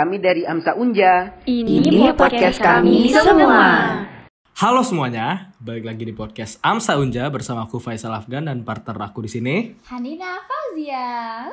Kami 0.00 0.16
dari 0.16 0.48
Amsa 0.48 0.72
Unja. 0.80 1.44
Ini 1.44 2.16
podcast 2.16 2.56
kami 2.56 3.12
semua. 3.12 4.00
Halo 4.56 4.80
semuanya, 4.80 5.52
balik 5.60 5.84
lagi 5.84 6.08
di 6.08 6.16
podcast 6.16 6.56
Amsa 6.64 6.96
Unja 6.96 7.28
bersama 7.28 7.68
aku 7.68 7.76
Faisal 7.76 8.16
Afgan 8.16 8.48
dan 8.48 8.64
partner 8.64 8.96
aku 8.96 9.20
di 9.20 9.28
sini. 9.28 9.76
Hanina 9.92 10.40
Fauzia. 10.48 11.12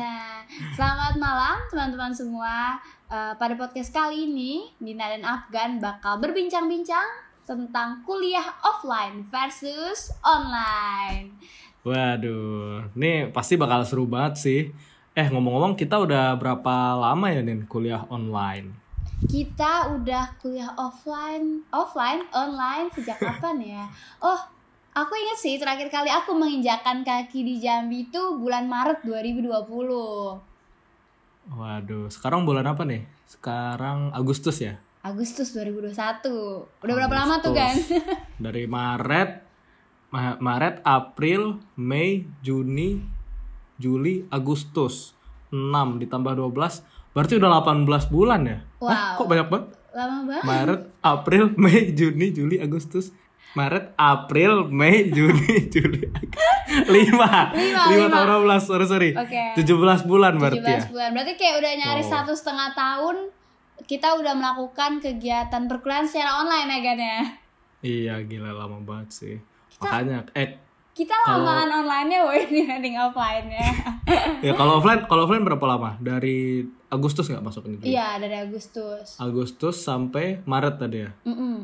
Nah, 0.00 0.40
selamat 0.72 1.20
malam 1.20 1.68
teman-teman 1.68 2.16
semua. 2.16 2.80
Eh, 3.04 3.36
pada 3.36 3.52
podcast 3.60 3.92
kali 3.92 4.24
ini, 4.24 4.72
Nina 4.80 5.04
dan 5.04 5.20
Afgan 5.20 5.84
bakal 5.84 6.16
berbincang-bincang 6.16 7.28
tentang 7.44 8.00
kuliah 8.08 8.56
offline 8.64 9.28
versus 9.28 10.16
online. 10.24 11.36
Waduh, 11.84 12.88
nih 12.96 13.28
pasti 13.36 13.60
bakal 13.60 13.84
seru 13.84 14.08
banget 14.08 14.40
sih. 14.40 14.60
Eh 15.10 15.26
ngomong-ngomong 15.26 15.74
kita 15.74 15.98
udah 15.98 16.38
berapa 16.38 16.94
lama 16.94 17.26
ya 17.34 17.42
nih 17.42 17.66
kuliah 17.66 18.06
online? 18.06 18.70
Kita 19.26 19.90
udah 19.90 20.38
kuliah 20.38 20.70
offline, 20.78 21.66
offline, 21.74 22.22
online 22.30 22.94
sejak 22.94 23.18
kapan 23.26 23.58
ya? 23.58 23.84
Oh, 24.22 24.38
aku 24.94 25.12
inget 25.18 25.34
sih 25.34 25.58
terakhir 25.58 25.90
kali 25.90 26.06
aku 26.06 26.38
menginjakan 26.38 27.02
kaki 27.02 27.42
di 27.42 27.58
Jambi 27.58 28.06
itu 28.06 28.22
bulan 28.38 28.70
Maret 28.70 29.02
2020. 29.02 29.50
Waduh, 31.50 32.06
sekarang 32.06 32.46
bulan 32.46 32.70
apa 32.70 32.86
nih? 32.86 33.02
Sekarang 33.26 34.14
Agustus 34.14 34.62
ya? 34.62 34.78
Agustus 35.02 35.50
2021. 35.58 35.90
Udah 36.86 36.94
berapa 36.94 37.14
lama 37.18 37.42
tuh 37.42 37.50
kan? 37.50 37.74
Agustus. 37.74 37.98
Dari 38.38 38.64
Maret, 38.70 39.30
Ma- 40.14 40.38
Maret, 40.38 40.86
April, 40.86 41.58
Mei, 41.74 42.30
Juni, 42.46 43.19
Juli, 43.80 44.28
Agustus. 44.28 45.16
6 45.48 45.98
ditambah 45.98 46.38
12, 46.38 46.86
berarti 47.10 47.34
udah 47.34 47.50
18 47.58 47.82
bulan 48.06 48.40
ya? 48.44 48.58
Hah, 48.78 48.78
Wow. 48.78 49.18
kok 49.18 49.26
banyak 49.26 49.48
banget? 49.48 49.66
Lama 49.90 50.16
banget. 50.22 50.44
Maret, 50.44 50.80
April, 51.02 51.44
Mei, 51.58 51.90
Juni, 51.90 52.30
Juli, 52.30 52.56
Agustus. 52.56 53.10
Maret, 53.50 53.90
April, 53.96 54.70
Mei, 54.70 55.08
Juni, 55.16 55.66
Juli, 55.66 56.06
Agustus. 56.06 56.86
Lima. 56.86 57.50
Lima, 57.50 57.82
Lima 57.82 58.06
lima. 58.06 58.14
tambah 58.14 58.46
12, 58.46 58.62
sorry, 58.62 58.86
sorry. 58.86 59.10
Oke. 59.12 59.42
17 59.58 59.66
bulan 60.04 60.38
berarti 60.38 60.62
17 60.62 60.70
ya. 60.70 60.80
bulan. 60.86 61.08
Berarti 61.10 61.32
kayak 61.34 61.54
udah 61.58 61.72
nyaris 61.76 62.06
Wow. 62.06 62.14
satu 62.14 62.32
setengah 62.32 62.68
tahun 62.72 63.16
kita 63.82 64.08
udah 64.14 64.32
melakukan 64.32 65.02
kegiatan 65.02 65.62
perkuliahan 65.66 66.06
secara 66.06 66.38
online 66.38 66.68
ya 66.68 66.80
kan 66.80 66.98
ya. 67.00 67.18
Iya, 67.80 68.14
gila 68.22 68.54
lama 68.54 68.78
banget 68.78 69.08
sih. 69.10 69.36
Makanya, 69.78 70.30
eh, 70.32 70.62
Kita 70.90 71.14
lamaan 71.22 71.70
online-nya 71.70 72.18
woy 72.22 72.44
dibanding 72.44 72.98
offline-nya. 73.04 73.66
ya 74.46 74.52
kalau 74.52 74.78
offline, 74.78 75.06
kalau 75.06 75.24
offline 75.24 75.42
berapa 75.42 75.64
lama? 75.64 75.96
Dari 75.96 76.60
Agustus 76.86 77.26
nggak 77.26 77.40
masuknya? 77.40 77.76
dulu? 77.76 77.86
Iya, 77.86 78.08
dari 78.18 78.36
Agustus. 78.36 79.16
Agustus 79.16 79.76
sampai 79.78 80.42
Maret 80.44 80.74
tadi 80.76 80.98
ya. 81.00 81.10
Mm-mm. 81.24 81.62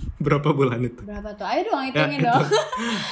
Berapa 0.24 0.56
bulan 0.56 0.80
itu? 0.80 1.04
Berapa 1.04 1.36
tuh? 1.36 1.44
Ayo 1.44 1.60
dong 1.66 1.82
Ya, 1.82 1.88
hitungin 1.92 2.18
itu. 2.18 2.24
dong. 2.24 2.40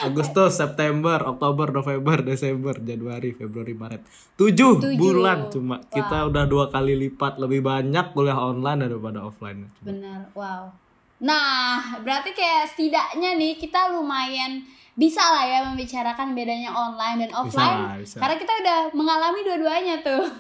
Agustus, 0.03 0.57
September, 0.57 1.21
Oktober, 1.21 1.69
November, 1.69 2.17
Desember, 2.23 2.73
Januari, 2.79 3.37
Februari, 3.37 3.75
Maret. 3.75 4.03
Tujuh, 4.35 4.81
Tujuh. 4.81 4.97
bulan 4.97 5.53
cuma. 5.53 5.85
Kita 5.85 6.25
udah 6.25 6.45
dua 6.47 6.73
kali 6.73 6.97
lipat 6.97 7.37
lebih 7.37 7.61
banyak 7.61 8.13
kuliah 8.13 8.39
online 8.39 8.89
daripada 8.89 9.21
offline. 9.21 9.69
Benar. 9.79 10.33
Wow. 10.33 10.73
Nah, 11.19 11.99
berarti 11.99 12.31
kayak 12.31 12.73
setidaknya 12.73 13.35
nih 13.35 13.59
kita 13.59 13.91
lumayan 13.91 14.63
bisa 14.99 15.23
lah 15.23 15.47
ya 15.47 15.59
membicarakan 15.63 16.35
bedanya 16.35 16.75
online 16.75 17.23
dan 17.23 17.31
offline. 17.31 17.79
lah, 17.87 17.97
bisa. 18.03 18.19
Karena 18.19 18.35
kita 18.35 18.53
udah 18.59 18.79
mengalami 18.99 19.41
dua-duanya 19.47 19.97
tuh. 20.03 20.25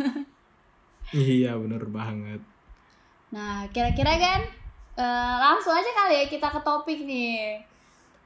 Iya, 1.08 1.56
bener 1.56 1.88
banget. 1.88 2.36
Nah, 3.32 3.64
kira-kira 3.72 4.12
kan 4.20 4.44
eh, 4.92 5.34
langsung 5.40 5.72
aja 5.72 5.88
kali 5.88 6.20
ya 6.20 6.24
kita 6.28 6.52
ke 6.52 6.60
topik 6.60 7.00
nih. 7.08 7.64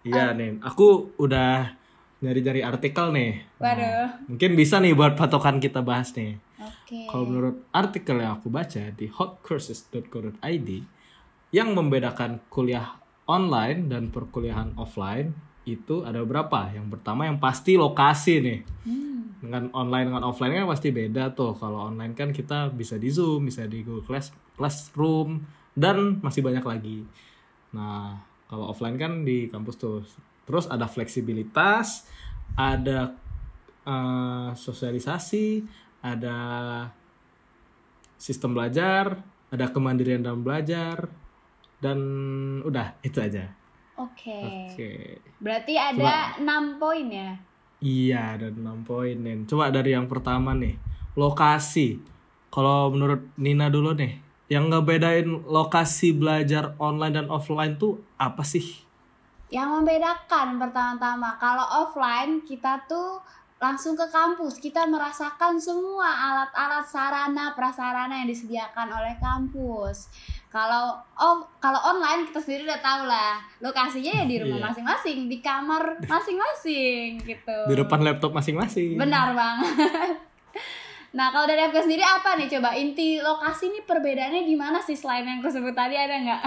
Iya 0.02 0.34
nih, 0.34 0.58
aku 0.58 1.14
udah 1.14 1.78
nyari-nyari 2.26 2.66
artikel 2.66 3.14
nih. 3.14 3.46
Waduh. 3.62 4.26
Mungkin 4.34 4.58
bisa 4.58 4.82
nih 4.82 4.98
buat 4.98 5.14
patokan 5.14 5.62
kita 5.62 5.78
bahas 5.78 6.10
nih. 6.18 6.42
Oke. 6.58 7.06
Kalau 7.06 7.22
menurut 7.30 7.70
artikel 7.70 8.18
yang 8.18 8.34
aku 8.42 8.50
baca 8.50 8.90
di 8.90 9.06
hotcourses.co.id 9.06 10.68
yang 11.54 11.68
membedakan 11.78 12.42
kuliah 12.50 12.98
online 13.30 13.86
dan 13.86 14.10
perkuliahan 14.10 14.74
offline 14.74 15.51
itu 15.62 16.02
ada 16.02 16.22
berapa? 16.26 16.74
Yang 16.74 16.98
pertama 16.98 17.26
yang 17.30 17.38
pasti 17.38 17.78
lokasi 17.78 18.34
nih. 18.42 18.60
Hmm. 18.86 19.38
Dengan 19.42 19.62
online 19.74 20.06
dengan 20.10 20.24
offline 20.26 20.54
kan 20.54 20.66
pasti 20.70 20.88
beda 20.90 21.34
tuh. 21.34 21.54
Kalau 21.58 21.90
online 21.90 22.14
kan 22.14 22.30
kita 22.34 22.70
bisa 22.74 22.98
di 22.98 23.10
Zoom, 23.10 23.46
bisa 23.46 23.66
di 23.66 23.82
Google 23.86 24.06
Class, 24.06 24.34
Classroom 24.58 25.42
dan 25.74 26.18
masih 26.22 26.42
banyak 26.42 26.62
lagi. 26.62 27.02
Nah, 27.74 28.18
kalau 28.50 28.70
offline 28.70 28.98
kan 28.98 29.22
di 29.22 29.46
kampus 29.48 29.76
tuh. 29.78 30.02
Terus 30.42 30.66
ada 30.66 30.90
fleksibilitas, 30.90 32.10
ada 32.58 33.14
eh, 33.86 34.50
sosialisasi, 34.58 35.62
ada 36.02 36.38
sistem 38.18 38.54
belajar, 38.54 39.18
ada 39.50 39.66
kemandirian 39.70 40.22
dalam 40.22 40.42
belajar, 40.42 41.10
dan 41.82 41.98
udah 42.62 42.94
itu 43.02 43.18
aja. 43.18 43.61
Oke. 44.00 44.72
Oke. 44.72 45.20
Berarti 45.42 45.75
ada 45.76 46.38
6 46.41 46.80
poin 46.80 47.06
ya. 47.10 47.36
Iya, 47.82 48.38
ada 48.38 48.48
6 48.48 48.86
poin 48.86 49.16
nih. 49.19 49.44
Coba 49.44 49.75
dari 49.75 49.92
yang 49.92 50.06
pertama 50.06 50.54
nih, 50.54 50.78
lokasi. 51.19 51.98
Kalau 52.52 52.92
menurut 52.92 53.32
Nina 53.41 53.72
dulu 53.72 53.97
nih, 53.97 54.22
yang 54.52 54.69
ngebedain 54.69 55.26
lokasi 55.48 56.12
belajar 56.12 56.76
online 56.76 57.25
dan 57.25 57.26
offline 57.32 57.81
tuh 57.81 58.00
apa 58.20 58.44
sih? 58.44 58.84
Yang 59.52 59.69
membedakan 59.81 60.56
pertama-tama 60.56 61.36
kalau 61.36 61.64
offline 61.84 62.41
kita 62.44 62.84
tuh 62.88 63.20
langsung 63.62 63.94
ke 63.94 64.04
kampus, 64.10 64.58
kita 64.58 64.82
merasakan 64.91 65.54
semua 65.54 66.10
alat-alat 66.10 66.82
sarana 66.82 67.54
prasarana 67.54 68.20
yang 68.20 68.26
disediakan 68.26 68.91
oleh 68.91 69.14
kampus. 69.22 70.10
Kalau 70.52 70.92
oh 71.16 71.40
kalau 71.56 71.80
online 71.80 72.28
kita 72.28 72.36
sendiri 72.36 72.68
udah 72.68 72.84
tahu 72.84 73.08
lah 73.08 73.40
lokasinya 73.64 74.20
ya 74.20 74.24
di 74.28 74.36
rumah 74.36 74.60
Iya. 74.60 74.66
masing-masing, 74.68 75.18
di 75.32 75.40
kamar 75.40 75.96
masing-masing 76.04 77.16
gitu. 77.24 77.56
Di 77.72 77.74
depan 77.74 78.04
laptop 78.04 78.36
masing-masing. 78.36 79.00
Benar 79.00 79.32
banget. 79.32 79.72
Nah 81.16 81.32
kalau 81.32 81.48
dari 81.48 81.64
FK 81.66 81.88
sendiri 81.88 82.04
apa 82.04 82.36
nih 82.36 82.52
coba 82.52 82.76
inti 82.76 83.16
lokasi 83.20 83.72
ini 83.72 83.80
perbedaannya 83.84 84.44
di 84.44 84.56
mana 84.56 84.80
sih 84.80 84.92
selain 84.92 85.24
yang 85.24 85.40
aku 85.40 85.48
sebut 85.48 85.72
tadi 85.72 85.96
ada 85.96 86.16
nggak? 86.20 86.42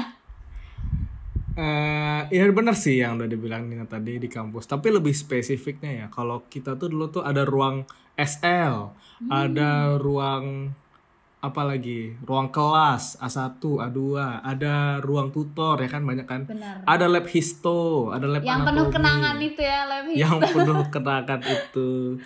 Eh, 1.55 2.21
iya 2.35 2.51
bener 2.51 2.75
sih 2.75 2.99
yang 2.99 3.15
udah 3.15 3.31
dibilang 3.31 3.71
Nina 3.71 3.87
tadi 3.87 4.19
di 4.19 4.27
kampus. 4.27 4.67
Tapi 4.67 4.91
lebih 4.91 5.15
spesifiknya 5.15 6.03
ya, 6.03 6.05
kalau 6.11 6.43
kita 6.51 6.75
tuh 6.75 6.91
dulu 6.91 7.07
tuh 7.07 7.23
ada 7.23 7.47
ruang 7.47 7.87
SL, 8.19 8.91
ada 9.31 9.95
ruang 9.95 10.75
apa 11.45 11.61
lagi? 11.61 12.17
Ruang 12.25 12.49
kelas 12.49 13.21
A1, 13.21 13.61
A2, 13.61 13.99
ada 14.41 14.97
ruang 14.99 15.29
tutor 15.29 15.77
ya 15.77 15.89
kan 15.89 16.01
banyak 16.01 16.25
kan? 16.25 16.41
Benar. 16.49 16.81
Ada 16.83 17.05
lab 17.05 17.25
histo, 17.29 18.09
ada 18.09 18.25
lab 18.25 18.41
Yang 18.41 18.61
penuh 18.65 18.87
kenangan 18.89 19.37
itu 19.37 19.61
ya 19.61 19.79
lebih. 19.85 20.13
yang 20.17 20.37
penuh 20.57 20.81
kenangan 20.89 21.41
itu. 21.45 22.17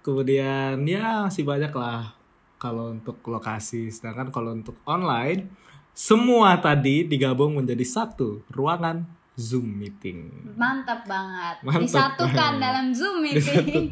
Kemudian 0.00 0.80
ya 0.88 1.28
masih 1.28 1.44
banyak 1.44 1.72
lah 1.76 2.16
kalau 2.56 2.96
untuk 2.96 3.20
lokasi. 3.28 3.92
Sedangkan 3.92 4.32
kalau 4.32 4.56
untuk 4.56 4.80
online 4.88 5.48
semua 5.92 6.54
tadi 6.62 7.02
digabung 7.04 7.58
menjadi 7.58 7.82
satu 7.82 8.46
ruangan 8.54 9.02
Zoom 9.38 9.78
meeting. 9.78 10.26
Mantap 10.52 11.06
banget. 11.06 11.62
Mantap 11.62 11.80
Disatukan 11.80 12.28
banget. 12.52 12.60
dalam 12.60 12.86
Zoom 12.90 13.22
meeting. 13.24 13.86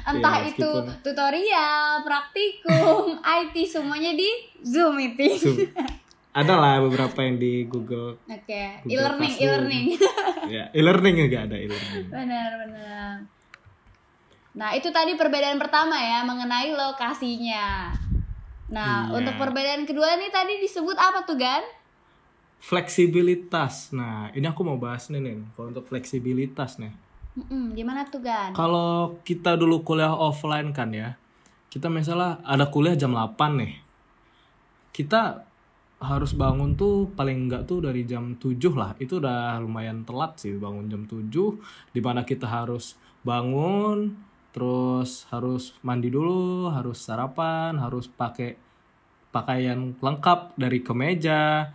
Entah 0.00 0.40
Ya, 0.40 0.48
itu 0.48 0.70
tutorial, 1.04 2.00
praktikum, 2.00 3.20
IT 3.38 3.54
semuanya 3.62 4.12
di 4.12 4.28
Zoom 4.60 4.96
meeting. 4.96 5.36
Zoom. 5.36 5.58
Ada 6.38 6.54
lah 6.54 6.78
beberapa 6.80 7.18
yang 7.20 7.36
di 7.36 7.66
Google 7.66 8.14
Oke, 8.24 8.62
Google 8.80 8.94
e-learning, 8.94 9.34
e-learning. 9.36 9.86
ya 10.46 10.70
e-learning 10.70 11.14
juga 11.18 11.38
ada 11.42 11.56
e-learning. 11.56 12.06
benar, 12.06 12.50
benar. 12.62 13.12
Nah, 14.54 14.70
itu 14.72 14.86
tadi 14.88 15.12
perbedaan 15.12 15.54
pertama 15.56 15.94
ya 15.94 16.22
mengenai 16.22 16.70
lokasinya. 16.70 17.90
Nah, 18.68 19.08
Iya. 19.08 19.14
untuk 19.14 19.34
perbedaan 19.34 19.82
kedua 19.82 20.14
nih 20.14 20.30
tadi 20.30 20.58
disebut 20.58 20.94
apa 20.94 21.22
tuh, 21.22 21.34
Gan? 21.34 21.64
Fleksibilitas. 22.58 23.94
Nah, 23.94 24.34
ini 24.34 24.46
aku 24.46 24.66
mau 24.66 24.76
bahas 24.76 25.08
nih 25.08 25.22
nih. 25.22 25.36
Kalau 25.54 25.70
untuk 25.70 25.86
fleksibilitas 25.86 26.82
nih. 26.82 26.92
Mm-mm, 27.38 27.78
gimana 27.78 28.02
tuh, 28.06 28.18
Gan? 28.18 28.50
Kalau 28.52 29.22
kita 29.22 29.54
dulu 29.54 29.86
kuliah 29.86 30.10
offline 30.10 30.74
kan 30.74 30.90
ya, 30.90 31.14
kita 31.70 31.86
misalnya 31.86 32.42
ada 32.42 32.66
kuliah 32.66 32.98
jam 32.98 33.14
8 33.14 33.38
nih. 33.62 33.72
Kita 34.90 35.46
harus 35.98 36.30
bangun 36.34 36.78
tuh 36.78 37.10
paling 37.14 37.46
enggak 37.46 37.66
tuh 37.66 37.86
dari 37.86 38.02
jam 38.02 38.34
7 38.34 38.58
lah. 38.74 38.94
Itu 38.98 39.22
udah 39.22 39.58
lumayan 39.62 40.02
telat 40.02 40.42
sih 40.42 40.58
bangun 40.58 40.90
jam 40.90 41.06
7 41.06 41.30
di 41.94 42.00
mana 42.02 42.26
kita 42.26 42.46
harus 42.46 42.98
bangun 43.22 44.28
terus 44.48 45.28
harus 45.28 45.76
mandi 45.84 46.08
dulu 46.08 46.72
harus 46.72 47.04
sarapan 47.04 47.76
harus 47.76 48.08
pakai 48.08 48.56
pakaian 49.28 49.94
lengkap 50.00 50.56
dari 50.56 50.80
kemeja 50.80 51.68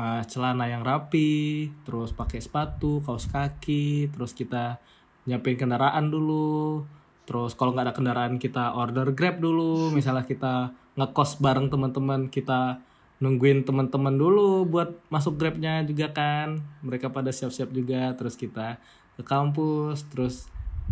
eh, 0.00 0.22
celana 0.24 0.64
yang 0.72 0.80
rapi 0.80 1.68
terus 1.84 2.16
pakai 2.16 2.40
sepatu 2.40 3.04
kaos 3.04 3.28
kaki 3.28 4.08
terus 4.08 4.32
kita 4.32 4.80
nyiapin 5.28 5.60
kendaraan 5.60 6.08
dulu. 6.08 6.84
Terus 7.28 7.54
kalau 7.54 7.76
nggak 7.76 7.92
ada 7.92 7.94
kendaraan 7.94 8.40
kita 8.40 8.74
order 8.74 9.12
grab 9.12 9.38
dulu. 9.38 9.92
Misalnya 9.92 10.24
kita 10.24 10.72
ngekos 10.96 11.38
bareng 11.38 11.68
teman-teman 11.70 12.26
kita 12.32 12.80
nungguin 13.20 13.68
teman-teman 13.68 14.16
dulu 14.16 14.64
buat 14.64 14.96
masuk 15.12 15.36
grabnya 15.36 15.84
juga 15.84 16.10
kan. 16.10 16.58
Mereka 16.82 17.12
pada 17.12 17.30
siap-siap 17.30 17.70
juga 17.70 18.16
terus 18.16 18.34
kita 18.34 18.80
ke 19.14 19.22
kampus 19.22 20.08
terus 20.08 20.48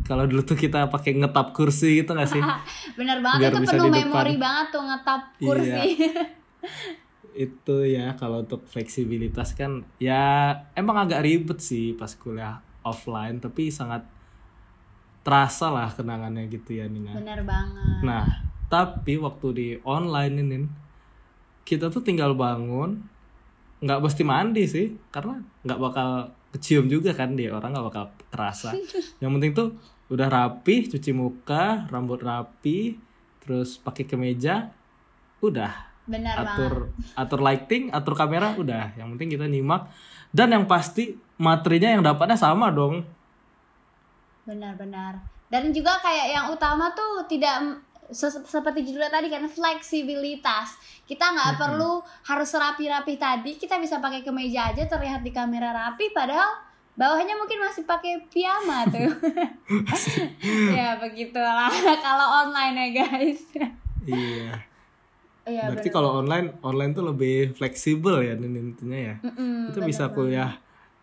kalau 0.06 0.28
dulu 0.28 0.46
tuh 0.46 0.54
kita 0.54 0.86
pakai 0.92 1.16
ngetap 1.18 1.50
kursi 1.56 2.04
gitu 2.04 2.14
gak 2.14 2.30
sih? 2.30 2.38
Bener 2.98 3.18
banget 3.18 3.50
Biar 3.50 3.52
itu 3.58 3.66
penuh 3.66 3.90
memori 3.90 4.36
banget 4.38 4.66
tuh 4.70 4.82
ngetap 4.86 5.22
Iya. 5.42 5.82
itu 7.38 7.76
ya 7.86 8.18
kalau 8.18 8.42
untuk 8.42 8.66
fleksibilitas 8.66 9.54
kan 9.54 9.86
ya 10.02 10.50
emang 10.74 11.06
agak 11.06 11.22
ribet 11.22 11.62
sih 11.62 11.94
pas 11.94 12.10
kuliah 12.18 12.58
offline 12.82 13.38
tapi 13.38 13.70
sangat 13.70 14.02
terasa 15.22 15.70
lah 15.70 15.92
kenangannya 15.92 16.50
gitu 16.50 16.80
ya 16.80 16.88
Nina 16.88 17.12
Bener 17.12 17.44
banget. 17.44 18.00
Nah, 18.00 18.24
tapi 18.72 19.20
waktu 19.20 19.46
di 19.52 19.68
online 19.84 20.34
ini 20.40 20.58
kita 21.68 21.92
tuh 21.92 22.00
tinggal 22.00 22.32
bangun, 22.32 22.96
nggak 23.84 24.00
mesti 24.00 24.22
mandi 24.24 24.64
sih, 24.64 24.96
karena 25.12 25.36
nggak 25.68 25.80
bakal 25.84 26.32
kecium 26.56 26.88
juga 26.88 27.12
kan 27.12 27.36
dia 27.36 27.52
orang 27.52 27.76
nggak 27.76 27.86
bakal 27.92 28.04
terasa. 28.32 28.72
Yang 29.20 29.30
penting 29.36 29.52
tuh 29.52 29.68
udah 30.08 30.32
rapi, 30.32 30.88
cuci 30.88 31.12
muka, 31.12 31.84
rambut 31.92 32.24
rapi, 32.24 32.96
terus 33.44 33.76
pakai 33.76 34.08
kemeja, 34.08 34.72
udah 35.44 35.87
Bener 36.08 36.34
banget. 36.40 36.56
atur 36.56 36.74
atur 37.14 37.40
lighting, 37.44 37.92
atur 37.92 38.16
kamera, 38.16 38.56
udah. 38.56 38.96
Yang 38.96 39.08
penting 39.14 39.28
kita 39.36 39.46
nyimak 39.46 39.92
dan 40.32 40.48
yang 40.52 40.64
pasti 40.64 41.14
materinya 41.36 42.00
yang 42.00 42.02
dapatnya 42.02 42.36
sama 42.40 42.72
dong. 42.72 43.04
Benar-benar. 44.48 45.20
Dan 45.48 45.72
juga 45.72 45.96
kayak 46.00 46.26
yang 46.32 46.46
utama 46.52 46.92
tuh 46.92 47.24
tidak 47.28 47.80
se- 48.12 48.44
seperti 48.44 48.84
judulnya 48.84 49.12
tadi 49.12 49.28
kan 49.28 49.44
fleksibilitas. 49.48 50.76
Kita 51.08 51.32
nggak 51.32 51.56
perlu 51.56 52.00
harus 52.04 52.50
rapi-rapi 52.52 53.16
tadi, 53.16 53.56
kita 53.56 53.80
bisa 53.80 54.00
pakai 54.00 54.20
kemeja 54.24 54.72
aja 54.72 54.84
terlihat 54.84 55.24
di 55.24 55.32
kamera 55.32 55.72
rapi 55.72 56.12
padahal 56.12 56.68
bawahnya 56.98 57.38
mungkin 57.38 57.62
masih 57.64 57.88
pakai 57.88 58.28
piyama 58.28 58.84
tuh. 58.92 59.08
ya 60.76 61.00
begitulah 61.00 61.72
kalau 62.04 62.48
online 62.48 62.76
ya 62.76 62.88
guys. 63.04 63.40
Iya. 64.04 64.67
Iya 65.48 65.62
Berarti 65.72 65.88
kalau 65.88 66.20
online 66.20 66.60
online 66.60 66.92
tuh 66.92 67.04
lebih 67.08 67.56
fleksibel 67.56 68.20
ya 68.20 68.36
intinya 68.36 68.98
ya. 68.98 69.14
Mm-mm, 69.24 69.72
Itu 69.72 69.80
benar 69.80 69.88
bisa 69.88 70.04
kuliah 70.12 70.52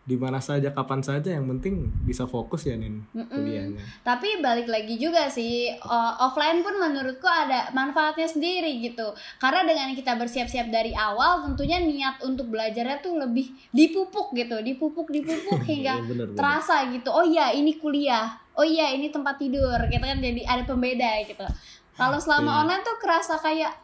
di 0.06 0.14
mana 0.14 0.38
saja 0.38 0.70
kapan 0.70 1.02
saja 1.02 1.34
yang 1.34 1.50
penting 1.50 1.90
bisa 2.06 2.30
fokus 2.30 2.62
ya 2.62 2.78
Nin 2.78 3.02
kuliahnya. 3.10 3.82
Tapi 4.06 4.38
balik 4.38 4.70
lagi 4.70 4.94
juga 4.94 5.26
sih 5.26 5.74
offline 6.22 6.62
pun 6.62 6.78
menurutku 6.78 7.26
ada 7.26 7.74
manfaatnya 7.74 8.30
sendiri 8.30 8.70
gitu. 8.78 9.02
Karena 9.42 9.66
dengan 9.66 9.90
kita 9.98 10.14
bersiap-siap 10.14 10.70
dari 10.70 10.94
awal 10.94 11.50
tentunya 11.50 11.82
niat 11.82 12.22
untuk 12.22 12.46
belajarnya 12.54 13.02
tuh 13.02 13.18
lebih 13.18 13.50
dipupuk 13.74 14.30
gitu, 14.30 14.62
dipupuk 14.62 15.10
dipupuk 15.10 15.66
hingga 15.74 15.98
Iya, 15.98 16.06
bener, 16.06 16.26
bener. 16.30 16.38
terasa 16.38 16.86
gitu. 16.86 17.10
Oh 17.10 17.26
iya 17.26 17.50
ini 17.50 17.74
kuliah. 17.74 18.30
Oh 18.54 18.62
iya 18.62 18.94
ini 18.94 19.10
tempat 19.10 19.42
tidur. 19.42 19.74
Gitu 19.90 20.00
kan 20.00 20.22
jadi 20.22 20.46
ada 20.46 20.62
pembeda 20.62 21.18
gitu. 21.26 21.42
Kalau 21.98 22.22
selama 22.22 22.46
Iya. 22.46 22.58
online 22.62 22.82
tuh 22.86 22.96
kerasa 23.02 23.34
kayak 23.42 23.74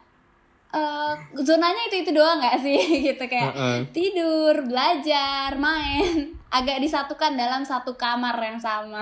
eh 0.73 1.13
zonanya 1.45 1.81
itu 1.93 2.01
itu 2.01 2.11
doang 2.17 2.41
nggak 2.41 2.57
sih 2.65 2.81
gitu 3.13 3.23
kayak 3.29 3.53
Heeh. 3.53 3.77
tidur, 3.93 4.65
belajar, 4.65 5.53
main 5.61 6.33
agak 6.53 6.81
disatukan 6.85 7.33
dalam 7.33 7.65
satu 7.65 7.97
kamar 7.97 8.37
yang 8.37 8.61
sama. 8.61 9.01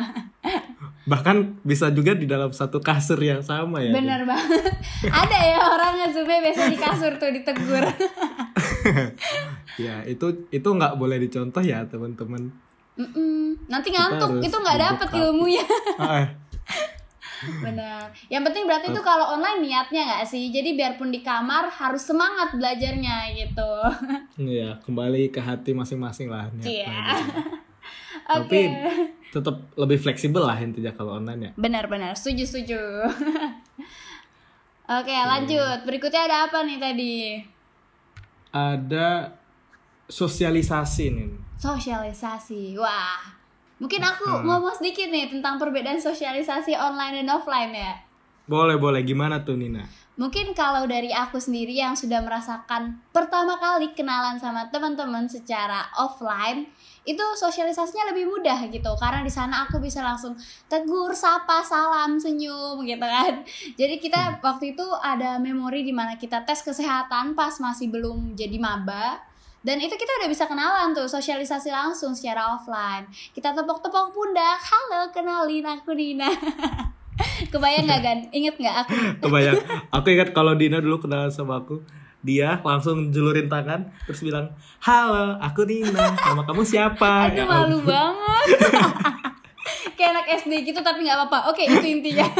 Bahkan 1.12 1.64
bisa 1.68 1.92
juga 1.92 2.16
di 2.16 2.24
dalam 2.24 2.56
satu 2.56 2.80
kasur 2.80 3.20
yang 3.20 3.44
sama 3.44 3.84
ya. 3.84 3.92
Nin. 3.92 4.08
Bener 4.08 4.24
banget. 4.24 4.72
Ada 5.24 5.40
ya 5.52 5.60
orang 5.60 5.94
ngezoomnya 6.00 6.40
biasa 6.40 6.62
di 6.72 6.78
kasur 6.80 7.12
tuh 7.20 7.32
ditegur. 7.36 7.84
Ya, 9.76 10.06
itu 10.08 10.48
itu 10.54 10.70
nggak 10.72 10.96
boleh 10.96 11.20
dicontoh 11.20 11.60
ya, 11.60 11.84
teman-teman. 11.92 12.54
Mm-mm. 12.96 13.68
Nanti 13.68 13.92
ngantuk 13.92 14.40
itu 14.40 14.56
nggak 14.56 14.80
dapet 14.80 15.08
ilmunya. 15.20 15.66
Bener. 17.42 18.06
Yang 18.30 18.44
penting 18.50 18.64
berarti 18.70 18.88
tuh 18.90 19.02
kalau 19.02 19.34
online 19.34 19.66
niatnya 19.66 20.02
nggak 20.06 20.26
sih. 20.30 20.50
Jadi 20.50 20.78
biarpun 20.78 21.10
di 21.10 21.20
kamar 21.20 21.70
harus 21.70 22.06
semangat 22.06 22.54
belajarnya 22.54 23.34
gitu. 23.34 23.74
Iya, 24.38 24.78
kembali 24.82 25.30
ke 25.30 25.42
hati 25.42 25.74
masing-masing 25.74 26.30
lah 26.30 26.50
niat 26.54 26.66
Iya. 26.66 26.86
belajarnya. 26.92 27.44
Oke. 28.32 28.48
Tapi 28.48 28.60
tetap 29.32 29.56
lebih 29.76 29.98
fleksibel 29.98 30.44
lah 30.44 30.58
intinya 30.60 30.94
kalau 30.94 31.18
online 31.18 31.42
ya. 31.42 31.52
Benar-benar 31.58 32.14
setuju 32.14 32.44
setuju. 32.46 32.80
Oke 35.02 35.16
lanjut. 35.16 35.88
Berikutnya 35.88 36.28
ada 36.28 36.38
apa 36.52 36.68
nih 36.68 36.78
tadi? 36.78 37.16
Ada 38.52 39.32
sosialisasi 40.12 41.06
nih. 41.16 41.32
Sosialisasi. 41.56 42.76
Wah. 42.76 43.41
Mungkin 43.82 44.02
aku 44.06 44.46
ngomong 44.46 44.78
sedikit 44.78 45.10
nih 45.10 45.34
tentang 45.34 45.58
perbedaan 45.58 45.98
sosialisasi 45.98 46.78
online 46.78 47.26
dan 47.26 47.34
offline 47.34 47.74
ya. 47.74 47.98
Boleh, 48.46 48.78
boleh. 48.78 49.02
Gimana 49.02 49.42
tuh 49.42 49.58
Nina? 49.58 49.82
Mungkin 50.22 50.54
kalau 50.54 50.86
dari 50.86 51.10
aku 51.10 51.42
sendiri 51.42 51.74
yang 51.74 51.98
sudah 51.98 52.22
merasakan 52.22 53.02
pertama 53.10 53.58
kali 53.58 53.90
kenalan 53.98 54.38
sama 54.38 54.70
teman-teman 54.70 55.26
secara 55.26 55.90
offline, 55.98 56.70
itu 57.02 57.26
sosialisasinya 57.34 58.14
lebih 58.14 58.30
mudah 58.30 58.70
gitu 58.70 58.94
karena 59.02 59.26
di 59.26 59.34
sana 59.34 59.66
aku 59.66 59.82
bisa 59.82 60.06
langsung 60.06 60.38
tegur, 60.70 61.10
sapa, 61.18 61.66
salam, 61.66 62.22
senyum 62.22 62.86
gitu 62.86 63.02
kan. 63.02 63.42
Jadi 63.82 63.98
kita 63.98 64.38
waktu 64.46 64.78
itu 64.78 64.86
ada 65.02 65.42
memori 65.42 65.82
di 65.82 65.96
mana 65.96 66.14
kita 66.22 66.46
tes 66.46 66.62
kesehatan 66.62 67.34
pas 67.34 67.58
masih 67.58 67.90
belum 67.90 68.38
jadi 68.38 68.62
maba 68.62 69.31
dan 69.62 69.78
itu 69.78 69.94
kita 69.94 70.12
udah 70.22 70.30
bisa 70.30 70.50
kenalan 70.50 70.90
tuh 70.94 71.06
sosialisasi 71.06 71.70
langsung 71.70 72.18
secara 72.18 72.58
offline. 72.58 73.06
Kita 73.30 73.54
tepok-tepok 73.54 74.10
pundak, 74.10 74.58
halo 74.58 75.14
kenalin 75.14 75.66
aku 75.70 75.94
Nina. 75.94 76.30
Kebayang 77.54 77.86
nggak 77.86 78.02
kan? 78.02 78.18
Ingat 78.34 78.56
nggak 78.58 78.76
aku 78.86 78.94
Kebayang. 79.30 79.62
aku 79.94 80.08
ingat 80.10 80.30
kalau 80.34 80.58
Dina 80.58 80.82
dulu 80.82 81.06
kenalan 81.06 81.30
sama 81.30 81.62
aku, 81.62 81.86
dia 82.26 82.58
langsung 82.66 83.14
julurin 83.14 83.46
tangan 83.46 83.94
terus 84.10 84.26
bilang, 84.26 84.50
"Halo, 84.82 85.38
aku 85.38 85.62
Dina. 85.70 86.18
Nama 86.18 86.42
kamu 86.42 86.62
siapa?" 86.66 87.12
Aduh 87.30 87.38
Ya 87.38 87.46
malu 87.46 87.78
banget 87.86 88.46
Kayak 89.98 90.10
anak 90.18 90.26
SD 90.42 90.54
gitu 90.68 90.80
tapi 90.82 91.06
nggak 91.06 91.18
apa-apa. 91.18 91.54
Oke 91.54 91.66
itu 91.66 91.88
intinya. 91.88 92.28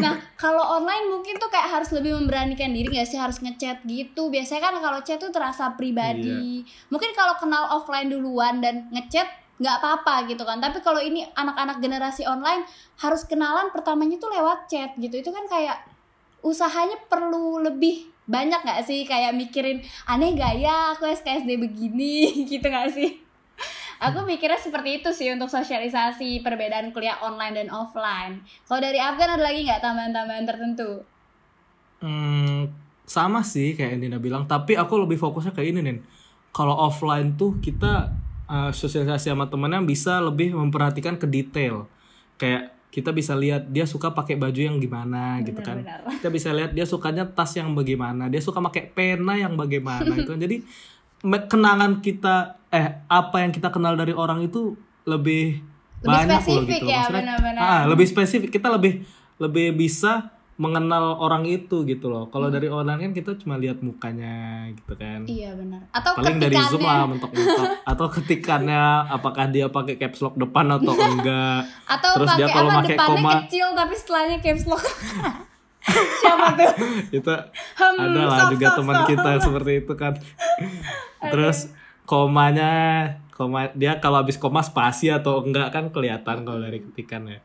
Nah 0.00 0.16
kalau 0.40 0.80
online 0.80 1.12
mungkin 1.12 1.36
tuh 1.36 1.52
kayak 1.52 1.68
harus 1.68 1.92
lebih 1.92 2.16
memberanikan 2.16 2.72
diri 2.72 2.88
gak 2.96 3.04
sih? 3.04 3.20
Harus 3.20 3.44
ngechat 3.44 3.84
gitu. 3.84 4.32
Biasanya 4.32 4.72
kan 4.72 4.74
kalau 4.80 4.98
chat 5.04 5.20
tuh 5.20 5.28
terasa 5.28 5.76
pribadi. 5.76 6.64
Mungkin 6.88 7.12
kalau 7.12 7.36
kenal 7.36 7.68
offline 7.68 8.08
duluan 8.08 8.64
dan 8.64 8.88
ngechat 8.88 9.28
nggak 9.60 9.76
apa-apa 9.76 10.24
gitu 10.32 10.40
kan. 10.48 10.56
Tapi 10.56 10.80
kalau 10.80 11.04
ini 11.04 11.28
anak-anak 11.36 11.84
generasi 11.84 12.24
online 12.24 12.64
Harus 12.96 13.28
kenalan 13.28 13.68
pertamanya 13.72 14.16
tuh 14.16 14.32
lewat 14.32 14.72
chat 14.72 14.96
gitu. 14.96 15.20
Itu 15.20 15.36
kan 15.36 15.44
kayak 15.48 15.84
usahanya 16.40 16.96
perlu 17.12 17.60
lebih 17.60 18.08
banyak 18.24 18.64
gak 18.64 18.80
sih? 18.88 19.04
Kayak 19.04 19.36
mikirin 19.36 19.84
aneh 20.08 20.32
gak 20.32 20.56
ya? 20.56 20.96
Aku 20.96 21.04
SKSD 21.04 21.60
begini 21.60 22.32
gitu 22.50 22.64
gak 22.64 22.88
sih 22.92 23.29
Aku 24.00 24.24
mikirnya 24.24 24.56
seperti 24.56 25.04
itu 25.04 25.10
sih 25.12 25.28
untuk 25.28 25.52
sosialisasi 25.52 26.40
perbedaan 26.40 26.88
kuliah 26.88 27.20
online 27.20 27.52
dan 27.52 27.68
offline. 27.68 28.40
Kalau 28.64 28.80
dari 28.80 28.96
Afgan 28.96 29.36
ada 29.36 29.44
lagi 29.44 29.60
nggak 29.68 29.84
tambahan-tambahan 29.84 30.44
tertentu? 30.48 31.04
Hmm, 32.00 32.72
sama 33.04 33.44
sih 33.44 33.76
kayak 33.76 34.00
yang 34.00 34.02
Dina 34.08 34.18
bilang, 34.18 34.48
tapi 34.48 34.72
aku 34.72 35.04
lebih 35.04 35.20
fokusnya 35.20 35.52
ke 35.52 35.60
ini 35.68 35.84
nih. 35.84 36.00
Kalau 36.48 36.72
offline 36.80 37.36
tuh 37.36 37.60
kita 37.60 38.08
uh, 38.48 38.72
sosialisasi 38.72 39.30
sama 39.30 39.52
temennya 39.52 39.84
bisa 39.84 40.16
lebih 40.24 40.56
memperhatikan 40.56 41.20
ke 41.20 41.28
detail. 41.28 41.84
Kayak 42.40 42.72
kita 42.90 43.14
bisa 43.14 43.38
lihat 43.38 43.70
dia 43.70 43.86
suka 43.86 44.10
pakai 44.10 44.34
baju 44.34 44.58
yang 44.58 44.80
gimana 44.80 45.44
gitu 45.44 45.60
kan. 45.62 45.84
Benar-benar. 45.84 46.18
Kita 46.18 46.28
bisa 46.32 46.50
lihat 46.50 46.72
dia 46.74 46.88
sukanya 46.88 47.28
tas 47.28 47.54
yang 47.54 47.76
bagaimana, 47.76 48.26
dia 48.32 48.42
suka 48.42 48.58
pakai 48.58 48.90
pena 48.90 49.38
yang 49.38 49.54
bagaimana 49.54 50.10
gitu. 50.18 50.34
Jadi 50.34 50.64
me- 50.64 50.90
kenangan 51.22 52.00
kita 52.00 52.36
eh 52.68 53.02
apa 53.04 53.36
yang 53.38 53.50
kita 53.50 53.68
kenal 53.68 53.94
dari 53.94 54.12
orang 54.12 54.40
itu 54.40 54.78
lebih, 55.04 55.58
Lebih 56.00 56.06
banyak 56.06 56.38
loh 56.38 56.40
spesifik 56.40 56.80
gitu. 56.80 56.86
ya, 56.86 56.98
Maksudnya, 57.02 57.18
benar-benar. 57.36 57.60
ah, 57.60 57.82
lebih 57.84 58.06
spesifik 58.06 58.50
kita 58.52 58.68
lebih 58.68 59.02
lebih 59.36 59.74
bisa 59.74 60.30
mengenal 60.54 61.16
orang 61.16 61.44
itu 61.44 61.82
gitu 61.82 62.06
loh. 62.06 62.28
Kalau 62.28 62.46
dari 62.46 62.68
online 62.68 63.00
kan 63.00 63.12
kita 63.12 63.32
cuma 63.34 63.56
lihat 63.56 63.80
mukanya 63.80 64.68
gitu 64.70 64.92
kan. 64.92 65.24
Iya 65.24 65.56
benar. 65.56 65.88
Atau 65.90 66.12
Paling 66.14 66.36
dari 66.36 66.52
Zoom 66.58 66.78
ketikannya 66.78 66.92
ah 66.94 67.04
mentok-mentok 67.08 67.68
atau 67.82 68.06
ketikannya 68.12 68.82
apakah 69.08 69.44
dia 69.48 69.66
pakai 69.66 69.96
caps 69.96 70.20
lock 70.20 70.36
depan 70.36 70.68
atau 70.70 70.92
enggak. 71.10 71.64
atau 71.88 72.10
Terus 72.12 72.28
dia 72.36 72.44
pakai 72.44 72.54
kalau 72.54 72.70
apa 72.70 72.80
pakai 72.84 72.96
koma 73.00 73.30
kecil 73.40 73.66
tapi 73.72 73.94
setelahnya 73.96 74.36
caps 74.38 74.64
lock. 74.66 74.84
Siapa 75.82 76.46
tuh? 76.54 76.72
itu 77.18 77.34
Hmm, 77.76 77.96
ada 77.96 78.20
lah 78.28 78.38
juga 78.48 78.76
teman 78.76 78.96
kita 79.04 79.30
seperti 79.46 79.72
itu 79.80 79.92
kan. 79.96 80.14
Terus 81.20 81.72
komanya 82.04 82.72
koma 83.30 83.72
dia 83.72 83.96
kalau 83.96 84.20
habis 84.20 84.36
koma 84.36 84.60
spasi 84.60 85.08
atau 85.08 85.40
enggak 85.40 85.72
kan 85.72 85.88
kelihatan 85.88 86.44
kalau 86.44 86.60
dari 86.60 86.82
ketikannya. 86.82 87.40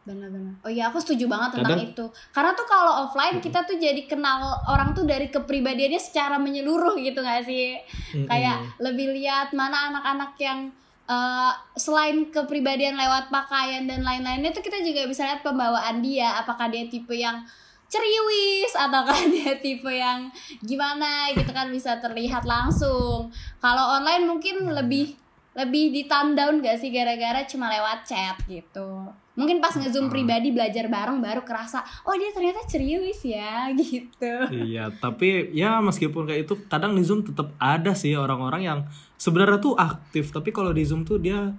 Benar-benar. 0.00 0.56
Oh 0.64 0.70
iya, 0.72 0.88
aku 0.88 0.96
setuju 0.96 1.28
banget 1.28 1.60
tentang 1.60 1.76
Kadang- 1.76 1.92
itu. 1.92 2.04
Karena 2.32 2.50
tuh 2.52 2.64
kalau 2.64 3.04
offline 3.04 3.36
kita 3.38 3.62
tuh 3.62 3.76
jadi 3.76 4.04
kenal 4.04 4.40
orang 4.66 4.90
tuh 4.90 5.04
dari 5.04 5.28
kepribadiannya 5.28 6.00
secara 6.00 6.36
menyeluruh 6.36 6.96
gitu 6.96 7.20
gak 7.20 7.44
sih? 7.44 7.76
Mm-mm. 8.16 8.26
Kayak 8.26 8.64
lebih 8.80 9.12
lihat 9.12 9.52
mana 9.52 9.92
anak-anak 9.92 10.34
yang 10.36 10.72
eh, 11.04 11.52
selain 11.74 12.32
kepribadian 12.32 12.96
lewat 12.96 13.28
pakaian 13.28 13.84
dan 13.84 14.00
lain-lainnya 14.00 14.50
tuh 14.50 14.64
kita 14.64 14.80
juga 14.80 15.04
bisa 15.04 15.24
lihat 15.24 15.44
pembawaan 15.44 16.00
dia. 16.00 16.32
Apakah 16.36 16.68
dia 16.68 16.88
tipe 16.88 17.12
yang 17.12 17.44
ceriwis 17.90 18.72
ataukah 18.78 19.18
dia 19.34 19.58
tipe 19.58 19.90
yang 19.90 20.30
gimana 20.62 21.34
gitu 21.34 21.50
kan 21.50 21.68
bisa 21.68 21.98
terlihat 21.98 22.46
langsung. 22.46 23.28
Kalau 23.58 23.98
online 23.98 24.24
mungkin 24.24 24.70
lebih 24.70 25.18
lebih 25.50 25.90
di 25.90 26.02
thumb 26.06 26.38
down 26.38 26.62
gak 26.62 26.78
sih 26.78 26.94
gara-gara 26.94 27.42
cuma 27.42 27.66
lewat 27.66 28.06
chat 28.06 28.38
gitu 28.46 29.10
mungkin 29.40 29.58
pas 29.58 29.72
ngezoom 29.72 30.12
pribadi 30.12 30.52
belajar 30.52 30.84
bareng 30.86 31.18
baru 31.24 31.42
kerasa 31.42 31.80
oh 32.04 32.12
dia 32.12 32.28
ternyata 32.28 32.60
ceriwis 32.68 33.24
ya 33.24 33.66
gitu 33.80 34.32
Iya, 34.52 34.92
tapi 35.00 35.50
ya 35.56 35.80
meskipun 35.80 36.28
kayak 36.28 36.44
itu 36.44 36.54
kadang 36.68 36.92
di 36.92 37.02
Zoom 37.02 37.24
tetap 37.24 37.56
ada 37.56 37.96
sih 37.96 38.12
orang-orang 38.12 38.62
yang 38.62 38.78
sebenarnya 39.16 39.58
tuh 39.58 39.74
aktif, 39.80 40.28
tapi 40.28 40.52
kalau 40.52 40.76
di 40.76 40.84
Zoom 40.84 41.08
tuh 41.08 41.16
dia 41.16 41.50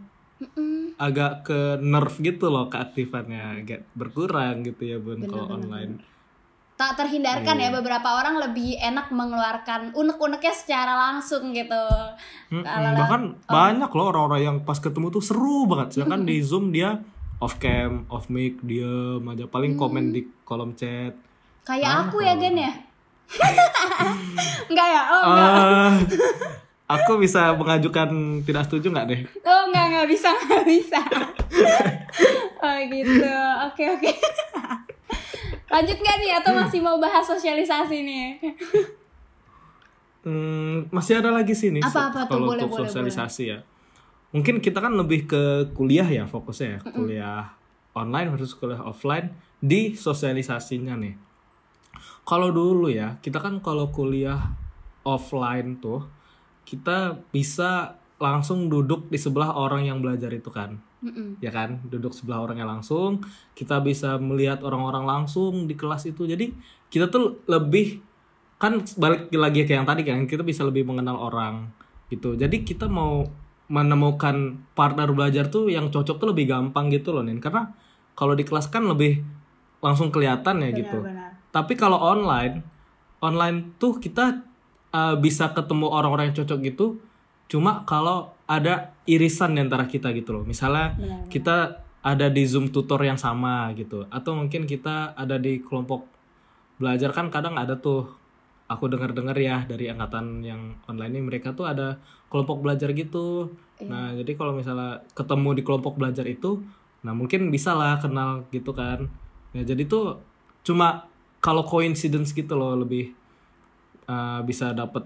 Mm-mm. 0.42 0.94
agak 1.02 1.48
ke 1.48 1.82
nerf 1.82 2.22
gitu 2.22 2.54
loh 2.54 2.70
keaktifannya, 2.70 3.66
agak 3.66 3.82
berkurang 3.98 4.62
gitu 4.62 4.86
ya 4.86 4.98
Bun 5.02 5.26
kalau 5.26 5.58
online. 5.58 6.11
Tak 6.82 6.98
terhindarkan 6.98 7.56
ya 7.56 7.70
Iya. 7.70 7.76
beberapa 7.76 8.10
orang 8.16 8.42
lebih 8.42 8.74
enak 8.76 9.08
mengeluarkan 9.10 9.94
unek-uneknya 9.94 10.50
secara 10.52 10.94
langsung 10.98 11.52
gitu. 11.52 11.86
Kalau 12.50 12.66
lewat- 12.88 12.98
bahkan 13.00 13.22
banyak 13.46 13.92
loh 13.92 14.06
orang-orang 14.08 14.42
yang 14.42 14.58
pas 14.60 14.76
ketemu 14.76 15.08
tuh 15.10 15.22
seru 15.22 15.66
banget, 15.66 15.94
sedangkan 15.94 16.22
di 16.24 16.42
Zoom 16.42 16.70
dia 16.70 16.98
off 17.38 17.58
cam, 17.58 18.06
off 18.08 18.26
mic, 18.28 18.58
diem 18.62 19.22
aja. 19.24 19.46
Paling 19.46 19.74
komen 19.76 20.10
di 20.10 20.26
kolom 20.42 20.74
chat. 20.74 21.14
kayak 21.62 21.86
Ah, 21.86 21.98
aku 22.04 22.18
ya 22.20 22.34
Gen 22.36 22.58
ya? 22.60 22.74
enggak 24.68 24.88
ya? 24.88 25.02
Oh 25.08 25.22
enggak. 25.24 25.52
Ah, 25.52 25.92
aku 26.92 27.12
bisa 27.18 27.54
mengajukan 27.54 28.10
tidak 28.42 28.66
setuju 28.66 28.90
nggak 28.90 29.08
deh? 29.08 29.22
oh 29.44 29.62
enggak 29.66 29.86
enggak. 29.88 30.06
Bisa 30.08 30.30
enggak 30.40 30.66
bisa. 30.66 31.00
Oh 32.60 32.78
gitu. 32.84 33.26
Oke 33.66 33.84
oke 33.90 34.12
lanjut 35.72 35.98
nggak 35.98 36.18
nih 36.20 36.32
atau 36.44 36.52
masih 36.52 36.80
mau 36.84 37.00
bahas 37.00 37.24
sosialisasi 37.24 37.98
nih 38.04 38.26
Hmm, 40.22 40.86
masih 40.94 41.18
ada 41.18 41.34
lagi 41.34 41.58
sih 41.58 41.74
nih 41.74 41.82
Apa-apa 41.82 42.30
kalau 42.30 42.54
Boleh, 42.54 42.62
untuk 42.62 42.78
boleh, 42.78 42.86
sosialisasi 42.86 43.44
ya. 43.50 43.66
Mungkin 44.30 44.62
kita 44.62 44.78
kan 44.78 44.94
lebih 44.94 45.26
ke 45.26 45.74
kuliah 45.74 46.06
ya 46.06 46.30
fokusnya 46.30 46.68
ya, 46.78 46.80
kuliah 46.94 47.44
online 47.98 48.30
versus 48.30 48.54
kuliah 48.54 48.86
offline 48.86 49.34
di 49.58 49.98
sosialisasinya 49.98 50.94
nih. 50.94 51.18
Kalau 52.22 52.54
dulu 52.54 52.94
ya, 52.94 53.18
kita 53.18 53.42
kan 53.42 53.66
kalau 53.66 53.90
kuliah 53.90 54.54
offline 55.02 55.82
tuh 55.82 56.06
kita 56.70 57.18
bisa 57.34 57.98
langsung 58.22 58.70
duduk 58.70 59.10
di 59.10 59.18
sebelah 59.18 59.58
orang 59.58 59.90
yang 59.90 60.06
belajar 60.06 60.30
itu 60.30 60.54
kan. 60.54 60.78
Mm-mm. 61.02 61.42
Ya 61.42 61.50
kan, 61.50 61.82
duduk 61.90 62.14
sebelah 62.14 62.46
orangnya 62.46 62.70
langsung, 62.70 63.26
kita 63.58 63.82
bisa 63.82 64.22
melihat 64.22 64.62
orang-orang 64.62 65.04
langsung 65.06 65.66
di 65.66 65.74
kelas 65.74 66.06
itu. 66.06 66.30
Jadi 66.30 66.54
kita 66.94 67.10
tuh 67.10 67.42
lebih 67.50 68.06
kan 68.62 68.78
balik 69.02 69.34
lagi 69.34 69.66
ke 69.66 69.74
yang 69.74 69.90
tadi 69.90 70.06
kan 70.06 70.30
kita 70.30 70.46
bisa 70.46 70.62
lebih 70.62 70.86
mengenal 70.86 71.18
orang 71.18 71.74
gitu 72.14 72.38
jadi 72.38 72.62
kita 72.62 72.86
mau 72.86 73.26
menemukan 73.74 74.62
partner 74.78 75.10
belajar 75.10 75.50
tuh 75.50 75.74
yang 75.74 75.90
cocok 75.90 76.22
tuh 76.22 76.30
lebih 76.30 76.46
gampang 76.46 76.94
gitu 76.94 77.10
loh 77.10 77.26
Nin 77.26 77.42
karena 77.42 77.74
kalau 78.14 78.38
di 78.38 78.46
kelas 78.46 78.70
kan 78.70 78.86
lebih 78.86 79.26
langsung 79.82 80.14
kelihatan 80.14 80.62
ya 80.62 80.70
gitu 80.78 81.02
Benar-benar. 81.02 81.50
tapi 81.50 81.74
kalau 81.74 81.98
online 81.98 82.62
online 83.26 83.74
tuh 83.82 83.98
kita 83.98 84.46
uh, 84.94 85.18
bisa 85.18 85.50
ketemu 85.58 85.90
orang-orang 85.90 86.30
yang 86.30 86.46
cocok 86.46 86.60
gitu 86.62 87.02
cuma 87.50 87.82
kalau 87.90 88.38
ada 88.52 88.92
irisan 89.08 89.56
di 89.56 89.64
antara 89.64 89.88
kita 89.88 90.12
gitu 90.12 90.36
loh. 90.36 90.44
Misalnya 90.44 90.92
kita 91.32 91.80
ada 92.04 92.28
di 92.28 92.44
zoom 92.44 92.68
tutor 92.68 93.00
yang 93.00 93.16
sama 93.16 93.72
gitu. 93.80 94.04
Atau 94.12 94.36
mungkin 94.36 94.68
kita 94.68 95.16
ada 95.16 95.40
di 95.40 95.64
kelompok 95.64 96.04
belajar. 96.76 97.16
Kan 97.16 97.32
kadang 97.32 97.56
ada 97.56 97.80
tuh 97.80 98.12
aku 98.68 98.92
dengar-dengar 98.92 99.36
ya 99.40 99.64
dari 99.64 99.88
angkatan 99.88 100.44
yang 100.44 100.76
online 100.88 101.16
ini 101.16 101.22
mereka 101.24 101.56
tuh 101.56 101.72
ada 101.72 101.96
kelompok 102.28 102.60
belajar 102.60 102.92
gitu. 102.92 103.52
Iya. 103.82 103.88
nah 103.90 104.08
jadi 104.14 104.38
kalau 104.38 104.54
misalnya 104.54 105.02
ketemu 105.18 105.58
di 105.58 105.64
kelompok 105.66 105.98
belajar 105.98 106.22
itu 106.30 106.62
nah 107.02 107.18
mungkin 107.18 107.50
bisa 107.50 107.72
lah 107.74 107.98
kenal 108.00 108.46
gitu 108.52 108.76
kan. 108.76 109.08
Ya 109.56 109.64
jadi 109.64 109.88
tuh 109.88 110.20
cuma 110.64 111.08
kalau 111.42 111.66
coincidence 111.66 112.32
gitu 112.32 112.54
loh 112.54 112.78
lebih 112.78 113.12
uh, 114.06 114.40
bisa 114.46 114.72
dapet 114.72 115.04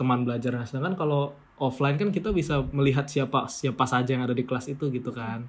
teman 0.00 0.24
belajar. 0.24 0.52
Nah, 0.56 0.64
sedangkan 0.64 0.96
kalau 0.96 1.36
offline 1.58 1.96
kan 1.96 2.08
kita 2.08 2.30
bisa 2.30 2.60
melihat 2.70 3.04
siapa 3.04 3.48
siapa 3.48 3.84
saja 3.84 4.10
yang 4.10 4.22
ada 4.22 4.32
di 4.32 4.42
kelas 4.42 4.68
itu 4.68 4.88
gitu 4.88 5.08
kan 5.10 5.48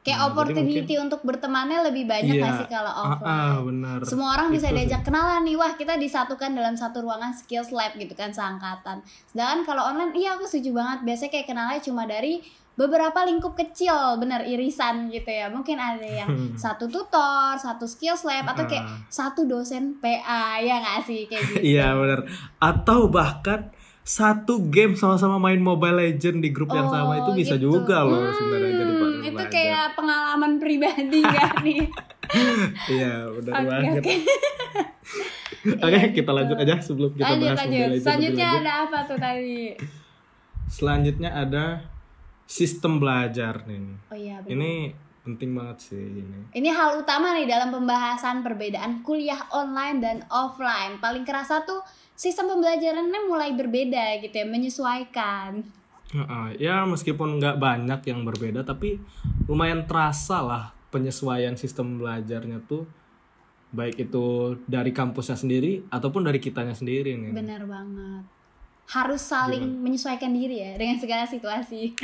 kayak 0.00 0.16
Nah, 0.16 0.26
opportunity 0.28 0.94
untuk 0.96 1.20
bertemannya 1.20 1.84
lebih 1.84 2.06
banyak 2.06 2.32
Iya. 2.32 2.40
nggak 2.40 2.54
sih 2.58 2.68
kalau 2.68 2.88
Ah, 2.88 3.04
offline 3.10 3.36
ah, 3.36 3.56
benar 3.60 3.98
semua 4.02 4.28
orang 4.32 4.48
bisa 4.48 4.66
sih. 4.66 4.74
diajak 4.74 5.02
kenalan 5.02 5.42
nih 5.42 5.54
wah 5.54 5.72
kita 5.72 5.94
disatukan 5.94 6.50
dalam 6.50 6.72
satu 6.72 7.00
ruangan 7.00 7.30
skills 7.30 7.68
lab 7.70 7.92
gitu 7.94 8.14
kan 8.14 8.30
seangkatan 8.30 9.02
sedangkan 9.26 9.60
kalau 9.62 9.82
online 9.84 10.14
iya 10.14 10.34
aku 10.34 10.44
setuju 10.44 10.72
banget 10.74 11.04
biasanya 11.04 11.30
kayak 11.30 11.46
kenalnya 11.46 11.80
cuma 11.80 12.02
dari 12.04 12.40
beberapa 12.72 13.20
lingkup 13.22 13.52
kecil 13.54 13.92
bener 14.16 14.40
irisan 14.42 15.10
gitu 15.10 15.28
ya 15.28 15.46
mungkin 15.48 15.76
ada 15.76 16.00
yang 16.00 16.32
satu 16.56 16.88
tutor 16.88 17.52
satu 17.54 17.84
skills 17.84 18.24
lab 18.24 18.48
atau 18.48 18.64
kayak 18.64 18.80
Ah. 18.82 19.04
satu 19.06 19.44
dosen 19.44 20.00
PA 20.00 20.56
ya 20.58 20.80
nggak 20.80 20.98
sih 21.02 21.26
kayak 21.26 21.44
gitu 21.50 21.60
Iya 21.68 21.92
benar. 21.92 22.24
Atau 22.58 23.12
bahkan 23.12 23.68
satu 24.02 24.66
game 24.66 24.92
sama-sama 24.92 25.36
main 25.38 25.58
Mobile 25.58 25.96
Legend 26.00 26.40
di 26.40 26.50
grup 26.50 26.70
yang 26.70 26.86
sama 26.86 27.16
itu 27.16 27.30
Oh, 27.30 27.36
bisa 27.36 27.54
gitu. 27.54 27.76
juga 27.76 28.02
loh 28.02 28.22
Hmm, 28.22 28.34
sebenarnya 28.34 28.72
jadi 28.72 28.92
partner 28.94 29.20
itu 29.20 29.30
belajar. 29.32 29.50
kayak 29.50 29.86
pengalaman 29.92 30.52
pribadi 30.56 31.18
gak 31.30 31.52
nih 31.60 31.80
Iya 32.88 33.12
benar 33.32 33.52
oke 33.52 33.66
banget. 33.66 33.92
oke 34.00 34.14
Oke 35.60 35.92
Iya, 35.92 36.00
kita 36.08 36.16
gitu. 36.16 36.30
lanjut 36.32 36.56
aja 36.58 36.74
sebelum 36.78 37.10
kita 37.12 37.26
lanjut 37.28 37.44
bahas 37.44 37.58
Mobile 37.58 37.68
lanjut 37.70 37.90
Legend 37.90 38.02
selanjutnya 38.02 38.48
ada 38.56 38.72
apa 38.80 38.98
tuh 39.04 39.18
tadi 39.18 39.60
Selanjutnya 40.66 41.30
ada 41.32 41.64
sistem 42.46 42.92
belajar 42.96 43.62
nih. 43.64 43.82
oh 44.06 44.14
iya. 44.16 44.38
Ini 44.44 44.94
penting 45.34 45.54
banget 45.54 45.92
sih 45.92 46.00
ini. 46.00 46.50
Ini 46.50 46.70
hal 46.74 47.02
utama 47.02 47.34
nih 47.36 47.46
dalam 47.46 47.70
pembahasan 47.70 48.42
perbedaan 48.42 49.06
kuliah 49.06 49.46
online 49.54 49.98
dan 50.02 50.16
offline. 50.30 50.98
Paling 50.98 51.22
kerasa 51.22 51.62
tuh 51.62 51.82
sistem 52.18 52.50
pembelajarannya 52.52 53.20
mulai 53.30 53.54
berbeda 53.54 54.18
gitu 54.24 54.34
ya, 54.34 54.46
menyesuaikan. 54.46 55.62
Ya 56.58 56.82
meskipun 56.82 57.38
nggak 57.38 57.62
banyak 57.62 58.00
yang 58.10 58.26
berbeda 58.26 58.66
tapi 58.66 58.98
lumayan 59.46 59.86
terasa 59.86 60.42
lah 60.42 60.64
penyesuaian 60.90 61.54
sistem 61.54 62.02
belajarnya 62.02 62.66
tuh 62.66 62.82
baik 63.70 64.10
itu 64.10 64.58
dari 64.66 64.90
kampusnya 64.90 65.38
sendiri 65.38 65.86
ataupun 65.86 66.26
dari 66.26 66.42
kitanya 66.42 66.74
sendiri 66.74 67.14
nih. 67.14 67.30
Benar 67.30 67.62
banget. 67.70 68.26
Harus 68.90 69.22
saling 69.22 69.62
menyesuaikan 69.62 70.34
diri 70.34 70.58
ya 70.58 70.74
dengan 70.74 70.98
segala 70.98 71.24
situasi. 71.24 71.82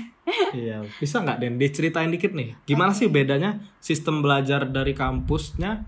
Iya, 0.53 0.83
bisa 0.99 1.23
nggak 1.23 1.39
Den 1.39 1.55
diceritain 1.57 2.11
dikit 2.11 2.35
nih, 2.35 2.59
gimana 2.67 2.91
sih 2.91 3.07
bedanya 3.07 3.63
sistem 3.79 4.21
belajar 4.21 4.67
dari 4.67 4.91
kampusnya 4.93 5.87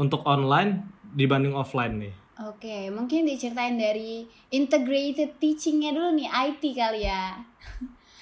untuk 0.00 0.24
online 0.24 0.88
dibanding 1.12 1.52
offline 1.52 1.94
nih? 2.00 2.14
Oke, 2.48 2.88
mungkin 2.94 3.26
diceritain 3.26 3.74
dari 3.74 4.24
integrated 4.54 5.36
teachingnya 5.36 5.90
dulu 5.90 6.16
nih 6.16 6.30
IT 6.30 6.62
kali 6.74 7.02
ya. 7.04 7.44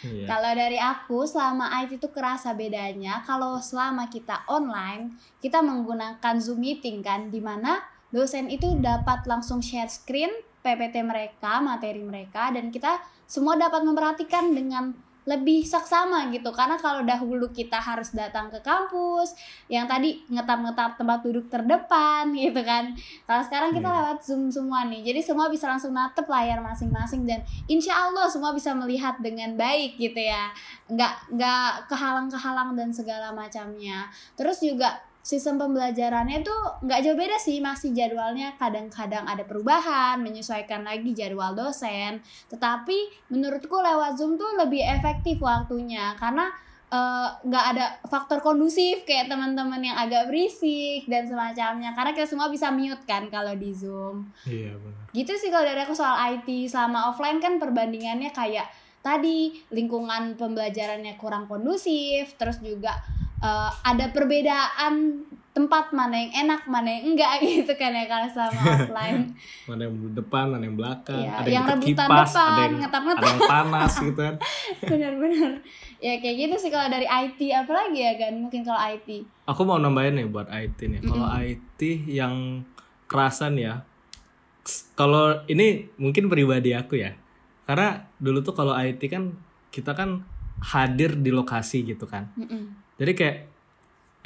Iya. 0.04 0.24
Kalau 0.28 0.52
dari 0.52 0.78
aku 0.80 1.24
selama 1.24 1.72
IT 1.84 2.00
itu 2.00 2.08
kerasa 2.12 2.52
bedanya 2.52 3.24
kalau 3.24 3.56
selama 3.60 4.12
kita 4.12 4.44
online 4.44 5.16
kita 5.40 5.64
menggunakan 5.64 6.36
Zoom 6.36 6.60
meeting 6.60 7.00
kan 7.00 7.32
di 7.32 7.40
mana 7.40 7.80
dosen 8.12 8.52
itu 8.52 8.76
dapat 8.80 9.24
langsung 9.24 9.64
share 9.64 9.88
screen 9.88 10.30
PPT 10.66 11.06
mereka, 11.06 11.62
materi 11.62 12.02
mereka 12.02 12.50
dan 12.50 12.74
kita 12.74 12.98
semua 13.30 13.54
dapat 13.54 13.86
memperhatikan 13.86 14.50
dengan 14.50 14.90
lebih 15.26 15.66
saksama 15.66 16.30
gitu. 16.30 16.54
Karena 16.54 16.78
kalau 16.78 17.02
dahulu 17.02 17.50
kita 17.50 17.82
harus 17.82 18.14
datang 18.14 18.46
ke 18.46 18.62
kampus 18.62 19.34
yang 19.66 19.90
tadi 19.90 20.22
ngetap-ngetap 20.30 20.94
tempat 20.94 21.18
duduk 21.26 21.50
terdepan 21.50 22.30
gitu 22.38 22.62
kan. 22.62 22.94
Kalau 23.26 23.42
sekarang 23.42 23.74
kita 23.74 23.90
Iya. 23.90 23.98
lewat 24.06 24.18
zoom 24.22 24.46
semua 24.54 24.86
nih 24.86 25.02
jadi 25.02 25.20
semua 25.26 25.50
bisa 25.50 25.66
langsung 25.66 25.90
natep 25.90 26.30
layar 26.30 26.62
masing-masing 26.62 27.26
dan 27.26 27.42
insya 27.66 28.06
Allah 28.06 28.30
semua 28.30 28.54
bisa 28.54 28.70
melihat 28.78 29.18
dengan 29.18 29.58
baik 29.58 29.98
gitu 29.98 30.22
ya. 30.22 30.54
Nggak 30.86 31.34
nggak 31.34 31.90
kehalang-kehalang 31.90 32.78
dan 32.78 32.94
segala 32.94 33.34
macamnya. 33.34 34.06
Terus 34.38 34.62
juga 34.62 35.02
sistem 35.26 35.58
pembelajarannya 35.58 36.46
tuh 36.46 36.86
nggak 36.86 37.02
jauh 37.02 37.18
beda 37.18 37.34
sih 37.34 37.58
masih 37.58 37.90
jadwalnya 37.90 38.54
kadang-kadang 38.62 39.26
ada 39.26 39.42
perubahan 39.42 40.22
menyesuaikan 40.22 40.86
lagi 40.86 41.10
jadwal 41.18 41.50
dosen. 41.50 42.22
Tetapi 42.46 43.26
menurutku 43.34 43.74
lewat 43.74 44.14
zoom 44.14 44.38
tuh 44.38 44.54
lebih 44.54 44.86
efektif 44.86 45.42
waktunya 45.42 46.14
karena 46.14 46.46
eh, 46.94 47.28
nggak 47.42 47.64
ada 47.74 47.98
faktor 48.06 48.38
kondusif 48.38 49.02
kayak 49.02 49.26
teman-teman 49.26 49.82
yang 49.82 49.98
agak 49.98 50.30
berisik 50.30 51.10
dan 51.10 51.26
semacamnya. 51.26 51.90
Karena 51.98 52.14
kita 52.14 52.30
semua 52.30 52.46
bisa 52.46 52.70
mute 52.70 53.02
kan 53.02 53.26
kalau 53.26 53.58
di 53.58 53.74
zoom. 53.74 54.30
Iya 54.46 54.78
benar. 54.78 55.10
gitu 55.10 55.32
sih 55.34 55.50
kalau 55.50 55.66
dari 55.66 55.82
aku 55.82 55.96
soal 55.96 56.38
IT 56.38 56.70
selama 56.70 57.10
offline 57.10 57.42
kan 57.42 57.58
perbandingannya 57.58 58.30
kayak 58.30 58.70
tadi 59.02 59.58
lingkungan 59.74 60.38
pembelajarannya 60.38 61.18
kurang 61.18 61.50
kondusif 61.50 62.34
terus 62.38 62.58
juga 62.62 62.94
eh, 63.38 63.70
ada 63.82 64.04
perbedaan 64.10 65.24
tempat 65.50 65.88
mana 65.88 66.12
yang 66.12 66.44
enak 66.44 66.68
mana 66.68 66.84
yang 66.90 67.16
enggak 67.16 67.40
gitu 67.44 67.72
kan 67.74 67.88
ya 67.88 68.04
kalau 68.04 68.28
selama 68.28 68.60
offline 68.76 69.32
Mana 69.64 69.88
yang 69.88 69.96
depan, 70.12 70.44
mana 70.52 70.62
yang 70.62 70.76
belakang, 70.76 71.16
Iya, 71.16 71.32
ada 71.32 71.48
yang 71.48 71.54
yang, 71.56 71.66
rebutan 71.72 72.08
kipas, 72.12 72.28
depan, 72.28 72.44
ada 72.46 72.60
yang 72.60 72.76
ngetap-ngetap. 72.76 73.16
ada 73.16 73.26
yang 73.26 73.40
panas 73.48 73.92
gitu 74.04 74.20
kan. 74.20 74.34
benar-benar 74.84 75.50
ya 75.96 76.14
kayak 76.20 76.36
gitu 76.36 76.54
sih 76.60 76.68
kalau 76.68 76.92
dari 76.92 77.08
IT 77.08 77.40
apalagi 77.56 77.98
ya 77.98 78.12
kan 78.20 78.32
mungkin 78.36 78.60
kalau 78.60 78.76
IT 78.76 79.08
Aku 79.46 79.62
mau 79.62 79.78
nambahin 79.78 80.18
nih 80.18 80.26
buat 80.26 80.50
IT 80.50 80.76
nih. 80.76 81.00
Kalau 81.00 81.30
IT 81.30 81.80
yang 82.04 82.66
kerasan 83.06 83.56
ya. 83.56 83.86
Kalau 84.92 85.38
ini 85.46 85.86
mungkin 85.96 86.26
pribadi 86.26 86.74
aku 86.74 86.98
ya. 86.98 87.14
Karena 87.62 88.10
dulu 88.18 88.42
tuh 88.42 88.52
kalau 88.52 88.74
IT 88.74 88.98
kan 89.06 89.38
kita 89.70 89.94
kan 89.94 90.26
hadir 90.58 91.14
di 91.14 91.30
lokasi 91.30 91.86
gitu 91.86 92.04
kan. 92.04 92.26
Mm-mm. 92.34 92.74
Jadi 92.96 93.12
kayak 93.12 93.36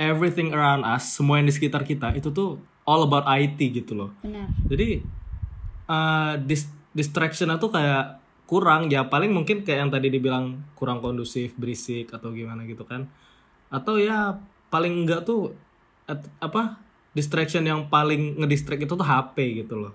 everything 0.01 0.55
around 0.57 0.87
us, 0.87 1.19
semua 1.19 1.37
yang 1.43 1.47
di 1.51 1.55
sekitar 1.55 1.85
kita 1.85 2.15
itu 2.17 2.33
tuh 2.33 2.57
all 2.89 3.05
about 3.05 3.29
IT 3.29 3.61
gitu 3.61 3.93
loh. 3.93 4.11
benar 4.25 4.49
Jadi 4.67 5.05
uh, 5.91 6.35
dis 6.41 6.71
distractionnya 6.91 7.61
tuh 7.61 7.71
kayak 7.71 8.19
kurang 8.51 8.91
ya 8.91 9.07
paling 9.07 9.31
mungkin 9.31 9.63
kayak 9.63 9.87
yang 9.87 9.91
tadi 9.95 10.11
dibilang 10.11 10.59
kurang 10.75 10.99
kondusif, 10.99 11.55
berisik 11.55 12.11
atau 12.11 12.35
gimana 12.35 12.67
gitu 12.67 12.83
kan. 12.83 13.07
Atau 13.71 14.01
ya 14.01 14.39
paling 14.73 15.07
enggak 15.07 15.23
tuh 15.23 15.55
at- 16.11 16.31
apa 16.43 16.79
distraction 17.15 17.63
yang 17.63 17.87
paling 17.91 18.39
ngedistract 18.43 18.83
itu 18.83 18.95
tuh 18.95 19.07
HP 19.07 19.63
gitu 19.67 19.79
loh. 19.79 19.95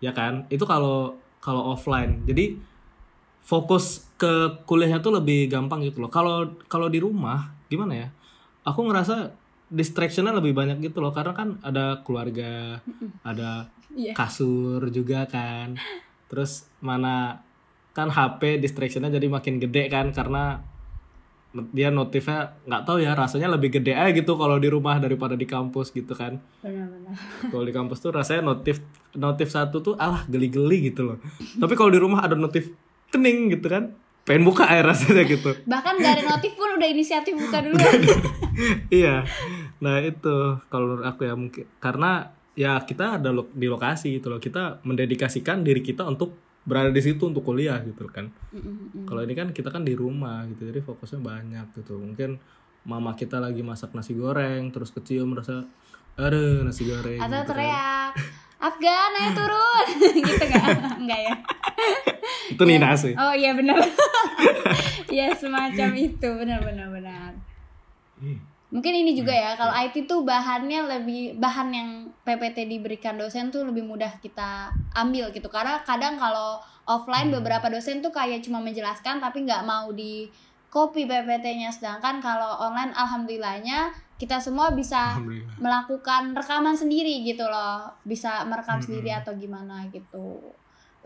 Ya 0.00 0.16
kan? 0.16 0.48
Itu 0.48 0.64
kalau 0.64 1.20
kalau 1.44 1.76
offline. 1.76 2.24
Jadi 2.24 2.56
fokus 3.44 4.08
ke 4.20 4.64
kuliahnya 4.68 5.00
tuh 5.00 5.12
lebih 5.20 5.48
gampang 5.52 5.84
gitu 5.84 6.04
loh. 6.04 6.12
Kalau 6.12 6.56
kalau 6.68 6.88
di 6.88 7.00
rumah 7.00 7.57
gimana 7.68 7.92
ya? 7.94 8.08
Aku 8.64 8.84
ngerasa 8.84 9.32
distractionnya 9.68 10.32
lebih 10.32 10.52
banyak 10.52 10.80
gitu 10.80 10.98
loh 10.98 11.12
karena 11.12 11.32
kan 11.32 11.60
ada 11.60 12.00
keluarga, 12.02 12.80
ada 13.22 13.68
Iya. 13.88 14.12
kasur 14.12 14.88
juga 14.88 15.24
kan. 15.24 15.74
Terus 16.28 16.68
mana 16.78 17.40
kan 17.92 18.08
HP 18.08 18.60
distractionnya 18.60 19.10
jadi 19.10 19.26
makin 19.26 19.58
gede 19.58 19.88
kan 19.88 20.12
karena 20.12 20.60
dia 21.72 21.88
notifnya 21.88 22.54
nggak 22.62 22.82
tahu 22.84 23.00
ya 23.00 23.16
rasanya 23.16 23.48
lebih 23.48 23.72
gede 23.72 23.90
aja 23.90 24.12
gitu 24.12 24.36
kalau 24.36 24.60
di 24.60 24.68
rumah 24.68 25.00
daripada 25.00 25.32
di 25.34 25.48
kampus 25.48 25.90
gitu 25.90 26.12
kan 26.12 26.36
benar-benar 26.60 27.16
kalau 27.48 27.64
di 27.64 27.72
kampus 27.72 27.98
tuh 27.98 28.12
rasanya 28.12 28.44
notif 28.44 28.84
notif 29.16 29.48
satu 29.48 29.80
tuh 29.80 29.94
alah 29.96 30.28
geli-geli 30.28 30.92
gitu 30.92 31.08
loh 31.08 31.16
tapi 31.56 31.72
kalau 31.72 31.88
di 31.88 31.98
rumah 31.98 32.20
ada 32.22 32.36
notif 32.36 32.68
kening 33.08 33.50
gitu 33.50 33.64
kan 33.66 33.90
pengen 34.28 34.44
buka 34.44 34.68
air 34.68 34.84
rasanya 34.84 35.24
gitu. 35.24 35.56
Bahkan 35.64 35.94
gak 35.96 36.12
ada 36.20 36.24
notif 36.28 36.52
pun 36.52 36.76
udah 36.76 36.84
inisiatif 36.84 37.32
buka 37.32 37.64
duluan. 37.64 38.00
Iya. 38.90 39.22
Nah 39.78 40.02
itu 40.02 40.58
kalau 40.66 40.90
menurut 40.90 41.06
aku 41.06 41.24
ya 41.24 41.38
mungkin 41.38 41.64
karena 41.78 42.28
ya 42.52 42.74
kita 42.82 43.22
ada 43.22 43.30
lo- 43.30 43.48
di 43.54 43.70
lokasi 43.70 44.20
gitu 44.20 44.28
loh. 44.28 44.42
Kita 44.42 44.82
mendedikasikan 44.84 45.62
diri 45.64 45.80
kita 45.80 46.04
untuk 46.04 46.36
berada 46.68 46.92
di 46.92 47.00
situ 47.00 47.24
untuk 47.24 47.46
kuliah 47.46 47.80
gitu 47.80 48.04
kan. 48.12 48.28
Mm-mm. 48.52 49.08
kalau 49.08 49.24
ini 49.24 49.32
kan 49.32 49.56
kita 49.56 49.72
kan 49.72 49.88
di 49.88 49.96
rumah 49.96 50.44
gitu 50.52 50.68
jadi 50.68 50.84
fokusnya 50.84 51.24
banyak 51.24 51.66
gitu. 51.80 51.96
Mungkin 51.96 52.36
mama 52.84 53.16
kita 53.16 53.40
lagi 53.40 53.64
masak 53.64 53.96
nasi 53.96 54.12
goreng 54.12 54.68
terus 54.68 54.92
kecium 54.92 55.32
rasa 55.32 55.64
aduh 56.18 56.66
nasi 56.66 56.82
goreng 56.84 57.22
atau 57.22 57.40
gitu 57.46 57.54
kan. 57.56 58.10
Afgan 58.58 59.14
ayo 59.14 59.30
turun. 59.38 59.86
Gitu 60.26 60.44
gak 60.50 60.98
enggak 60.98 61.20
ya. 61.30 61.34
Itu 62.54 62.62
Nina 62.66 62.98
sih. 62.98 63.14
Oh 63.14 63.34
iya 63.34 63.54
benar. 63.54 63.78
Ya 65.08 65.32
semacam 65.32 65.96
itu. 65.96 66.28
Benar 66.28 66.60
benar 66.60 66.92
benar. 66.92 67.32
Mungkin 68.68 68.92
ini 68.92 69.16
juga 69.16 69.32
ya 69.32 69.56
kalau 69.56 69.72
IT 69.72 70.04
tuh 70.04 70.20
bahannya 70.20 70.84
lebih 70.84 71.40
bahan 71.40 71.72
yang 71.72 71.90
PPT 72.28 72.68
diberikan 72.68 73.16
dosen 73.16 73.48
tuh 73.48 73.64
lebih 73.64 73.88
mudah 73.88 74.20
kita 74.20 74.68
ambil 74.92 75.32
gitu. 75.32 75.48
Karena 75.48 75.80
kadang 75.80 76.20
kalau 76.20 76.60
offline 76.84 77.32
beberapa 77.32 77.72
dosen 77.72 78.04
tuh 78.04 78.12
kayak 78.12 78.44
cuma 78.44 78.60
menjelaskan 78.60 79.16
tapi 79.16 79.48
nggak 79.48 79.64
mau 79.64 79.88
di 79.96 80.28
copy 80.68 81.08
PPT-nya 81.08 81.72
sedangkan 81.72 82.20
kalau 82.20 82.60
online 82.60 82.92
alhamdulillahnya 82.92 83.96
kita 84.18 84.42
semua 84.42 84.74
bisa 84.74 85.14
melakukan 85.62 86.34
rekaman 86.34 86.74
sendiri 86.74 87.22
gitu 87.22 87.46
loh. 87.46 87.86
Bisa 88.02 88.42
merekam 88.44 88.82
Mm-mm. 88.82 88.86
sendiri 88.90 89.10
atau 89.14 89.32
gimana 89.38 89.86
gitu. 89.94 90.42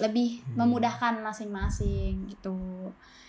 Lebih 0.01 0.41
memudahkan 0.57 1.21
masing-masing 1.21 2.25
gitu. 2.27 2.57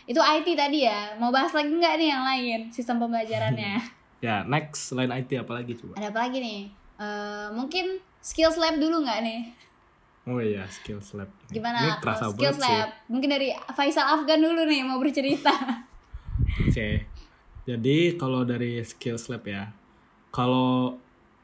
Itu 0.07 0.23
IT 0.23 0.47
tadi 0.55 0.87
ya. 0.87 1.19
Mau 1.19 1.35
bahas 1.35 1.51
lagi 1.51 1.67
nggak 1.67 1.95
nih 1.99 2.09
yang 2.09 2.23
lain? 2.23 2.59
Sistem 2.71 2.97
pembelajarannya. 3.03 3.77
Ya 4.23 4.39
next. 4.47 4.87
Selain 4.87 5.11
IT 5.11 5.35
apa 5.35 5.51
lagi 5.51 5.75
coba? 5.75 5.99
Ada 5.99 6.07
apa 6.07 6.19
lagi 6.23 6.39
nih? 6.39 6.71
Eh, 6.95 7.47
mungkin 7.51 7.99
skills 8.23 8.55
lab 8.55 8.79
dulu 8.79 9.03
nggak 9.03 9.19
nih? 9.19 9.51
Oh 10.23 10.39
iya 10.39 10.63
skills 10.71 11.11
lab. 11.19 11.27
Gimana? 11.51 11.99
Ini 11.99 11.99
banget 11.99 12.55
sih. 12.55 12.63
lab. 12.63 12.89
Mungkin 13.11 13.27
dari 13.27 13.51
Faisal 13.75 14.07
Afgan 14.15 14.39
dulu 14.39 14.63
nih 14.63 14.79
mau 14.87 14.95
bercerita. 14.95 15.51
Oke 16.63 17.03
jadi 17.63 18.19
kalau 18.19 18.43
dari 18.43 18.83
skills 18.83 19.31
lab 19.31 19.43
ya 19.47 19.71
kalau 20.33 20.97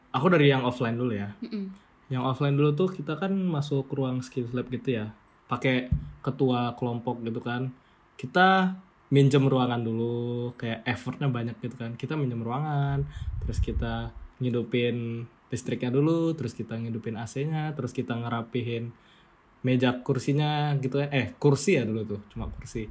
aku 0.10 0.28
dari 0.34 0.50
yang 0.50 0.66
offline 0.66 0.98
dulu 0.98 1.14
ya. 1.14 1.32
Mm-mm. 1.40 1.70
yang 2.10 2.26
offline 2.26 2.58
dulu 2.58 2.74
tuh 2.74 2.90
kita 2.90 3.22
kan 3.22 3.30
masuk 3.30 3.86
ruang 3.94 4.26
skills 4.26 4.50
lab 4.50 4.66
gitu 4.74 4.98
ya 4.98 5.14
pakai 5.46 5.94
ketua 6.26 6.74
kelompok 6.74 7.22
gitu 7.22 7.38
kan. 7.38 7.70
Kita 8.18 8.74
minjem 9.14 9.46
ruangan 9.46 9.82
dulu 9.82 10.54
kayak 10.58 10.86
effortnya 10.90 11.30
banyak 11.30 11.58
gitu 11.62 11.78
kan. 11.78 11.94
Kita 11.94 12.18
minjem 12.18 12.42
ruangan 12.42 13.06
terus 13.46 13.62
kita 13.62 14.10
ngidupin 14.42 15.26
listriknya 15.50 15.90
dulu 15.90 16.34
terus 16.38 16.54
kita 16.54 16.78
ngidupin 16.78 17.18
AC-nya 17.18 17.74
terus 17.74 17.92
kita 17.94 18.14
ngerapihin 18.14 18.94
meja 19.66 19.92
kursinya 20.06 20.72
gitu 20.80 21.04
ya 21.04 21.12
eh 21.12 21.36
kursi 21.36 21.76
ya 21.76 21.84
dulu 21.84 22.16
tuh 22.16 22.22
cuma 22.32 22.48
kursi 22.48 22.88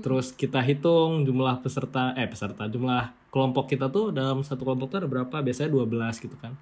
terus 0.00 0.32
kita 0.32 0.64
hitung 0.64 1.28
jumlah 1.28 1.60
peserta 1.60 2.16
eh 2.16 2.24
peserta 2.24 2.64
jumlah 2.64 3.12
kelompok 3.32 3.72
kita 3.72 3.88
tuh 3.88 4.12
dalam 4.12 4.44
satu 4.44 4.64
kelompok 4.64 4.92
tuh 4.92 4.98
ada 5.04 5.08
berapa? 5.08 5.40
Biasanya 5.40 5.72
12 5.72 6.24
gitu 6.24 6.36
kan. 6.36 6.52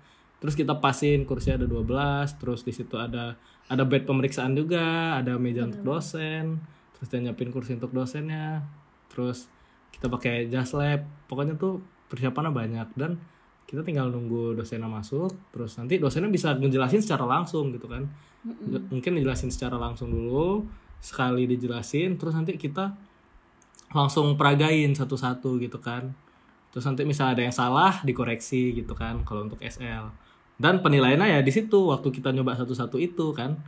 Terus 0.41 0.55
kita 0.57 0.79
pasin 0.79 1.27
kursi 1.29 1.53
ada 1.53 1.67
12 1.69 2.41
terus 2.41 2.65
di 2.65 2.73
situ 2.73 2.97
ada 2.97 3.37
ada 3.69 3.83
bed 3.85 4.09
pemeriksaan 4.09 4.57
juga 4.57 5.19
ada 5.21 5.37
meja 5.37 5.69
untuk 5.69 5.85
dosen 5.85 6.59
terus 6.97 7.07
dia 7.13 7.21
nyiapin 7.21 7.53
kursi 7.53 7.77
untuk 7.77 7.93
dosennya 7.93 8.65
terus 9.13 9.51
kita 9.93 10.07
pakai 10.09 10.49
jas 10.49 10.73
lab. 10.73 11.05
Pokoknya 11.27 11.59
tuh 11.59 11.83
persiapannya 12.09 12.51
banyak 12.55 12.89
dan 12.97 13.21
kita 13.67 13.87
tinggal 13.87 14.11
nunggu 14.11 14.59
dosennya 14.59 14.91
masuk 14.91 15.31
terus 15.55 15.79
nanti 15.79 15.99
dosennya 15.99 16.31
bisa 16.31 16.55
ngejelasin 16.59 17.03
secara 17.03 17.27
langsung 17.27 17.75
gitu 17.75 17.91
kan. 17.91 18.07
Mungkin 18.91 19.21
dijelasin 19.21 19.53
secara 19.53 19.77
langsung 19.77 20.09
dulu 20.09 20.65
sekali 21.03 21.45
dijelasin 21.45 22.17
terus 22.17 22.33
nanti 22.33 22.57
kita 22.57 23.10
langsung 23.91 24.39
peragain 24.39 24.95
satu-satu 24.95 25.59
gitu 25.63 25.79
kan. 25.83 26.15
Terus 26.71 26.87
nanti 26.87 27.03
misalnya 27.03 27.35
ada 27.39 27.43
yang 27.51 27.57
salah 27.57 27.93
dikoreksi 28.07 28.75
gitu 28.79 28.95
kan 28.95 29.27
kalau 29.27 29.51
untuk 29.51 29.59
SL 29.59 30.15
dan 30.61 30.85
penilaiannya 30.85 31.35
ya 31.35 31.41
di 31.43 31.51
situ 31.51 31.91
waktu 31.91 32.15
kita 32.15 32.31
nyoba 32.31 32.55
satu-satu 32.59 32.97
itu 33.01 33.35
kan. 33.35 33.59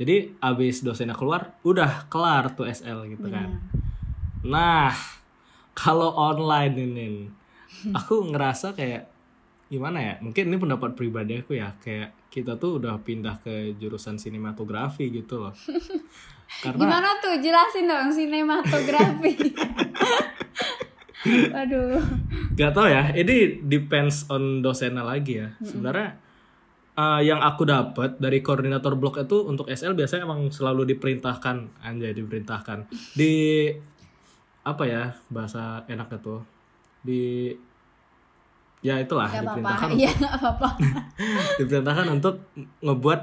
Jadi 0.00 0.32
abis 0.40 0.80
dosennya 0.80 1.12
keluar 1.12 1.60
udah 1.60 2.08
kelar 2.08 2.56
tuh 2.56 2.68
SL 2.68 3.08
gitu 3.12 3.28
kan. 3.28 3.60
Nah 4.44 4.92
kalau 5.80 6.12
online 6.12 6.74
ini 6.76 7.08
aku 7.96 8.28
ngerasa 8.28 8.76
kayak 8.76 9.08
gimana 9.72 9.98
ya? 10.02 10.14
Mungkin 10.20 10.52
ini 10.52 10.56
pendapat 10.60 10.96
pribadi 10.96 11.40
aku 11.40 11.56
ya 11.56 11.72
kayak 11.80 12.20
kita 12.30 12.56
tuh 12.56 12.78
udah 12.78 12.94
pindah 13.02 13.42
ke 13.42 13.74
jurusan 13.76 14.14
sinematografi 14.16 15.10
gitu 15.10 15.42
loh 15.42 15.54
karena 16.58 16.78
gimana 16.82 17.08
tuh 17.22 17.34
jelasin 17.38 17.86
dong 17.86 18.10
sinematografi 18.10 19.32
Aduh. 21.60 22.00
Gak 22.56 22.72
tau 22.72 22.88
ya, 22.88 23.12
ini 23.12 23.60
depends 23.60 24.24
on 24.32 24.64
dosennya 24.64 25.04
lagi 25.04 25.40
ya. 25.44 25.52
Sebenarnya 25.60 26.16
eh, 26.96 27.20
yang 27.28 27.40
aku 27.44 27.68
dapat 27.68 28.16
dari 28.16 28.40
koordinator 28.40 28.96
blok 28.96 29.20
itu 29.20 29.44
untuk 29.44 29.68
SL 29.68 29.92
biasanya 29.92 30.24
emang 30.24 30.48
selalu 30.48 30.96
diperintahkan, 30.96 31.84
anjay 31.84 32.16
diperintahkan 32.16 32.88
di 33.12 33.68
apa 34.60 34.84
ya 34.84 35.16
bahasa 35.32 35.88
enaknya 35.88 36.20
tuh 36.20 36.40
di 37.00 37.48
ya 38.84 39.00
itulah 39.00 39.28
Gak 39.28 39.44
diperintahkan 39.44 39.88
apa-apa. 39.92 40.00
Iya, 40.00 40.10
gak 40.16 40.34
apa-apa. 40.40 40.68
diperintahkan 41.60 42.06
untuk 42.16 42.34
ngebuat 42.80 43.20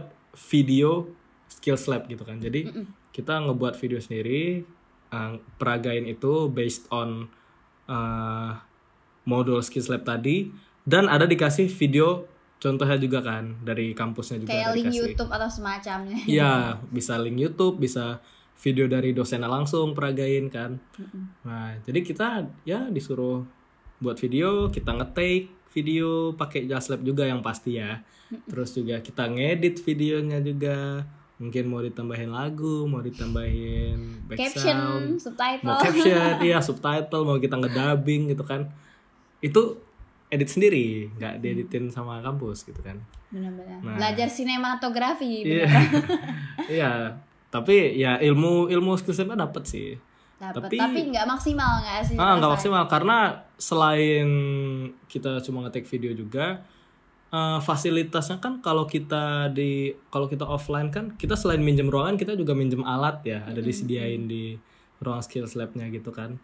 video 0.54 1.10
skills 1.50 1.90
lab 1.90 2.06
gitu 2.06 2.22
kan. 2.22 2.38
Jadi 2.38 2.70
kita 3.18 3.42
ngebuat 3.50 3.74
video 3.82 3.98
sendiri, 3.98 4.62
uh, 5.10 5.42
peragain 5.58 6.06
itu 6.06 6.54
based 6.54 6.86
on 6.94 7.26
uh, 7.90 8.62
modul 9.26 9.60
skills 9.66 9.90
lab 9.90 10.06
tadi 10.06 10.54
dan 10.86 11.10
ada 11.10 11.26
dikasih 11.26 11.66
video 11.68 12.30
contohnya 12.58 12.98
juga 12.98 13.20
kan 13.22 13.58
dari 13.62 13.94
kampusnya 13.98 14.46
juga 14.46 14.54
Kayak 14.54 14.70
link 14.78 14.86
dikasih. 14.94 15.00
YouTube 15.02 15.32
atau 15.34 15.50
semacamnya. 15.50 16.20
Iya, 16.30 16.54
bisa 16.96 17.18
link 17.18 17.38
YouTube, 17.42 17.82
bisa 17.82 18.22
video 18.58 18.86
dari 18.90 19.14
dosennya 19.14 19.50
langsung 19.50 19.94
peragain 19.94 20.50
kan. 20.50 20.82
Nah, 21.46 21.78
jadi 21.86 22.02
kita 22.02 22.50
ya 22.66 22.90
disuruh 22.90 23.46
buat 24.02 24.18
video, 24.18 24.70
kita 24.70 24.94
nge-take 24.98 25.50
video 25.74 26.34
pakai 26.34 26.66
Jaslab 26.66 27.06
juga 27.06 27.30
yang 27.30 27.46
pasti 27.46 27.78
ya. 27.78 28.02
Terus 28.50 28.74
juga 28.74 28.98
kita 29.02 29.30
ngedit 29.30 29.82
videonya 29.86 30.42
juga. 30.42 31.06
Mungkin 31.38 31.70
mau 31.70 31.80
ditambahin 31.80 32.28
lagu, 32.28 32.86
mau 32.86 32.98
ditambahin 33.00 34.26
Caption, 34.28 34.74
background, 34.74 35.08
subtitle. 35.18 35.64
mau 35.64 35.78
caption, 35.78 36.34
iya 36.48 36.58
subtitle, 36.58 37.24
mau 37.24 37.38
kita 37.38 37.56
ngedubbing 37.56 38.34
gitu 38.34 38.42
kan. 38.42 38.66
Itu 39.38 39.78
edit 40.28 40.50
sendiri, 40.50 41.14
nggak 41.14 41.40
dieditin 41.40 41.88
sama 41.88 42.20
kampus 42.20 42.66
gitu 42.66 42.82
kan. 42.82 42.98
Benar-benar. 43.30 43.80
Nah. 43.80 43.96
Belajar 43.96 44.28
sinematografi. 44.28 45.46
Iya. 45.46 45.68
Iya. 46.68 47.16
Tapi 47.48 47.96
ya 47.96 48.20
ilmu 48.20 48.68
ilmu 48.68 48.98
skillsnya 48.98 49.32
dapat 49.32 49.64
sih. 49.64 49.96
Dapat. 50.36 50.68
Tapi- 50.68 50.78
Tapi 50.78 51.00
nggak 51.08 51.26
maksimal 51.26 51.80
nggak 51.80 52.02
sih? 52.04 52.16
Ah, 52.18 52.36
nggak 52.36 52.52
maksimal 52.52 52.84
karena 52.86 53.18
selain 53.56 54.28
kita 55.08 55.40
cuma 55.42 55.64
ngetik 55.64 55.88
video 55.88 56.12
juga 56.14 56.60
eh, 57.34 57.60
fasilitasnya 57.60 58.38
kan 58.40 58.60
kalau 58.64 58.88
kita 58.88 59.52
di 59.52 59.92
kalau 60.08 60.28
kita 60.28 60.48
offline 60.48 60.90
kan 60.90 61.14
kita 61.16 61.36
selain 61.36 61.60
minjem 61.60 61.88
ruangan 61.92 62.16
kita 62.16 62.36
juga 62.36 62.54
minjem 62.56 62.84
alat 62.84 63.24
ya. 63.24 63.44
Ada 63.48 63.60
disediain 63.60 64.28
di 64.28 64.56
ruang 65.04 65.22
skills 65.22 65.56
labnya 65.56 65.88
gitu 65.92 66.10
kan. 66.10 66.40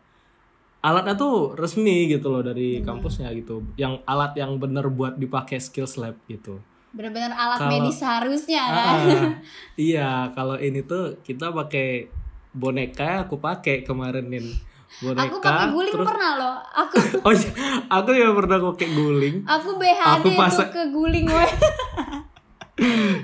Alatnya 0.83 1.15
tuh 1.15 1.55
resmi 1.55 2.11
gitu 2.11 2.27
loh 2.27 2.43
dari 2.43 2.83
kampusnya 2.83 3.31
gitu. 3.31 3.63
Yang 3.79 4.03
alat 4.03 4.35
yang 4.35 4.59
bener 4.59 4.91
buat 4.91 5.15
dipakai 5.15 5.63
skills 5.63 5.95
lab 5.95 6.19
gitu. 6.27 6.59
Benar-benar 6.91 7.31
alat 7.33 7.57
Kalau- 7.63 7.71
medis 7.71 7.97
seharusnya 8.03 8.63
kan. 8.67 8.83
Ah, 8.83 9.29
iya, 9.79 10.29
kalau 10.35 10.59
ini 10.59 10.83
tuh 10.83 11.17
kita 11.23 11.49
pakai 11.55 12.11
boneka, 12.53 13.25
aku 13.25 13.41
pakai 13.41 13.81
kemarin 13.81 14.29
nih 14.29 14.72
boneka. 14.99 15.23
Aku 15.23 15.35
pakai 15.39 15.67
guling 15.69 15.95
terus- 15.95 16.07
pernah 16.07 16.31
loh. 16.35 16.55
Aku 16.75 16.95
Oh 17.25 17.31
iya, 17.31 17.49
aku 17.87 18.09
juga 18.11 18.31
pernah 18.35 18.57
pakai 18.63 18.87
guling. 18.91 19.35
aku 19.43 19.69
BHD 19.75 20.05
Aku 20.11 20.25
tuh 20.25 20.33
pasang- 20.35 20.69
ke 20.69 20.83
guling 20.89 21.27
weh. 21.27 21.51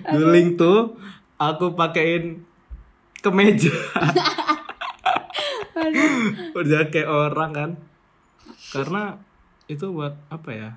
Guling 0.09 0.55
tuh 0.55 0.95
aku 1.35 1.73
pakein 1.73 2.45
ke 3.15 3.29
meja. 3.29 3.69
Udah 6.55 6.81
kayak 6.87 7.09
orang 7.09 7.51
kan. 7.51 7.71
Karena 8.69 9.17
itu 9.65 9.89
buat 9.89 10.13
apa 10.27 10.49
ya? 10.51 10.69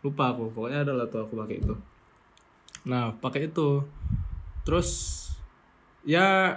Lupa 0.00 0.32
aku, 0.32 0.50
pokoknya 0.50 0.82
ada 0.82 0.92
lah 0.92 1.06
tuh 1.06 1.22
aku 1.22 1.36
pakai 1.36 1.60
itu. 1.60 1.74
Nah, 2.84 3.12
pakai 3.14 3.46
itu. 3.46 3.84
Terus 4.64 4.88
ya 6.02 6.56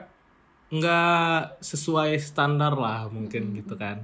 nggak 0.74 1.62
sesuai 1.62 2.18
standar 2.18 2.74
lah 2.74 3.06
mungkin 3.14 3.54
gitu 3.54 3.78
kan. 3.78 4.02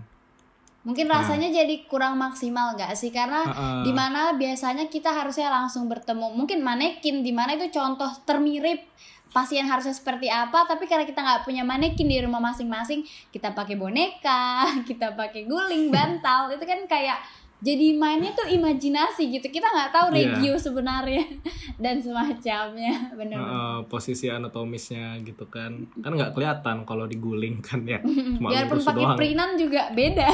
Mungkin 0.85 1.11
Nah. 1.11 1.21
rasanya 1.21 1.51
jadi 1.51 1.85
kurang 1.89 2.15
maksimal 2.15 2.77
nggak 2.77 2.93
sih? 2.95 3.09
Karena 3.11 3.43
Heeh. 3.43 3.89
di 3.89 3.91
mana 3.91 4.37
biasanya 4.37 4.87
kita 4.87 5.11
harusnya 5.11 5.51
langsung 5.51 5.89
bertemu. 5.91 6.31
Mungkin 6.37 6.61
manekin 6.63 7.25
di 7.25 7.33
mana 7.33 7.57
itu 7.57 7.67
contoh 7.73 8.07
termirip 8.23 8.85
pasien 9.29 9.61
harusnya 9.69 9.93
seperti 9.93 10.25
apa 10.25 10.65
tapi 10.65 10.89
karena 10.89 11.05
kita 11.05 11.21
nggak 11.21 11.45
punya 11.45 11.61
manekin 11.61 12.09
di 12.09 12.17
rumah 12.17 12.41
masing-masing 12.41 13.05
kita 13.29 13.53
pakai 13.53 13.77
boneka 13.77 14.65
kita 14.89 15.13
pakai 15.13 15.45
guling 15.45 15.93
bantal 15.93 16.49
itu 16.49 16.65
kan 16.65 16.81
kayak 16.89 17.21
jadi 17.59 17.91
mainnya 17.91 18.31
tuh 18.31 18.47
imajinasi 18.47 19.35
gitu. 19.35 19.47
Kita 19.51 19.67
nggak 19.67 19.91
tahu 19.91 20.07
Iya. 20.15 20.31
regio 20.31 20.55
sebenarnya 20.55 21.27
dan 21.83 21.99
semacamnya. 21.99 23.11
Bener. 23.11 23.35
Heeh, 23.35 23.77
posisi 23.85 24.31
anatomisnya 24.31 25.19
gitu 25.21 25.43
kan. 25.45 25.75
Kan 25.99 26.15
nggak 26.15 26.31
kelihatan 26.31 26.87
kalau 26.87 27.03
diguling 27.03 27.59
kan 27.59 27.83
ya. 27.83 27.99
Cuma 27.99 28.47
biarpun 28.47 28.79
pakai 28.79 29.05
perinan 29.15 29.59
juga 29.59 29.91
beda. 29.91 30.27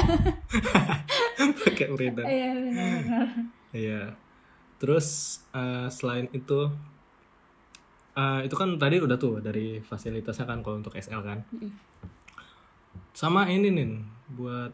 Pakai 1.36 1.92
uridan 1.92 2.24
iya 2.24 2.48
benar-benar 2.54 3.26
iya. 3.70 4.02
Terus 4.78 5.06
eh, 5.50 5.86
selain 5.88 6.30
itu 6.30 6.70
eh, 8.14 8.40
itu 8.46 8.54
kan 8.54 8.78
tadi 8.78 8.96
udah 8.98 9.16
tuh 9.16 9.42
dari 9.42 9.78
fasilitasnya 9.78 10.46
kan 10.46 10.62
kalau 10.62 10.78
untuk 10.78 10.94
SL 10.94 11.20
kan. 11.20 11.42
Sama 13.12 13.48
ini 13.48 13.68
nih 13.68 13.88
buat 14.30 14.72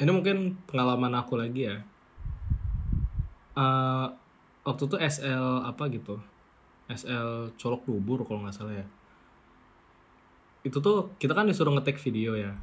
ini 0.00 0.10
mungkin 0.10 0.56
pengalaman 0.64 1.12
aku 1.12 1.36
lagi 1.36 1.68
ya. 1.68 1.76
Eh, 3.60 4.06
waktu 4.64 4.82
itu 4.88 4.96
SL 4.96 5.68
apa 5.68 5.92
gitu? 5.92 6.16
SL 6.90 7.54
colok 7.54 7.82
dubur 7.86 8.24
kalau 8.24 8.42
nggak 8.42 8.56
salah 8.56 8.74
ya. 8.80 8.86
Itu 10.64 10.80
tuh 10.80 11.12
kita 11.20 11.36
kan 11.36 11.46
disuruh 11.46 11.72
ngetek 11.76 12.00
video 12.00 12.32
ya. 12.34 12.56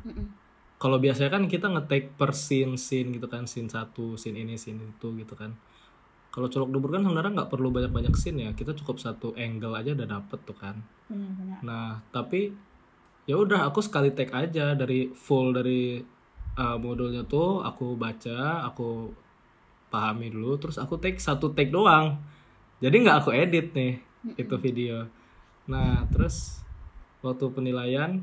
Kalau 0.78 1.02
biasanya 1.02 1.34
kan 1.34 1.50
kita 1.50 1.74
ngetek 1.74 2.14
per 2.18 2.34
scene 2.38 2.78
scene 2.78 3.10
gitu 3.18 3.26
kan 3.26 3.50
scene 3.50 3.70
satu 3.70 4.14
scene 4.14 4.38
ini 4.42 4.58
scene 4.58 4.98
itu 4.98 5.08
gitu 5.18 5.34
kan. 5.34 5.54
Kalau 6.30 6.54
colok 6.54 6.70
dubur 6.70 6.94
kan 6.94 7.02
sebenarnya 7.02 7.34
nggak 7.34 7.50
perlu 7.50 7.74
banyak 7.74 7.90
banyak 7.90 8.14
scene 8.14 8.46
ya. 8.46 8.52
Kita 8.54 8.78
cukup 8.78 9.02
satu 9.02 9.34
angle 9.38 9.74
aja 9.74 9.94
udah 9.98 10.08
dapet 10.10 10.40
tuh 10.46 10.58
kan. 10.58 10.82
Benar-benar. 11.10 11.60
Nah 11.66 11.90
tapi 12.14 12.54
ya 13.26 13.36
udah 13.42 13.66
aku 13.66 13.82
sekali 13.82 14.14
take 14.14 14.34
aja 14.34 14.78
dari 14.78 15.10
full 15.18 15.52
dari 15.52 16.00
uh, 16.58 16.78
modulnya 16.82 17.24
tuh 17.24 17.62
aku 17.62 17.96
baca 17.96 18.66
aku 18.66 19.14
pahami 19.88 20.28
dulu 20.34 20.60
terus 20.60 20.82
aku 20.82 21.00
take 21.00 21.22
satu 21.22 21.54
take 21.54 21.72
doang. 21.72 22.20
Jadi 22.84 22.96
nggak 23.06 23.18
aku 23.24 23.32
edit 23.34 23.72
nih 23.78 24.02
itu 24.36 24.56
video. 24.60 25.08
Nah 25.70 26.04
terus 26.12 26.66
waktu 27.24 27.48
penilaian 27.54 28.20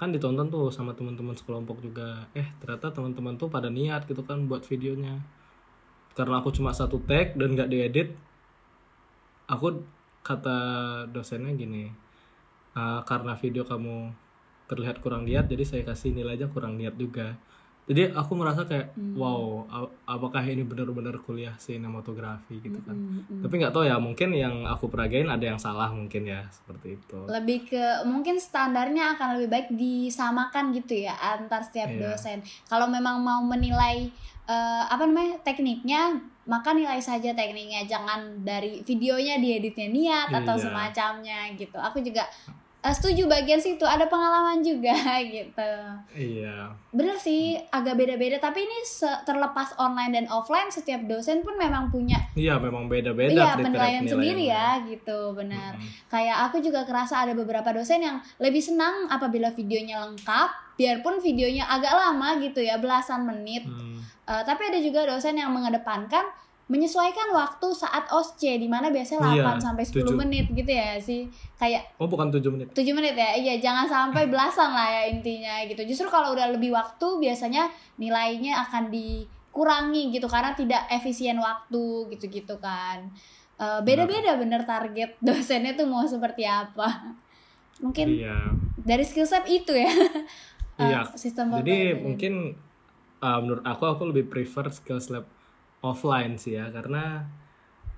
kan 0.00 0.10
ditonton 0.10 0.50
tuh 0.50 0.72
sama 0.72 0.96
teman-teman 0.96 1.36
sekelompok 1.36 1.84
juga. 1.84 2.26
Eh 2.32 2.48
ternyata 2.62 2.90
teman-teman 2.94 3.36
tuh 3.36 3.52
pada 3.52 3.68
niat 3.68 4.08
gitu 4.08 4.24
kan 4.24 4.48
buat 4.48 4.64
videonya. 4.64 5.20
Karena 6.16 6.40
aku 6.40 6.54
cuma 6.54 6.72
satu 6.72 7.02
take 7.04 7.36
dan 7.36 7.54
nggak 7.54 7.70
diedit 7.70 8.08
aku 9.52 9.84
kata 10.22 10.58
dosennya 11.10 11.52
gini 11.58 11.90
"Ah, 12.72 13.04
karena 13.04 13.36
video 13.36 13.66
kamu 13.68 14.14
terlihat 14.70 15.04
kurang 15.04 15.28
niat 15.28 15.50
jadi 15.50 15.64
saya 15.66 15.82
kasih 15.84 16.16
nilainya 16.16 16.48
kurang 16.48 16.80
niat 16.80 16.96
juga 16.96 17.36
jadi 17.92 18.10
aku 18.10 18.32
merasa 18.32 18.64
kayak 18.64 18.90
wow 19.12 19.42
a- 19.68 19.86
apakah 20.08 20.40
ini 20.42 20.62
benar-benar 20.62 21.20
kuliah 21.20 21.52
sinematografi 21.56 22.58
gitu 22.58 22.80
kan 22.80 22.92
Mm-mm. 22.92 23.40
tapi 23.40 23.54
nggak 23.54 23.70
tahu 23.70 23.84
ya 23.84 23.96
mungkin 23.96 24.32
yang 24.32 24.64
aku 24.64 24.88
peragain 24.88 25.28
ada 25.28 25.44
yang 25.44 25.56
salah 25.56 25.88
mungkin 25.88 26.24
ya 26.24 26.48
seperti 26.48 26.96
itu 26.96 27.18
lebih 27.26 27.68
ke 27.68 27.84
mungkin 28.04 28.36
standarnya 28.36 29.12
akan 29.12 29.36
lebih 29.36 29.48
baik 29.48 29.68
disamakan 29.72 30.72
gitu 30.72 30.96
ya 30.98 31.14
antar 31.14 31.60
setiap 31.60 31.84
Iya. 31.84 32.00
dosen. 32.08 32.38
Kalau 32.64 32.86
memang 32.86 33.20
mau 33.20 33.42
menilai 33.42 34.08
eh, 34.42 34.84
apa 34.84 35.04
namanya 35.04 35.38
tekniknya, 35.40 36.18
maka 36.44 36.72
nilai 36.72 36.98
saja 36.98 37.30
tekniknya, 37.30 37.84
jangan 37.84 38.42
dari 38.42 38.80
videonya 38.80 39.38
dieditnya 39.38 39.86
niat 39.86 40.28
atau 40.32 40.56
Iya. 40.56 40.62
semacamnya 40.64 41.38
gitu. 41.54 41.76
Aku 41.76 42.00
juga 42.00 42.26
eh, 42.82 42.94
setuju 42.94 43.30
bagian 43.30 43.62
situ, 43.62 43.86
ada 43.86 44.10
pengalaman 44.10 44.58
juga 44.60 44.94
gitu. 45.22 45.72
iya 46.12 46.68
Bener 46.90 47.16
sih, 47.16 47.56
agak 47.70 47.96
beda-beda. 47.96 48.36
Tapi 48.42 48.66
ini 48.66 48.78
terlepas 49.24 49.78
online 49.78 50.12
dan 50.18 50.26
offline, 50.28 50.68
setiap 50.68 51.06
dosen 51.06 51.40
pun 51.40 51.54
memang 51.56 51.88
punya 51.88 52.18
iya 52.34 52.58
memang 52.58 52.90
beda-beda 52.90 53.32
iya 53.32 53.54
penilaian 53.56 54.04
sendiri 54.04 54.50
ya 54.50 54.82
gitu, 54.84 55.32
benar. 55.32 55.78
Mm-mm. 55.78 56.10
Kayak 56.10 56.50
aku 56.50 56.60
juga 56.60 56.84
kerasa 56.84 57.24
ada 57.24 57.32
beberapa 57.32 57.70
dosen 57.72 58.02
yang 58.02 58.18
lebih 58.42 58.60
senang 58.60 59.08
apabila 59.08 59.54
videonya 59.54 60.02
lengkap, 60.04 60.76
biarpun 60.76 61.22
videonya 61.22 61.64
agak 61.70 61.94
lama 61.94 62.36
gitu 62.42 62.60
ya, 62.60 62.76
belasan 62.76 63.24
menit. 63.24 63.64
Hmm. 63.64 64.02
Eh, 64.22 64.42
tapi 64.46 64.70
ada 64.70 64.78
juga 64.78 65.02
dosen 65.02 65.34
yang 65.34 65.50
mengedepankan 65.50 66.22
menyesuaikan 66.72 67.28
waktu 67.30 67.68
saat 67.70 68.08
OSCE 68.08 68.56
di 68.56 68.64
mana 68.64 68.88
biasanya 68.88 69.28
8 69.28 69.36
Iya, 69.36 69.52
sampai 69.60 69.84
10 69.84 69.92
setuju. 70.02 70.16
menit 70.16 70.46
gitu 70.48 70.72
ya 70.72 70.96
sih. 70.96 71.28
Kayak 71.54 71.92
Oh 71.96 72.08
bukan 72.08 72.32
7 72.32 72.40
menit. 72.48 72.72
7 72.72 72.80
menit 72.90 73.12
ya 73.12 73.36
iya 73.36 73.54
jangan 73.58 73.84
sampai 73.84 74.24
belasan 74.26 74.72
lah 74.72 74.88
ya 74.88 75.02
intinya 75.06 75.60
gitu 75.62 75.84
justru 75.84 76.08
kalau 76.08 76.32
udah 76.32 76.48
lebih 76.48 76.72
waktu 76.72 77.04
biasanya 77.18 77.68
nilainya 77.94 78.56
akan 78.62 78.88
dikurangi 78.88 80.08
gitu 80.10 80.24
karena 80.26 80.52
tidak 80.52 80.88
efisien 80.88 81.36
waktu 81.36 81.84
gitu-gitu 82.10 82.56
kan 82.58 83.12
Eh, 83.54 83.80
beda-beda 83.80 84.34
bener 84.34 84.64
target 84.64 85.14
dosennya 85.22 85.76
tuh 85.76 85.86
mau 85.86 86.02
seperti 86.02 86.42
apa 86.42 87.14
mungkin 87.78 88.10
Iya. 88.10 88.50
dari 88.76 89.06
skill 89.06 89.22
set 89.22 89.46
itu 89.46 89.70
ya 89.70 89.86
Iya. 90.80 91.06
sistem 91.20 91.52
Jadi 91.52 91.94
mungkin 91.94 92.58
uh, 93.18 93.38
menurut 93.38 93.62
aku 93.62 93.86
aku 93.86 94.02
lebih 94.08 94.26
prefer 94.26 94.66
skills 94.66 95.14
lab 95.14 95.28
offline 95.82 96.38
sih 96.38 96.56
ya 96.56 96.70
karena 96.70 97.26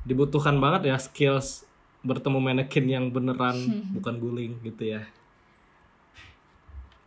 dibutuhkan 0.08 0.56
banget 0.58 0.90
ya 0.92 0.96
skills 0.96 1.68
bertemu 2.04 2.38
manekin 2.40 2.84
yang 2.88 3.04
beneran 3.12 3.56
bukan 3.96 4.14
guling 4.20 4.52
gitu 4.60 4.96
ya. 4.96 5.04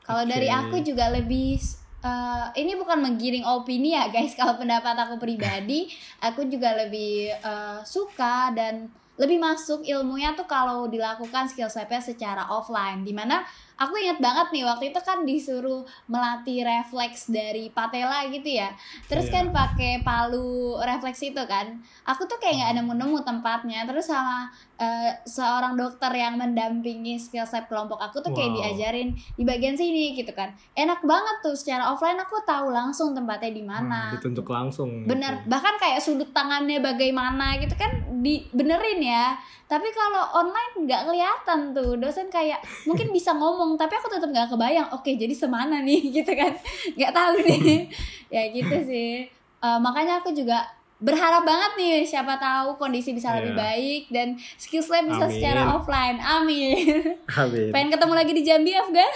Kalau 0.08 0.24
Oke. 0.24 0.32
dari 0.32 0.48
aku 0.48 0.80
juga 0.82 1.12
lebih 1.12 1.60
eh, 2.02 2.46
ini 2.58 2.80
bukan 2.80 3.04
menggiring 3.04 3.44
opini 3.44 3.94
ya 3.94 4.08
guys. 4.08 4.34
Kalau 4.34 4.56
pendapat 4.56 4.96
aku 4.96 5.20
pribadi, 5.20 5.92
aku 6.28 6.48
juga 6.48 6.74
lebih 6.74 7.36
eh, 7.36 7.80
suka 7.84 8.56
dan 8.56 8.88
lebih 9.18 9.42
masuk 9.42 9.82
ilmunya 9.82 10.38
tuh 10.38 10.46
kalau 10.46 10.86
dilakukan 10.86 11.50
skill 11.50 11.70
setnya 11.70 12.00
secara 12.00 12.48
offline. 12.48 13.04
Di 13.04 13.14
mana 13.14 13.44
aku 13.78 13.94
ingat 13.96 14.18
banget 14.18 14.48
nih 14.52 14.64
waktu 14.64 14.86
itu 14.88 15.00
kan 15.00 15.22
disuruh 15.22 15.82
melatih 16.06 16.62
refleks 16.62 17.28
dari 17.28 17.70
patella 17.70 18.26
gitu 18.26 18.50
ya. 18.52 18.74
Terus 19.06 19.26
Iya. 19.26 19.34
kan 19.36 19.46
pakai 19.52 20.02
palu 20.02 20.48
refleks 20.80 21.22
itu 21.24 21.44
kan. 21.44 21.78
Aku 22.04 22.26
tuh 22.26 22.38
kayak 22.38 22.58
nggak 22.60 22.74
nemu-nemu 22.76 23.22
tempatnya. 23.22 23.86
Terus 23.86 24.08
sama 24.08 24.50
eh, 24.76 25.10
seorang 25.24 25.74
dokter 25.74 26.10
yang 26.12 26.38
mendampingi 26.38 27.18
skill 27.18 27.44
set 27.44 27.66
kelompok 27.66 27.98
aku 28.00 28.18
tuh 28.20 28.30
kayak 28.30 28.48
Wow. 28.48 28.58
diajarin 28.60 29.10
di 29.32 29.42
bagian 29.42 29.74
sini 29.74 30.14
gitu 30.14 30.30
kan 30.32 30.50
enak 30.72 31.02
banget 31.02 31.42
tuh 31.42 31.54
secara 31.54 31.90
offline 31.90 32.14
aku 32.16 32.38
tahu 32.44 32.70
langsung 32.70 33.12
tempatnya 33.12 33.50
di 33.52 33.62
mana 33.62 34.08
Hmm, 34.08 34.14
ditunjuk 34.14 34.46
langsung. 34.46 35.02
bener 35.04 35.34
gitu. 35.36 35.50
bahkan 35.50 35.74
kayak 35.76 35.98
sudut 35.98 36.30
tangannya 36.30 36.78
bagaimana 36.78 37.58
gitu 37.58 37.74
kan 37.74 37.90
dibenerin 38.18 39.00
ya 39.00 39.36
tapi 39.64 39.88
kalau 39.90 40.24
online 40.34 40.84
nggak 40.84 41.02
kelihatan 41.04 41.60
tuh 41.72 41.96
dosen 41.96 42.28
kayak 42.28 42.58
mungkin 42.84 43.10
bisa 43.10 43.32
ngomong 43.32 43.76
tapi 43.76 43.94
aku 43.94 44.08
tetap 44.08 44.26
nggak 44.26 44.48
kebayang 44.48 44.88
oke 44.90 45.10
jadi 45.10 45.32
semana 45.32 45.80
nih 45.80 46.02
gitu 46.18 46.32
kan 46.32 46.56
nggak 46.94 47.12
tahu 47.12 47.34
nih 47.42 47.88
ya 48.36 48.44
gitu 48.50 48.78
sih 48.84 49.12
Eh, 49.58 49.80
makanya 49.80 50.22
aku 50.22 50.30
juga 50.32 50.62
berharap 50.98 51.42
banget 51.42 51.72
nih 51.76 51.96
siapa 52.04 52.38
tahu 52.38 52.78
kondisi 52.78 53.10
bisa 53.10 53.34
lebih 53.34 53.52
Iya. 53.52 53.60
baik 53.60 54.04
dan 54.08 54.28
skill 54.54 54.82
lab 54.84 55.06
bisa 55.08 55.26
Amin. 55.26 55.34
secara 55.34 55.62
offline 55.68 56.18
amin 56.18 57.02
Amin. 57.28 57.70
pengen 57.70 57.90
ketemu 57.90 58.14
lagi 58.14 58.32
di 58.32 58.44
Jambi 58.44 58.72
Afgan 58.72 59.12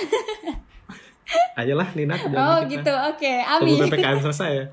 Ayolah 1.56 1.90
Nina 1.94 2.18
ke 2.18 2.26
Jambi 2.26 2.42
oh 2.42 2.60
kita. 2.60 2.74
gitu 2.74 2.94
oke 3.08 3.34
Tunggu 3.38 3.70
amin 3.70 3.86
PPKM 3.88 4.20
selesai 4.20 4.50
ya. 4.52 4.66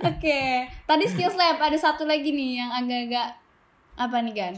Oke, 0.00 0.40
tadi 0.84 1.04
skills 1.04 1.34
lab 1.34 1.58
ada 1.58 1.74
satu 1.74 2.02
lagi 2.02 2.30
nih 2.30 2.50
yang 2.56 2.70
agak-agak 2.72 3.28
apa 3.96 4.16
nih 4.20 4.32
Gan? 4.32 4.54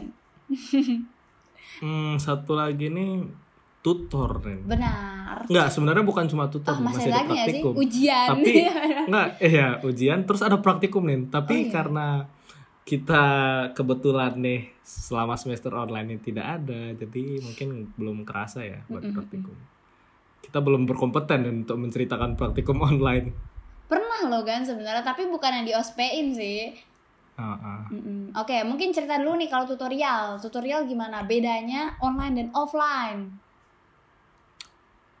Hmm, 1.81 2.15
satu 2.15 2.53
lagi 2.53 2.87
nih 2.87 3.25
tutor 3.81 4.37
nih. 4.39 4.61
Benar. 4.63 5.49
Enggak, 5.49 5.67
sebenarnya 5.67 6.03
bukan 6.03 6.25
cuma 6.27 6.45
tutor, 6.47 6.75
Oh, 6.75 6.83
masih, 6.83 7.09
masih 7.09 7.11
ada 7.11 7.17
lagi 7.17 7.31
ya 7.31 7.33
sih 7.33 7.41
praktikum. 7.57 7.73
ujian. 7.75 8.27
Tapi 8.29 8.51
enggak, 9.09 9.27
eh 9.39 9.51
ya 9.51 9.67
ujian 9.81 10.19
terus 10.21 10.41
ada 10.41 10.57
praktikum 10.57 11.01
nih. 11.03 11.25
Tapi 11.27 11.55
Oh, 11.55 11.61
iya. 11.63 11.71
karena 11.71 12.07
kita 12.83 13.23
kebetulan 13.71 14.37
nih 14.37 14.61
selama 14.83 15.33
semester 15.33 15.71
online 15.71 16.07
ini 16.07 16.19
tidak 16.19 16.45
ada, 16.59 16.93
jadi 16.93 17.23
mungkin 17.39 17.67
belum 17.95 18.21
kerasa 18.21 18.61
ya 18.61 18.85
buat 18.85 19.01
Mm-mm. 19.01 19.15
praktikum. 19.15 19.57
Kita 20.41 20.59
belum 20.59 20.85
berkompeten 20.85 21.41
untuk 21.47 21.77
menceritakan 21.79 22.35
praktikum 22.35 22.77
online. 22.85 23.33
Pernah 23.91 24.31
loh 24.31 24.47
Gan 24.47 24.63
sebenarnya, 24.63 25.03
tapi 25.03 25.27
bukan 25.27 25.51
yang 25.51 25.65
di 25.67 25.75
ospein 25.75 26.31
sih. 26.31 26.71
Ah. 27.35 27.83
Mm-mm. 27.89 28.31
Oke, 28.37 28.63
mungkin 28.63 28.93
cerita 28.95 29.17
dulu 29.17 29.35
nih 29.35 29.49
kalau 29.51 29.65
tutorial. 29.67 30.39
Tutorial 30.39 30.87
gimana 30.87 31.27
bedanya 31.27 31.97
online 31.99 32.35
dan 32.37 32.47
offline? 32.55 33.33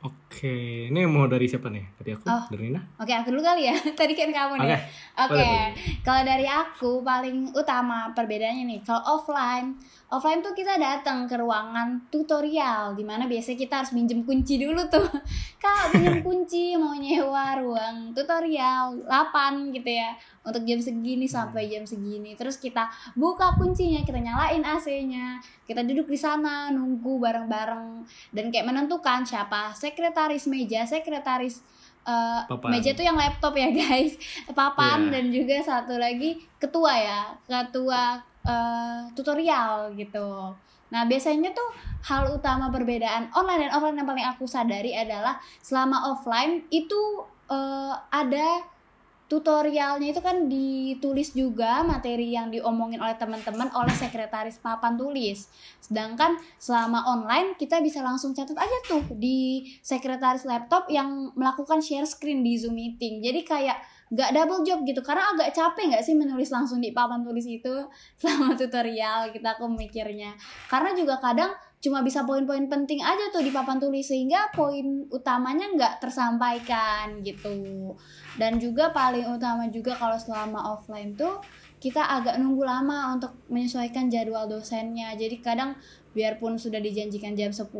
Oke, 0.05 0.20
ini 0.39 1.03
mau 1.03 1.27
dari 1.27 1.45
siapa 1.45 1.67
nih? 1.67 1.85
Dari 1.99 2.09
aku, 2.15 2.25
Oh. 2.25 2.45
dari 2.47 2.71
Nina? 2.71 2.81
Oke, 2.95 3.11
aku 3.11 3.35
dulu 3.35 3.43
kali 3.43 3.67
ya. 3.67 3.75
Tadi 3.99 4.13
kan 4.15 4.31
kamu 4.31 4.53
nih. 4.63 4.69
Oke, 4.71 4.79
Oke, 5.19 5.35
boleh, 5.35 5.67
kalau 6.01 6.21
dari 6.23 6.47
aku 6.47 6.91
paling 7.03 7.51
utama 7.51 8.15
perbedaannya 8.15 8.63
nih, 8.63 8.79
kalau 8.81 9.19
offline, 9.19 9.75
offline 10.07 10.39
tuh 10.39 10.55
kita 10.55 10.79
datang 10.79 11.27
ke 11.27 11.35
ruangan 11.35 12.07
tutorial, 12.07 12.95
di 12.95 13.03
mana 13.03 13.27
biasanya 13.27 13.57
kita 13.59 13.73
harus 13.83 13.91
minjem 13.91 14.23
kunci 14.23 14.55
dulu 14.55 14.87
tuh, 14.87 15.03
kak 15.61 15.91
pinjem 15.91 16.23
kunci 16.25 16.79
mau 16.79 16.95
nyewa 16.95 17.59
ruang 17.59 18.15
tutorial 18.15 19.03
8 19.07 19.75
gitu 19.75 19.89
ya, 19.91 20.15
untuk 20.41 20.65
jam 20.65 20.81
segini 20.81 21.29
sampai 21.29 21.69
jam 21.69 21.85
segini, 21.85 22.33
terus 22.33 22.57
kita 22.57 22.89
buka 23.13 23.53
kuncinya, 23.59 24.01
kita 24.01 24.17
nyalain 24.17 24.63
AC-nya, 24.65 25.37
kita 25.67 25.85
duduk 25.85 26.09
di 26.09 26.17
sana 26.17 26.73
nunggu 26.73 27.21
bareng-bareng 27.21 28.03
dan 28.33 28.45
kayak 28.49 28.65
menentukan 28.65 29.21
siapa 29.21 29.69
sekretaris 30.21 30.45
meja, 30.45 30.81
sekretaris 30.85 31.55
Papan. 32.47 32.69
meja 32.69 32.93
tuh 32.93 33.01
yang 33.01 33.13
laptop 33.13 33.53
ya 33.53 33.69
guys 33.77 34.17
papan 34.51 35.05
Iya. 35.05 35.11
dan 35.11 35.25
juga 35.29 35.57
satu 35.61 35.97
lagi 35.97 36.33
ketua 36.57 36.93
ya 36.93 37.21
ketua 37.43 38.17
eh, 38.41 38.99
tutorial 39.13 39.93
gitu 39.93 40.49
nah 40.89 41.05
biasanya 41.05 41.49
tuh 41.51 41.69
hal 42.03 42.27
utama 42.27 42.67
perbedaan 42.67 43.29
online 43.31 43.65
dan 43.65 43.71
offline 43.71 43.95
yang 43.95 44.05
paling 44.05 44.27
aku 44.27 44.43
sadari 44.43 44.91
adalah 44.91 45.37
selama 45.59 46.09
offline 46.09 46.65
itu 46.69 47.21
eh, 47.47 47.93
ada 48.09 48.65
tutorialnya 49.31 50.11
itu 50.11 50.19
kan 50.19 50.51
ditulis 50.51 51.31
juga 51.31 51.87
materi 51.87 52.35
yang 52.35 52.51
diomongin 52.51 52.99
oleh 52.99 53.15
teman-teman 53.15 53.71
oleh 53.71 53.95
sekretaris 53.95 54.59
papan 54.59 54.99
tulis. 54.99 55.47
Sedangkan 55.79 56.35
selama 56.59 57.07
online 57.07 57.55
kita 57.55 57.79
bisa 57.79 58.03
langsung 58.03 58.35
catat 58.35 58.59
aja 58.59 58.77
tuh 58.91 59.07
di 59.15 59.71
sekretaris 59.79 60.43
laptop 60.43 60.91
yang 60.91 61.31
melakukan 61.39 61.79
share 61.79 62.03
screen 62.03 62.43
di 62.43 62.59
Zoom 62.59 62.75
meeting. 62.75 63.23
Jadi 63.23 63.47
kayak 63.47 63.79
gak 64.11 64.35
double 64.35 64.67
job 64.67 64.83
gitu 64.83 64.99
karena 64.99 65.23
agak 65.31 65.55
capek 65.55 65.95
nggak 65.95 66.03
sih 66.03 66.11
menulis 66.19 66.51
langsung 66.51 66.83
di 66.83 66.91
papan 66.91 67.23
tulis 67.23 67.47
itu 67.47 67.87
selama 68.19 68.59
tutorial 68.59 69.31
kita 69.31 69.55
aku 69.55 69.71
mikirnya. 69.71 70.35
Karena 70.67 70.91
juga 70.91 71.23
kadang 71.23 71.55
cuma 71.81 72.05
bisa 72.05 72.21
poin-poin 72.29 72.69
penting 72.69 73.01
aja 73.01 73.33
tuh 73.33 73.41
di 73.41 73.49
papan 73.49 73.81
tulis 73.81 74.05
sehingga 74.05 74.53
poin 74.53 75.09
utamanya 75.09 75.65
nggak 75.73 75.97
tersampaikan 75.97 77.25
gitu. 77.25 77.97
Dan 78.37 78.61
juga 78.61 78.93
paling 78.93 79.25
utama 79.25 79.65
juga 79.67 79.97
kalau 79.97 80.15
selama 80.15 80.77
offline 80.77 81.17
tuh 81.17 81.41
kita 81.81 82.05
agak 82.05 82.37
nunggu 82.37 82.61
lama 82.61 83.17
untuk 83.17 83.33
menyesuaikan 83.49 84.13
jadwal 84.13 84.45
dosennya. 84.45 85.17
Jadi 85.17 85.41
kadang 85.41 85.73
biarpun 86.13 86.61
sudah 86.61 86.77
dijanjikan 86.77 87.33
jam 87.33 87.49
10 87.49 87.73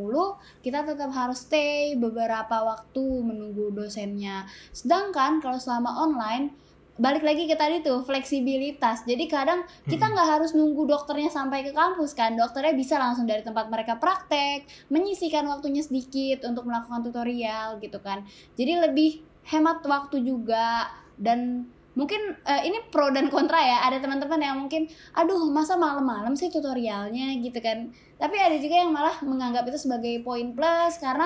kita 0.66 0.88
tetap 0.88 1.12
harus 1.14 1.46
stay 1.46 1.94
beberapa 1.94 2.66
waktu 2.66 3.06
menunggu 3.22 3.70
dosennya. 3.70 4.50
Sedangkan 4.74 5.38
kalau 5.38 5.62
selama 5.62 5.94
online 6.10 6.58
balik 7.02 7.26
lagi 7.26 7.50
ke 7.50 7.58
tadi 7.58 7.82
tuh 7.82 8.06
fleksibilitas. 8.06 9.10
Jadi 9.10 9.26
kadang 9.26 9.66
kita 9.90 10.06
nggak 10.06 10.38
harus 10.38 10.54
nunggu 10.54 10.86
dokternya 10.86 11.34
sampai 11.34 11.66
ke 11.66 11.74
kampus 11.74 12.14
kan. 12.14 12.38
Dokternya 12.38 12.78
bisa 12.78 13.02
langsung 13.02 13.26
dari 13.26 13.42
tempat 13.42 13.74
mereka 13.74 13.98
praktek 13.98 14.70
menyisikan 14.94 15.50
waktunya 15.50 15.82
sedikit 15.82 16.46
untuk 16.46 16.70
melakukan 16.70 17.02
tutorial 17.02 17.82
gitu 17.82 17.98
kan. 18.06 18.22
Jadi 18.54 18.78
lebih 18.78 19.26
hemat 19.50 19.82
waktu 19.82 20.22
juga 20.22 20.94
dan 21.18 21.66
mungkin 21.98 22.38
eh, 22.46 22.70
ini 22.70 22.86
pro 22.94 23.10
dan 23.10 23.34
kontra 23.34 23.58
ya. 23.58 23.82
Ada 23.90 23.98
teman-teman 24.06 24.38
yang 24.38 24.62
mungkin 24.62 24.86
aduh 25.18 25.50
masa 25.50 25.74
malam-malam 25.82 26.38
sih 26.38 26.54
tutorialnya? 26.54 27.34
gitu 27.42 27.58
kan. 27.66 27.90
Tapi 28.22 28.38
ada 28.38 28.62
juga 28.62 28.78
yang 28.78 28.94
malah 28.94 29.18
menganggap 29.26 29.66
itu 29.74 29.90
sebagai 29.90 30.22
poin 30.22 30.54
plus 30.54 31.02
karena 31.02 31.26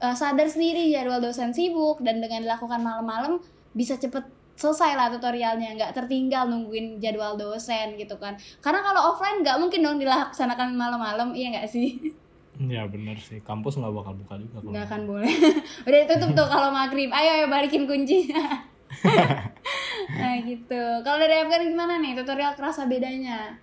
eh, 0.00 0.16
sadar 0.16 0.48
sendiri 0.48 0.88
jadwal 0.88 1.20
dosen 1.20 1.52
sibuk 1.52 2.00
dan 2.00 2.24
dengan 2.24 2.40
dilakukan 2.48 2.80
malam-malam 2.80 3.44
bisa 3.76 4.00
cepet 4.00 4.39
selesai 4.60 4.92
lah 4.92 5.08
tutorialnya 5.08 5.72
nggak 5.72 5.96
tertinggal 5.96 6.44
nungguin 6.44 7.00
jadwal 7.00 7.40
dosen 7.40 7.96
gitu 7.96 8.20
kan. 8.20 8.36
Karena 8.60 8.84
kalau 8.84 9.16
offline 9.16 9.40
nggak 9.40 9.56
mungkin 9.56 9.80
dong 9.80 9.96
dilaksanakan 9.96 10.76
malam-malam 10.76 11.32
iya 11.32 11.56
nggak 11.56 11.68
sih? 11.72 12.12
Ya 12.60 12.84
benar 12.84 13.16
sih, 13.16 13.40
kampus 13.40 13.80
nggak 13.80 13.88
bakal 13.88 14.12
buka 14.20 14.36
juga. 14.36 14.60
kalau 14.60 14.70
nggak 14.76 14.86
akan 14.92 15.02
boleh. 15.08 15.32
Udah 15.88 15.98
ditutup 16.04 16.30
tuh 16.36 16.46
kalau 16.52 16.68
maghrib. 16.68 17.08
Ayo 17.08 17.40
ayo 17.40 17.46
balikin 17.48 17.88
kuncinya 17.88 18.68
nah 20.20 20.34
gitu. 20.44 20.82
Kalau 21.00 21.16
dari 21.16 21.40
Afgan 21.40 21.64
gimana 21.64 21.96
nih? 21.96 22.12
Tutorial 22.20 22.52
kerasa 22.52 22.84
bedanya? 22.84 23.56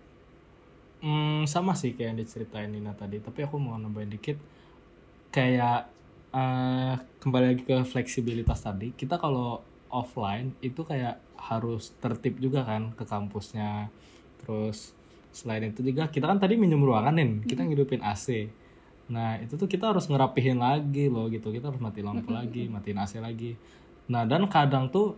Hmm, 0.98 1.46
sama 1.46 1.78
sih 1.78 1.94
kayak 1.94 2.10
yang 2.10 2.18
diceritain 2.18 2.72
Nina 2.74 2.96
tadi, 2.98 3.22
tapi 3.22 3.46
aku 3.46 3.62
mau 3.62 3.78
nambahin 3.78 4.10
dikit. 4.10 4.40
Kayak 5.30 5.92
eh, 6.34 6.96
kembali 7.22 7.46
lagi 7.54 7.64
ke 7.68 7.78
fleksibilitas 7.86 8.66
tadi. 8.66 8.96
Kita 8.98 9.22
kalau 9.22 9.62
offline 9.90 10.54
itu 10.60 10.84
kayak 10.84 11.20
harus 11.38 11.94
tertib 12.02 12.38
juga 12.42 12.64
kan 12.64 12.94
ke 12.94 13.04
kampusnya. 13.04 13.90
Terus 14.42 14.94
selain 15.32 15.70
itu 15.70 15.86
juga 15.86 16.10
kita 16.10 16.26
kan 16.26 16.42
tadi 16.42 16.58
minjem 16.58 16.82
ruangan 16.82 17.14
nih 17.14 17.46
kita 17.46 17.62
ngidupin 17.62 18.02
AC 18.02 18.50
nah 19.08 19.40
itu 19.40 19.56
tuh 19.56 19.70
kita 19.72 19.96
harus 19.96 20.12
ngerapihin 20.12 20.60
lagi 20.60 21.08
loh 21.08 21.32
gitu. 21.32 21.48
Kita 21.56 21.72
harus 21.72 21.80
mati 21.80 22.04
lampu 22.04 22.28
lagi 22.28 22.68
matiin 22.68 23.00
AC 23.00 23.24
lagi. 23.24 23.56
Nah 24.12 24.28
dan 24.28 24.52
kadang 24.52 24.92
tuh 24.92 25.16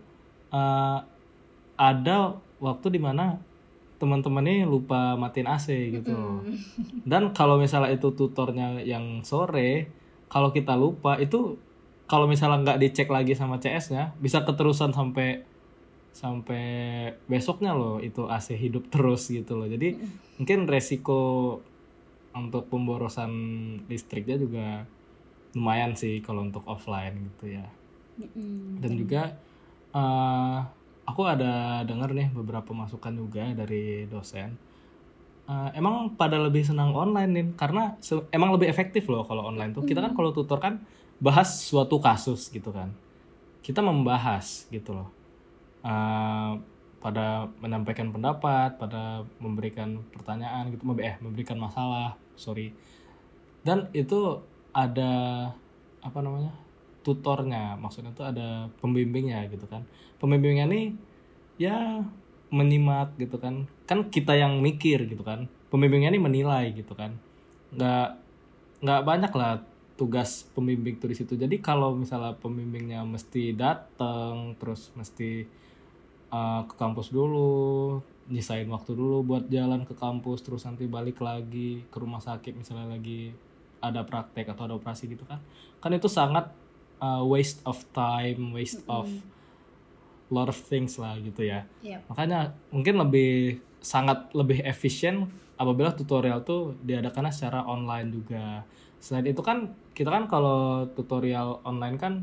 eh, 0.54 0.98
ada 1.74 2.38
waktu 2.62 2.86
di 2.94 3.00
mana 3.02 3.42
teman-teman 4.00 4.44
ini 4.48 4.64
lupa 4.64 5.18
matiin 5.20 5.44
AC 5.44 5.92
gitu 5.92 6.12
loh. 6.16 6.40
dan 7.10 7.36
kalau 7.36 7.60
misalnya 7.60 7.92
itu 7.92 8.08
tutornya 8.16 8.80
yang 8.80 9.20
sore 9.20 9.92
kalau 10.32 10.48
kita 10.56 10.72
lupa 10.72 11.20
itu 11.20 11.60
kalau 12.10 12.26
misalnya 12.26 12.66
nggak 12.66 12.80
dicek 12.82 13.06
lagi 13.06 13.38
sama 13.38 13.62
CS-nya 13.62 14.18
bisa 14.18 14.42
keterusan 14.42 14.90
sampai 14.90 15.46
sampai 16.10 16.66
besoknya 17.30 17.70
loh 17.70 18.02
itu 18.02 18.26
AC 18.26 18.58
hidup 18.58 18.88
terus 18.92 19.30
gitu 19.30 19.54
loh. 19.54 19.70
Jadi 19.70 19.94
mungkin 20.42 20.66
resiko 20.66 21.22
untuk 22.34 22.66
pemborosan 22.66 23.30
listriknya 23.86 24.42
juga 24.42 24.66
lumayan 25.54 25.94
sih 25.94 26.18
kalau 26.18 26.42
untuk 26.42 26.66
offline 26.66 27.30
gitu 27.30 27.54
ya. 27.62 27.66
Dan 28.82 28.92
juga 28.98 29.38
eh, 29.94 30.58
aku 31.06 31.22
ada 31.30 31.86
dengar 31.86 32.10
nih 32.10 32.34
beberapa 32.34 32.74
masukan 32.74 33.14
juga 33.14 33.46
dari 33.54 34.10
dosen. 34.10 34.58
Eh, 35.46 35.70
emang 35.78 36.18
pada 36.18 36.42
lebih 36.42 36.66
senang 36.66 36.90
online 36.90 37.30
nih 37.30 37.46
karena 37.54 37.94
emang 38.34 38.50
lebih 38.54 38.66
efektif 38.66 39.06
loh 39.06 39.22
kalau 39.22 39.46
online 39.46 39.78
tuh. 39.78 39.86
Kita 39.86 40.02
kan 40.02 40.14
kalau 40.18 40.34
tutor 40.34 40.58
kan 40.58 40.82
bahas 41.20 41.48
suatu 41.60 42.00
kasus 42.00 42.48
gitu 42.48 42.72
kan. 42.72 42.90
Kita 43.60 43.84
membahas 43.84 44.66
gitu 44.72 44.96
loh. 44.96 45.08
Eh, 45.84 46.52
pada 47.00 47.48
menyampaikan 47.64 48.12
pendapat 48.12 48.76
pada 48.76 49.24
memberikan 49.40 50.04
pertanyaan 50.12 50.68
gitu 50.68 50.84
eh 51.00 51.16
memberikan 51.24 51.56
masalah 51.56 52.14
sorry. 52.36 52.76
Dan 53.64 53.88
itu 53.96 54.40
ada 54.76 55.12
apa 56.00 56.18
namanya 56.20 56.52
tutornya 57.00 57.76
maksudnya 57.80 58.12
tuh 58.12 58.28
ada 58.28 58.68
pembimbingnya 58.84 59.48
gitu 59.48 59.64
kan. 59.64 59.88
Pembimbingnya 60.20 60.68
nih 60.68 60.92
ya 61.56 62.04
menyimak 62.52 63.16
gitu 63.16 63.40
kan. 63.40 63.64
Kan 63.88 64.12
kita 64.12 64.36
yang 64.36 64.60
mikir 64.60 65.08
gitu 65.08 65.24
kan. 65.24 65.48
Pembimbingnya 65.72 66.12
nih 66.12 66.20
menilai 66.20 66.64
gitu 66.76 66.92
kan. 66.92 67.16
Nggak 67.72 68.20
nggak 68.84 69.00
banyak 69.08 69.32
lah 69.32 69.64
tugas 70.00 70.48
pembimbing 70.56 70.96
tuh 70.96 71.12
di 71.12 71.16
situ 71.20 71.36
jadi 71.36 71.60
kalau 71.60 71.92
misalnya 71.92 72.32
pembimbingnya 72.40 73.04
mesti 73.04 73.52
datang 73.52 74.56
terus 74.56 74.88
mesti 74.96 75.44
uh, 76.32 76.64
ke 76.64 76.74
kampus 76.80 77.12
dulu 77.12 78.00
nyisain 78.32 78.64
waktu 78.72 78.96
dulu 78.96 79.26
buat 79.26 79.44
jalan 79.52 79.84
ke 79.84 79.92
kampus 79.92 80.40
terus 80.40 80.64
nanti 80.64 80.88
balik 80.88 81.20
lagi 81.20 81.84
ke 81.92 81.96
rumah 82.00 82.22
sakit 82.22 82.56
misalnya 82.56 82.96
lagi 82.96 83.36
ada 83.82 84.06
praktek 84.06 84.48
atau 84.54 84.70
ada 84.70 84.74
operasi 84.76 85.08
gitu 85.10 85.26
kan. 85.26 85.40
Kan 85.80 85.96
itu 85.96 86.06
sangat 86.06 86.52
uh, 87.00 87.24
waste 87.26 87.64
of 87.66 87.80
time 87.90 88.54
waste 88.54 88.84
of 88.86 89.08
lot 90.30 90.46
of 90.46 90.54
things 90.54 90.94
lah 91.00 91.18
gitu 91.18 91.42
ya. 91.42 91.66
Yep. 91.82 92.06
makanya 92.06 92.54
mungkin 92.70 93.02
lebih 93.02 93.58
sangat 93.82 94.30
lebih 94.30 94.62
efisien 94.62 95.26
apabila 95.58 95.90
tutorial 95.90 96.46
tuh 96.46 96.78
diadakannya 96.84 97.32
secara 97.34 97.66
online 97.66 98.08
juga 98.14 98.62
selain 99.00 99.26
itu 99.26 99.40
kan 99.40 99.72
kita 99.96 100.12
kan 100.12 100.28
kalau 100.28 100.86
tutorial 100.92 101.58
online 101.64 101.96
kan 101.96 102.14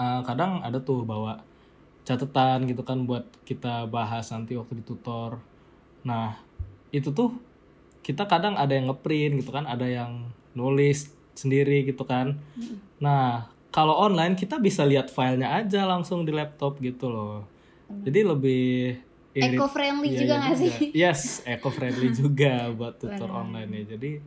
eh, 0.00 0.20
kadang 0.24 0.64
ada 0.64 0.80
tuh 0.80 1.04
bawa 1.04 1.44
catatan 2.04 2.66
gitu 2.66 2.82
kan 2.82 3.04
buat 3.06 3.28
kita 3.44 3.86
bahas 3.86 4.32
nanti 4.32 4.56
waktu 4.56 4.80
ditutor. 4.82 5.38
Nah 6.02 6.40
itu 6.90 7.12
tuh 7.12 7.36
kita 8.00 8.24
kadang 8.26 8.56
ada 8.56 8.72
yang 8.74 8.90
ngeprint 8.90 9.44
gitu 9.44 9.52
kan 9.52 9.68
ada 9.68 9.86
yang 9.86 10.32
nulis 10.56 11.12
sendiri 11.36 11.86
gitu 11.86 12.02
kan. 12.08 12.40
Nah 12.98 13.52
kalau 13.70 13.94
online 13.94 14.34
kita 14.34 14.58
bisa 14.58 14.82
lihat 14.82 15.12
filenya 15.12 15.54
aja 15.62 15.86
langsung 15.86 16.26
di 16.26 16.32
laptop 16.34 16.80
gitu 16.82 17.06
loh. 17.06 17.46
Jadi 17.90 18.20
lebih 18.26 18.66
Eco 19.30 19.70
friendly 19.70 20.10
Iya, 20.10 20.18
juga 20.26 20.34
iya 20.34 20.42
nggak 20.42 20.56
sih? 20.58 20.72
Yes, 20.90 21.20
eco 21.46 21.70
friendly 21.70 22.10
juga 22.20 22.66
buat 22.74 22.98
tutor 22.98 23.30
online 23.30 23.70
ya. 23.70 23.94
Jadi 23.94 24.18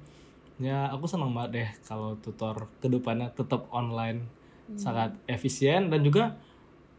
ya 0.57 0.89
aku 0.89 1.05
senang 1.05 1.33
banget 1.33 1.51
deh 1.51 1.69
kalau 1.83 2.13
tutor 2.17 2.69
ke 2.77 2.87
depannya 2.87 3.29
tetap 3.29 3.65
online 3.69 4.29
Hmm. 4.63 4.79
sangat 4.79 5.11
efisien 5.27 5.91
dan 5.91 5.99
juga 6.01 6.39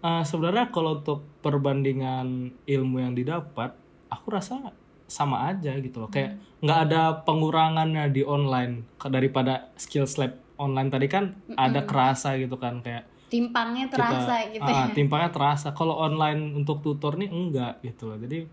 eh, 0.01 0.21
sebenarnya 0.21 0.69
kalau 0.69 1.01
untuk 1.01 1.25
perbandingan 1.41 2.53
ilmu 2.69 3.01
yang 3.01 3.17
didapat, 3.17 3.73
aku 4.13 4.37
rasa 4.37 4.77
sama 5.09 5.49
aja 5.49 5.73
gitu 5.81 6.05
loh. 6.05 6.13
Kayak 6.13 6.37
Hmm. 6.37 6.61
nggak 6.61 6.81
ada 6.85 7.03
pengurangannya 7.25 8.13
di 8.13 8.21
online 8.21 8.85
daripada 9.01 9.73
skill 9.77 10.05
lab 10.21 10.37
online 10.61 10.93
tadi 10.93 11.07
kan 11.09 11.25
ada 11.57 11.89
kerasa 11.89 12.37
gitu 12.37 12.61
kan 12.61 12.85
kayak 12.85 13.09
Timpangnya 13.33 13.89
kita 13.89 13.97
terasa 13.97 14.35
gitu 14.53 14.63
ah, 14.63 14.87
ya. 14.87 14.95
timpangnya 14.95 15.31
terasa 15.33 15.69
kalau 15.73 15.97
online 15.99 16.55
untuk 16.55 16.85
tutor 16.85 17.17
nih 17.17 17.27
enggak 17.27 17.81
gitu 17.81 18.13
loh 18.13 18.21
jadi 18.21 18.47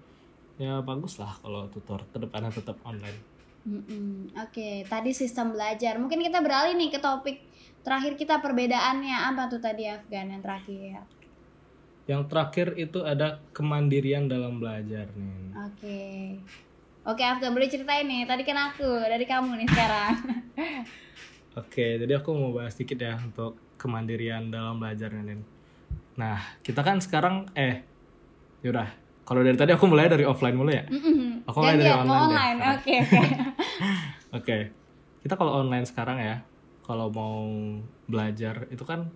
ya 0.57 0.81
bagus 0.81 1.19
lah 1.21 1.35
kalau 1.37 1.69
tutor 1.69 2.01
ke 2.09 2.17
depannya 2.17 2.49
tetap 2.49 2.79
online 2.81 3.19
Mm-mm. 3.61 4.33
Oke, 4.41 4.83
tadi 4.89 5.13
sistem 5.13 5.53
belajar. 5.53 6.01
Mungkin 6.01 6.17
kita 6.21 6.41
beralih 6.41 6.73
nih 6.73 6.89
ke 6.89 6.99
topik 7.01 7.37
terakhir 7.81 8.13
kita 8.17 8.37
perbedaannya 8.41 9.33
apa 9.33 9.49
tuh 9.49 9.61
tadi 9.61 9.89
Afgan 9.89 10.37
yang 10.37 10.43
terakhir. 10.45 11.01
yang 12.09 12.25
terakhir 12.25 12.73
itu 12.81 13.05
ada 13.05 13.39
kemandirian 13.53 14.25
dalam 14.25 14.57
belajar 14.57 15.05
nih 15.13 15.53
Oke. 15.69 16.01
Oke 17.05 17.23
Afgan 17.25 17.53
boleh 17.53 17.69
ceritain 17.69 18.05
nih. 18.05 18.25
Tadi 18.25 18.41
kan 18.41 18.73
aku 18.73 19.05
dari 19.05 19.25
kamu 19.25 19.57
nih 19.61 19.69
sekarang. 19.69 20.13
oke 21.59 21.85
jadi 21.99 22.13
aku 22.19 22.29
mau 22.31 22.55
bahas 22.55 22.75
sedikit 22.75 23.03
ya 23.03 23.19
untuk 23.19 23.59
kemandirian 23.75 24.47
dalam 24.47 24.79
belajar 24.79 25.11
nih 25.11 25.43
nah 26.15 26.39
kita 26.63 26.79
kan 26.83 27.03
sekarang 27.03 27.51
eh 27.55 27.83
yaudah 28.63 28.87
kalau 29.21 29.41
dari 29.41 29.55
tadi 29.55 29.71
aku 29.71 29.85
mulai 29.85 30.09
dari 30.09 30.25
offline 30.25 30.57
mulu 30.57 30.71
ya 30.73 30.83
Mm-mm. 30.89 31.45
Aku 31.45 31.57
mulai 31.61 31.77
dari 31.77 31.89
Gantian, 31.89 32.07
mau 32.07 32.17
online 32.27 32.57
deh. 32.57 32.65
online. 32.65 32.77
Oke 32.77 32.93
oke. 33.01 33.19
Oke, 34.37 34.57
kita 35.19 35.35
kalau 35.35 35.51
online 35.59 35.83
sekarang 35.83 36.15
ya, 36.15 36.39
kalau 36.81 37.11
mau 37.11 37.43
belajar 38.07 38.63
itu 38.71 38.79
kan 38.81 39.11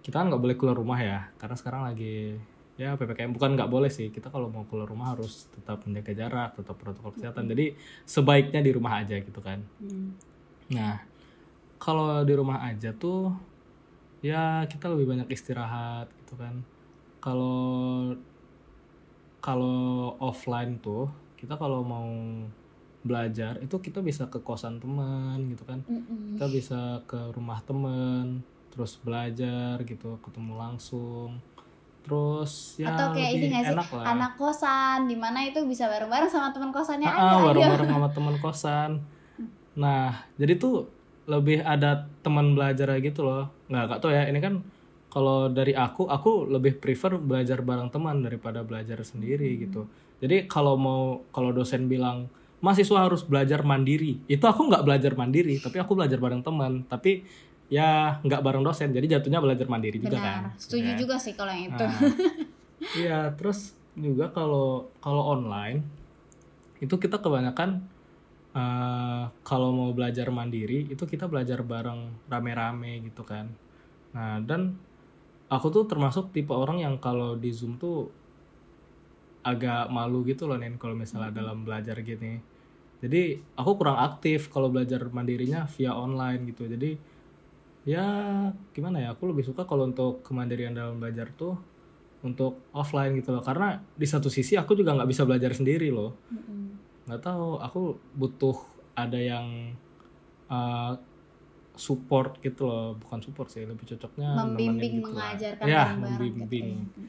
kita 0.00 0.22
kan 0.22 0.30
nggak 0.30 0.38
boleh 0.38 0.54
keluar 0.54 0.78
rumah 0.78 0.94
ya, 1.02 1.26
karena 1.34 1.58
sekarang 1.58 1.82
lagi 1.82 2.38
ya 2.78 2.94
ppkm 2.94 3.34
bukan 3.34 3.58
nggak 3.58 3.66
boleh 3.66 3.90
sih. 3.90 4.14
Kita 4.14 4.30
kalau 4.30 4.46
mau 4.46 4.62
keluar 4.70 4.86
rumah 4.86 5.10
harus 5.10 5.50
tetap 5.50 5.82
menjaga 5.82 6.14
jarak, 6.14 6.54
tetap 6.54 6.78
protokol 6.78 7.18
kesehatan. 7.18 7.50
Jadi 7.50 7.74
sebaiknya 8.06 8.62
di 8.62 8.70
rumah 8.70 9.02
aja 9.02 9.18
gitu 9.18 9.40
kan. 9.42 9.58
Hmm. 9.82 10.14
Nah, 10.70 11.02
kalau 11.82 12.22
di 12.22 12.34
rumah 12.38 12.62
aja 12.62 12.94
tuh 12.94 13.34
ya 14.22 14.62
kita 14.70 14.86
lebih 14.86 15.10
banyak 15.18 15.28
istirahat 15.34 16.06
gitu 16.22 16.38
kan. 16.38 16.62
Kalau 17.18 18.14
kalau 19.38 19.78
offline 20.18 20.78
tuh 20.78 21.06
kita 21.36 21.54
kalau 21.54 21.80
mau 21.80 22.08
belajar 23.00 23.62
itu 23.62 23.78
kita 23.78 24.02
bisa 24.02 24.26
ke 24.26 24.40
kosan 24.40 24.76
teman 24.76 25.38
gitu 25.46 25.62
kan. 25.62 25.78
Mm-mm. 25.86 26.34
Kita 26.34 26.46
bisa 26.48 26.80
ke 27.04 27.30
rumah 27.30 27.62
teman 27.62 28.42
terus 28.68 28.98
belajar 28.98 29.78
gitu, 29.80 30.18
ketemu 30.20 30.52
langsung. 30.54 31.38
Terus 32.02 32.76
ya 32.76 32.92
Atau 32.92 33.14
kayak 33.14 33.30
ini 33.30 33.36
lebih 33.36 33.48
nggak 33.50 33.64
sih 33.64 33.72
enak 33.72 33.88
lah. 33.90 34.04
anak 34.06 34.32
kosan 34.36 34.98
di 35.06 35.16
mana 35.16 35.38
itu 35.42 35.58
bisa 35.64 35.86
bareng-bareng 35.86 36.28
sama 36.28 36.50
teman 36.50 36.70
kosannya 36.70 37.06
Ah, 37.06 37.14
aja. 37.14 37.34
ayo. 37.38 37.42
bareng-bareng 37.46 37.88
sama 37.88 38.08
teman 38.10 38.36
kosan. 38.36 38.90
Nah, 39.74 40.08
jadi 40.34 40.54
tuh 40.56 40.86
lebih 41.26 41.60
ada 41.60 42.06
teman 42.20 42.54
belajar 42.54 42.94
gitu 42.96 43.22
loh. 43.22 43.50
Nggak, 43.66 43.82
gak 43.88 43.98
tau 44.00 44.10
ya. 44.10 44.22
Ini 44.24 44.38
kan 44.38 44.62
kalau 45.16 45.48
dari 45.48 45.72
aku, 45.72 46.04
aku 46.04 46.44
lebih 46.44 46.76
prefer 46.76 47.16
belajar 47.16 47.64
bareng 47.64 47.88
teman 47.88 48.20
daripada 48.20 48.60
belajar 48.60 49.00
sendiri 49.00 49.56
gitu. 49.56 49.88
Jadi 50.20 50.44
kalau 50.44 50.76
mau 50.76 51.24
kalau 51.32 51.56
dosen 51.56 51.88
bilang 51.88 52.28
mahasiswa 52.60 53.08
harus 53.08 53.24
belajar 53.24 53.64
mandiri, 53.64 54.20
itu 54.28 54.44
aku 54.44 54.68
nggak 54.68 54.84
belajar 54.84 55.16
mandiri, 55.16 55.56
tapi 55.56 55.80
aku 55.80 55.96
belajar 55.96 56.20
bareng 56.20 56.44
teman. 56.44 56.84
Tapi 56.84 57.24
ya 57.72 58.20
nggak 58.20 58.44
bareng 58.44 58.60
dosen, 58.60 58.92
jadi 58.92 59.16
jatuhnya 59.16 59.40
belajar 59.40 59.64
mandiri 59.72 59.96
juga 59.96 60.20
kan. 60.20 60.52
Benar. 60.52 60.60
Setuju 60.60 60.90
Ya. 60.92 60.98
juga 61.00 61.16
sih 61.16 61.32
kalau 61.32 61.48
yang 61.56 61.72
itu. 61.72 61.80
Nah, 61.80 61.96
Iya, 62.76 63.32
terus 63.40 63.72
juga 63.96 64.28
kalau 64.28 64.92
kalau 65.00 65.32
online 65.32 65.80
itu 66.76 66.92
kita 66.92 67.24
kebanyakan 67.24 67.80
eh, 68.52 69.22
kalau 69.40 69.72
mau 69.72 69.96
belajar 69.96 70.28
mandiri 70.28 70.92
itu 70.92 71.08
kita 71.08 71.24
belajar 71.24 71.64
bareng 71.64 72.12
rame-rame 72.28 73.00
gitu 73.08 73.24
kan. 73.24 73.48
Nah, 74.12 74.40
dan 74.44 74.76
aku 75.46 75.66
tuh 75.70 75.84
termasuk 75.86 76.34
tipe 76.34 76.50
orang 76.50 76.82
yang 76.82 76.94
kalau 76.98 77.38
di 77.38 77.50
Zoom 77.54 77.78
tuh 77.78 78.10
agak 79.46 79.86
malu 79.94 80.26
gitu 80.26 80.50
loh 80.50 80.58
Nen 80.58 80.74
kalau 80.74 80.98
misalnya 80.98 81.30
dalam 81.30 81.62
belajar 81.62 81.94
gini. 82.02 82.42
Jadi 82.98 83.38
aku 83.54 83.78
kurang 83.78 84.02
aktif 84.02 84.50
kalau 84.50 84.72
belajar 84.72 85.06
mandirinya 85.12 85.70
via 85.70 85.94
online 85.94 86.50
gitu. 86.50 86.66
Jadi 86.66 86.98
ya 87.86 88.02
gimana 88.74 88.98
ya 88.98 89.08
aku 89.14 89.30
lebih 89.30 89.46
suka 89.46 89.62
kalau 89.62 89.86
untuk 89.86 90.26
kemandirian 90.26 90.74
dalam 90.74 90.98
belajar 90.98 91.30
tuh 91.30 91.54
untuk 92.26 92.66
offline 92.74 93.14
gitu 93.14 93.30
loh 93.30 93.44
karena 93.46 93.78
di 93.94 94.02
satu 94.02 94.26
sisi 94.26 94.58
aku 94.58 94.74
juga 94.74 94.90
nggak 94.98 95.06
bisa 95.06 95.22
belajar 95.22 95.54
sendiri 95.54 95.94
loh 95.94 96.18
Mm-mm. 96.34 96.74
nggak 97.06 97.22
tahu 97.22 97.62
aku 97.62 97.94
butuh 98.18 98.58
ada 98.98 99.14
yang 99.14 99.78
uh, 100.50 100.98
support 101.76 102.40
gitu 102.40 102.66
loh. 102.66 102.96
Bukan 102.98 103.20
support 103.22 103.48
sih 103.52 103.62
lebih 103.62 103.84
cocoknya 103.84 104.34
membimbing 104.34 104.94
gitu 105.00 105.08
lah. 105.12 105.32
mengajarkan 105.32 105.64
ya 105.64 105.84
bareng-bareng 105.92 106.16
membimbing. 106.16 106.66
Gitu 106.90 107.00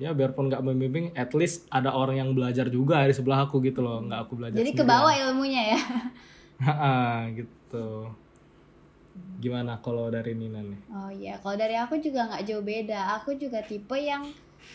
ya. 0.00 0.10
biarpun 0.16 0.44
nggak 0.48 0.62
membimbing 0.64 1.06
at 1.12 1.32
least 1.36 1.68
ada 1.68 1.92
orang 1.92 2.16
yang 2.20 2.30
belajar 2.32 2.68
juga 2.72 3.04
di 3.04 3.12
sebelah 3.16 3.44
aku 3.48 3.60
gitu 3.64 3.80
loh. 3.84 4.00
Nggak 4.04 4.20
aku 4.28 4.32
belajar 4.36 4.56
jadi 4.60 4.72
ke 4.72 4.84
bawah 4.84 5.12
ilmunya 5.12 5.76
ya. 5.76 5.80
Gitu. 7.40 7.88
Gimana 9.40 9.80
kalau 9.80 10.12
dari 10.12 10.36
Nina 10.36 10.60
nih? 10.60 10.80
Oh 10.92 11.08
iya 11.08 11.34
kalau 11.40 11.56
dari 11.56 11.72
aku 11.76 11.96
juga 11.98 12.28
nggak 12.28 12.44
jauh 12.44 12.60
beda. 12.64 13.16
Aku 13.20 13.32
juga 13.40 13.64
tipe 13.64 13.96
yang 13.96 14.28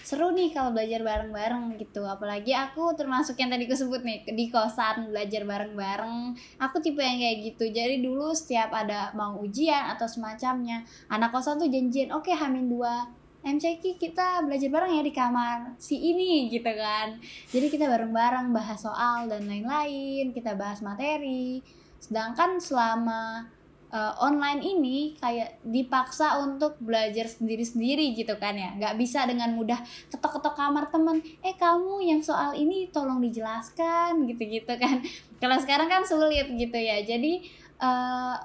seru 0.03 0.33
nih 0.33 0.51
kalau 0.51 0.75
belajar 0.75 0.99
bareng-bareng 1.05 1.77
gitu. 1.79 2.03
Apalagi 2.03 2.51
aku 2.51 2.97
termasuk 2.97 3.37
yang 3.39 3.53
tadi 3.53 3.69
aku 3.69 4.01
nih 4.01 4.25
di 4.27 4.49
kosan 4.49 5.13
belajar 5.13 5.45
bareng-bareng. 5.45 6.35
Aku 6.59 6.81
tipe 6.81 6.99
yang 6.99 7.21
kayak 7.21 7.37
gitu. 7.53 7.69
Jadi 7.69 8.01
dulu 8.01 8.33
setiap 8.33 8.73
ada 8.75 9.13
mau 9.15 9.37
ujian 9.39 9.93
atau 9.93 10.09
semacamnya 10.09 10.83
anak 11.07 11.31
kosan 11.31 11.61
tuh 11.61 11.69
janjian 11.69 12.11
oke 12.11 12.33
hamin 12.33 12.67
dua 12.67 13.07
MCQ 13.45 14.01
kita 14.01 14.41
belajar 14.41 14.73
bareng 14.73 14.97
ya 14.97 15.03
di 15.05 15.13
kamar 15.13 15.77
si 15.77 16.01
ini 16.01 16.49
gitu 16.49 16.65
kan. 16.65 17.21
Jadi 17.53 17.69
kita 17.69 17.85
bareng-bareng 17.85 18.49
bahas 18.49 18.81
soal 18.81 19.29
dan 19.29 19.45
lain-lain 19.45 20.33
kita 20.33 20.57
bahas 20.57 20.81
materi. 20.81 21.61
Sedangkan 22.01 22.57
selama 22.57 23.45
uh, 23.95 24.13
online 24.19 24.59
ini 24.59 25.15
kayak 25.15 25.63
dipaksa 25.63 26.43
untuk 26.43 26.75
belajar 26.83 27.31
sendiri-sendiri 27.31 28.11
gitu 28.11 28.35
kan 28.35 28.59
ya. 28.59 28.75
Nggak 28.75 28.99
bisa 28.99 29.23
dengan 29.23 29.55
mudah 29.55 29.79
ketok-ketok 30.11 30.55
kamar 30.59 30.91
temen 30.91 31.23
eh 31.39 31.55
kamu 31.55 32.03
yang 32.03 32.19
soal 32.19 32.51
ini 32.51 32.91
tolong 32.91 33.23
dijelaskan 33.23 34.27
gitu-gitu 34.27 34.75
kan. 34.75 34.99
Kalau 35.41 35.57
sekarang 35.63 35.87
kan 35.87 36.03
sulit 36.03 36.51
gitu 36.51 36.75
ya. 36.75 36.99
Jadi 37.07 37.47
uh, 37.79 38.35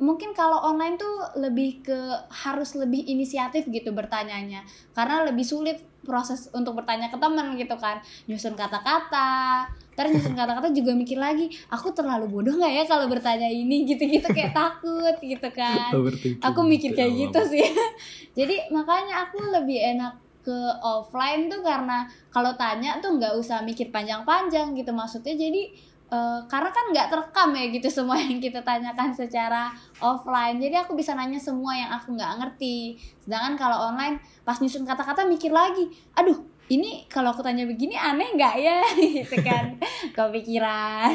mungkin 0.00 0.32
kalau 0.32 0.56
online 0.64 0.96
tuh 0.96 1.36
lebih 1.36 1.84
ke 1.84 1.98
harus 2.32 2.72
lebih 2.72 3.04
inisiatif 3.04 3.68
gitu 3.68 3.92
bertanyanya. 3.92 4.64
Karena 4.96 5.28
lebih 5.28 5.44
sulit 5.44 5.89
proses 6.04 6.48
untuk 6.56 6.76
bertanya 6.76 7.12
ke 7.12 7.18
teman 7.20 7.54
gitu 7.56 7.76
kan. 7.76 8.00
Nyusun 8.26 8.56
kata-kata. 8.56 9.68
Terus 9.94 10.16
nyusun 10.16 10.36
kata-kata 10.36 10.72
juga 10.72 10.96
mikir 10.96 11.20
lagi 11.20 11.52
aku 11.68 11.92
terlalu 11.92 12.30
bodoh 12.30 12.56
nggak 12.56 12.72
ya 12.72 12.84
kalau 12.88 13.06
bertanya 13.06 13.48
ini? 13.48 13.84
Gitu-gitu 13.90 14.28
kayak 14.32 14.56
takut 14.56 15.16
gitu 15.20 15.48
kan. 15.52 15.92
Aku 16.40 16.60
mikir 16.64 16.96
kayak 16.96 17.12
ya 17.12 17.20
gitu 17.28 17.40
sih. 17.56 17.66
Jadi 18.38 18.72
makanya 18.72 19.28
aku 19.28 19.38
lebih 19.52 19.78
enak 19.96 20.30
ke 20.40 20.58
offline 20.80 21.52
tuh 21.52 21.60
karena 21.60 22.08
kalau 22.32 22.56
tanya 22.56 22.96
tuh 23.04 23.20
nggak 23.20 23.36
usah 23.36 23.60
mikir 23.60 23.92
panjang-panjang 23.92 24.72
gitu. 24.72 24.88
Maksudnya 24.88 25.36
jadi 25.36 25.68
eh, 26.10 26.40
karena 26.50 26.70
kan 26.74 26.84
nggak 26.90 27.08
terekam 27.08 27.48
ya 27.54 27.64
gitu 27.70 27.88
semua 28.02 28.18
yang 28.18 28.42
kita 28.42 28.60
tanyakan 28.66 29.14
secara 29.14 29.70
offline. 30.02 30.58
Jadi 30.58 30.76
aku 30.76 30.98
bisa 30.98 31.14
nanya 31.14 31.38
semua 31.38 31.72
yang 31.78 31.90
aku 31.94 32.12
nggak 32.18 32.42
ngerti. 32.42 32.98
Sedangkan 33.22 33.54
kalau 33.54 33.94
online 33.94 34.18
pas 34.42 34.58
nyusun 34.58 34.82
kata-kata 34.82 35.24
mikir 35.24 35.54
lagi 35.54 35.86
aduh 36.18 36.50
ini 36.70 37.02
kalau 37.10 37.34
aku 37.34 37.42
tanya 37.42 37.66
begini 37.66 37.98
aneh 37.98 38.30
nggak 38.38 38.54
ya? 38.62 38.78
Gitu 39.18 39.36
kan. 39.42 39.74
Kepikiran. 40.16 41.12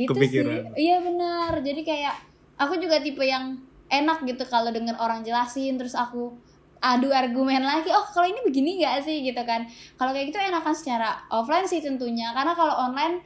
Gitu 0.00 0.08
Kepikiran. 0.08 0.72
sih 0.72 0.88
iya 0.88 0.96
benar. 1.04 1.52
Jadi 1.60 1.84
kayak 1.84 2.16
aku 2.56 2.80
juga 2.80 2.98
tipe 3.04 3.20
yang 3.20 3.60
enak 3.92 4.24
gitu 4.24 4.40
kalau 4.48 4.72
denger 4.72 4.96
orang 4.96 5.20
jelasin 5.20 5.76
terus 5.76 5.92
aku 5.92 6.32
adu 6.82 7.12
argumen 7.14 7.62
lagi 7.62 7.92
oh 7.92 8.02
kalau 8.10 8.24
ini 8.24 8.40
begini 8.40 8.80
nggak 8.80 9.04
sih? 9.04 9.20
Gitu 9.20 9.42
kan. 9.44 9.68
Kalau 10.00 10.16
kayak 10.16 10.32
gitu 10.32 10.40
enakan 10.40 10.72
secara 10.72 11.20
offline 11.28 11.68
sih 11.68 11.84
tentunya. 11.84 12.32
Karena 12.32 12.56
kalau 12.56 12.72
online 12.88 13.20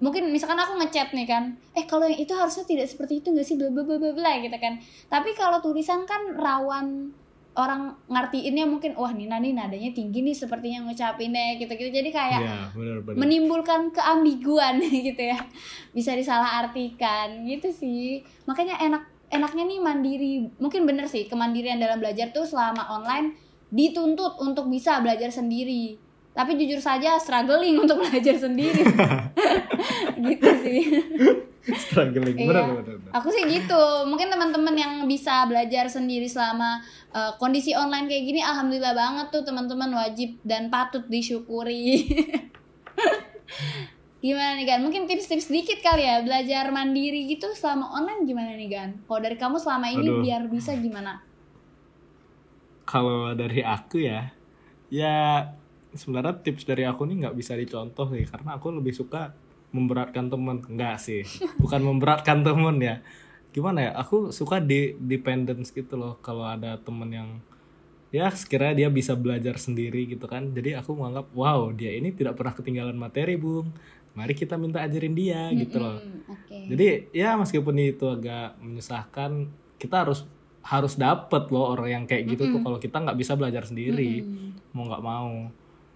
mungkin 0.00 0.32
misalkan 0.32 0.56
aku 0.56 0.80
ngechat 0.80 1.12
nih 1.12 1.28
kan 1.28 1.52
eh 1.76 1.84
kalau 1.84 2.08
yang 2.08 2.16
itu 2.16 2.32
harusnya 2.32 2.64
tidak 2.64 2.88
seperti 2.88 3.20
itu 3.20 3.30
nggak 3.30 3.44
sih? 3.44 3.60
Bla 3.60 3.68
bla 3.68 3.84
bla 3.84 4.10
bla 4.10 4.32
gitu 4.40 4.56
kan. 4.56 4.80
Tapi 5.06 5.36
kalau 5.36 5.60
tulisan 5.60 6.08
kan 6.08 6.32
rawan 6.32 7.12
orang 7.50 7.92
ngertiinnya 8.06 8.62
mungkin 8.64 8.94
wah 8.94 9.10
Nina 9.10 9.36
nih 9.36 9.52
nadanya 9.52 9.90
tinggi 9.90 10.22
nih 10.22 10.32
sepertinya 10.32 10.86
ngucapinnya 10.86 11.58
gitu-gitu. 11.58 11.90
Jadi 11.92 12.08
kayak 12.08 12.40
Iya, 12.40 12.58
benar-benar. 12.72 13.18
menimbulkan 13.18 13.80
keambiguan 13.90 14.78
gitu 15.10 15.20
ya. 15.20 15.38
Bisa 15.92 16.14
disalahartikan 16.14 17.44
gitu 17.44 17.68
sih. 17.68 18.22
Makanya 18.46 18.78
enak 18.80 19.02
enaknya 19.30 19.64
nih 19.66 19.78
mandiri. 19.82 20.32
Mungkin 20.58 20.86
bener 20.86 21.06
sih 21.06 21.26
kemandirian 21.26 21.78
dalam 21.78 21.98
belajar 21.98 22.30
tuh 22.30 22.46
selama 22.46 22.86
online 22.88 23.34
dituntut 23.70 24.38
untuk 24.42 24.66
bisa 24.66 24.98
belajar 24.98 25.30
sendiri 25.30 25.94
tapi 26.30 26.54
jujur 26.54 26.78
saja 26.78 27.18
struggling 27.18 27.74
untuk 27.76 27.98
belajar 28.02 28.38
sendiri. 28.38 28.82
Gitu 30.20 30.48
sih. 30.62 30.80
Struggling 31.60 32.36
Iya. 32.36 32.48
benar 32.48 32.62
benar 32.72 32.84
benar. 32.84 33.10
aku 33.12 33.28
sih 33.30 33.44
gitu. 33.44 33.82
Mungkin 34.08 34.32
teman-teman 34.32 34.72
yang 34.72 34.92
bisa 35.04 35.44
belajar 35.44 35.86
sendiri 35.86 36.24
selama 36.24 36.80
uh, 37.12 37.36
kondisi 37.36 37.76
online 37.76 38.08
kayak 38.08 38.24
gini 38.24 38.40
alhamdulillah 38.40 38.96
banget 38.96 39.26
tuh 39.28 39.44
teman-teman 39.44 39.92
wajib 39.92 40.40
dan 40.42 40.72
patut 40.72 41.04
disyukuri. 41.08 42.04
Gimana 44.20 44.52
nih 44.56 44.68
Gan? 44.68 44.80
Mungkin 44.84 45.08
tips-tips 45.08 45.48
sedikit 45.48 45.80
kali 45.80 46.04
ya 46.04 46.20
belajar 46.20 46.68
mandiri 46.68 47.24
gitu 47.24 47.48
selama 47.56 47.88
online 47.88 48.28
gimana 48.28 48.52
nih 48.52 48.68
Gan? 48.68 48.90
Kalau 49.08 49.20
dari 49.20 49.36
kamu 49.40 49.56
selama 49.56 49.88
ini 49.88 50.04
Aduh. 50.04 50.20
biar 50.20 50.42
bisa 50.48 50.76
gimana? 50.76 51.24
Kalau 52.84 53.32
dari 53.32 53.64
aku 53.64 53.96
ya, 54.02 54.28
ya 54.92 55.46
sebenarnya 55.94 56.38
tips 56.42 56.66
dari 56.66 56.86
aku 56.86 57.06
nih 57.06 57.26
nggak 57.26 57.36
bisa 57.36 57.58
dicontoh 57.58 58.06
sih 58.14 58.24
karena 58.26 58.56
aku 58.58 58.70
lebih 58.74 58.94
suka 58.94 59.34
memberatkan 59.70 60.30
temen. 60.30 60.62
Enggak 60.66 60.98
sih. 61.02 61.22
Bukan 61.62 61.80
memberatkan 61.82 62.42
temen 62.42 62.76
ya. 62.82 63.02
Gimana 63.50 63.90
ya? 63.90 63.90
Aku 63.98 64.30
suka 64.30 64.62
di 64.62 64.94
dependence 64.98 65.74
gitu 65.74 65.98
loh 65.98 66.18
kalau 66.22 66.46
ada 66.46 66.78
temen 66.78 67.10
yang 67.10 67.28
ya 68.10 68.26
sekiranya 68.34 68.86
dia 68.86 68.88
bisa 68.90 69.14
belajar 69.14 69.58
sendiri 69.58 70.06
gitu 70.06 70.26
kan. 70.26 70.50
Jadi 70.50 70.74
aku 70.74 70.94
menganggap 70.98 71.30
wow 71.34 71.70
dia 71.70 71.94
ini 71.94 72.10
tidak 72.10 72.38
pernah 72.38 72.54
ketinggalan 72.54 72.98
materi 72.98 73.38
bung. 73.38 73.70
Mari 74.10 74.34
kita 74.34 74.58
minta 74.58 74.82
ajarin 74.82 75.14
dia 75.14 75.54
gitu 75.54 75.78
loh. 75.78 76.02
Oke. 76.26 76.66
Jadi 76.66 77.14
ya 77.14 77.38
meskipun 77.38 77.74
itu 77.78 78.06
agak 78.10 78.58
menyusahkan 78.58 79.46
kita 79.78 80.02
harus 80.02 80.26
harus 80.60 80.98
dapet 80.98 81.48
loh 81.48 81.72
orang 81.72 81.88
yang 81.88 82.04
kayak 82.04 82.28
gitu 82.36 82.44
tuh 82.50 82.60
Mm-mm. 82.60 82.66
kalau 82.66 82.78
kita 82.82 82.98
nggak 83.00 83.18
bisa 83.18 83.32
belajar 83.38 83.62
sendiri. 83.64 84.26
Mm-mm. 84.26 84.74
mau 84.74 84.86
nggak 84.86 85.02
mau 85.02 85.50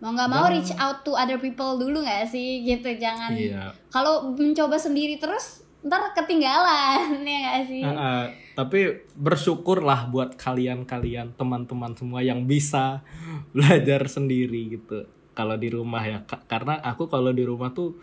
mau 0.05 0.13
nggak 0.13 0.29
mau 0.29 0.45
Dan- 0.45 0.53
reach 0.53 0.73
out 0.77 1.01
to 1.01 1.17
other 1.17 1.41
people 1.41 1.75
dulu 1.75 2.05
nggak 2.05 2.29
sih? 2.29 2.61
Gitu 2.61 3.01
jangan 3.01 3.33
iya. 3.33 3.73
Kalau 3.89 4.37
mencoba 4.37 4.77
sendiri 4.77 5.17
terus 5.17 5.65
ntar 5.81 6.13
ketinggalan 6.13 7.19
ya 7.25 7.39
nggak 7.41 7.61
sih? 7.65 7.81
Ah, 7.81 7.89
ah. 7.91 8.23
tapi 8.53 9.01
bersyukurlah 9.17 10.09
buat 10.09 10.37
kalian-kalian 10.37 11.33
teman-teman 11.35 11.97
semua 11.97 12.21
yang 12.21 12.45
bisa 12.45 13.01
belajar 13.57 14.05
sendiri 14.05 14.77
gitu. 14.77 15.09
Kalau 15.33 15.57
di 15.57 15.67
rumah 15.67 16.05
ya 16.05 16.21
Ka- 16.23 16.45
karena 16.45 16.79
aku 16.79 17.09
kalau 17.09 17.33
di 17.33 17.43
rumah 17.43 17.73
tuh 17.73 17.97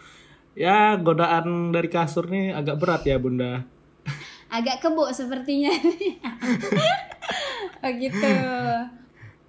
ya 0.51 0.97
godaan 0.97 1.69
dari 1.69 1.87
kasur 1.87 2.27
nih 2.27 2.51
agak 2.51 2.75
berat 2.75 3.05
ya 3.05 3.21
bunda. 3.21 3.61
Agak 4.49 4.81
kebo 4.81 5.05
sepertinya. 5.13 5.69
Oh 7.81 7.89
gitu 7.97 8.29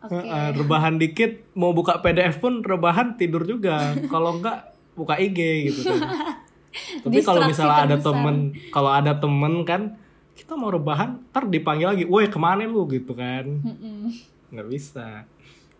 oke. 0.03 0.15
Ah, 0.21 0.23
ah, 0.29 0.49
rebahan 0.51 0.95
dikit 0.97 1.55
mau 1.55 1.71
buka 1.71 1.99
PDF 1.99 2.39
pun 2.39 2.61
rebahan 2.61 3.15
tidur 3.15 3.43
juga. 3.43 3.95
Kalau 4.13 4.37
enggak 4.37 4.71
buka 4.93 5.17
IG 5.17 5.39
gitu 5.69 5.81
kan. 5.87 6.01
Tapi 7.05 7.21
kalau 7.21 7.45
misalnya 7.45 7.85
ada 7.85 7.97
terbesar. 7.97 8.17
temen 8.17 8.37
kalau 8.73 8.89
ada 8.89 9.13
temen 9.13 9.61
kan 9.63 9.93
kita 10.33 10.57
mau 10.57 10.73
rebahan 10.73 11.21
ntar 11.29 11.45
dipanggil 11.45 11.85
lagi 11.85 12.05
woi 12.09 12.33
ke 12.33 12.41
mana 12.41 12.65
lu? 12.65 12.89
gitu 12.89 13.13
kan. 13.13 13.45
Nggak 14.49 14.69
bisa. 14.73 15.29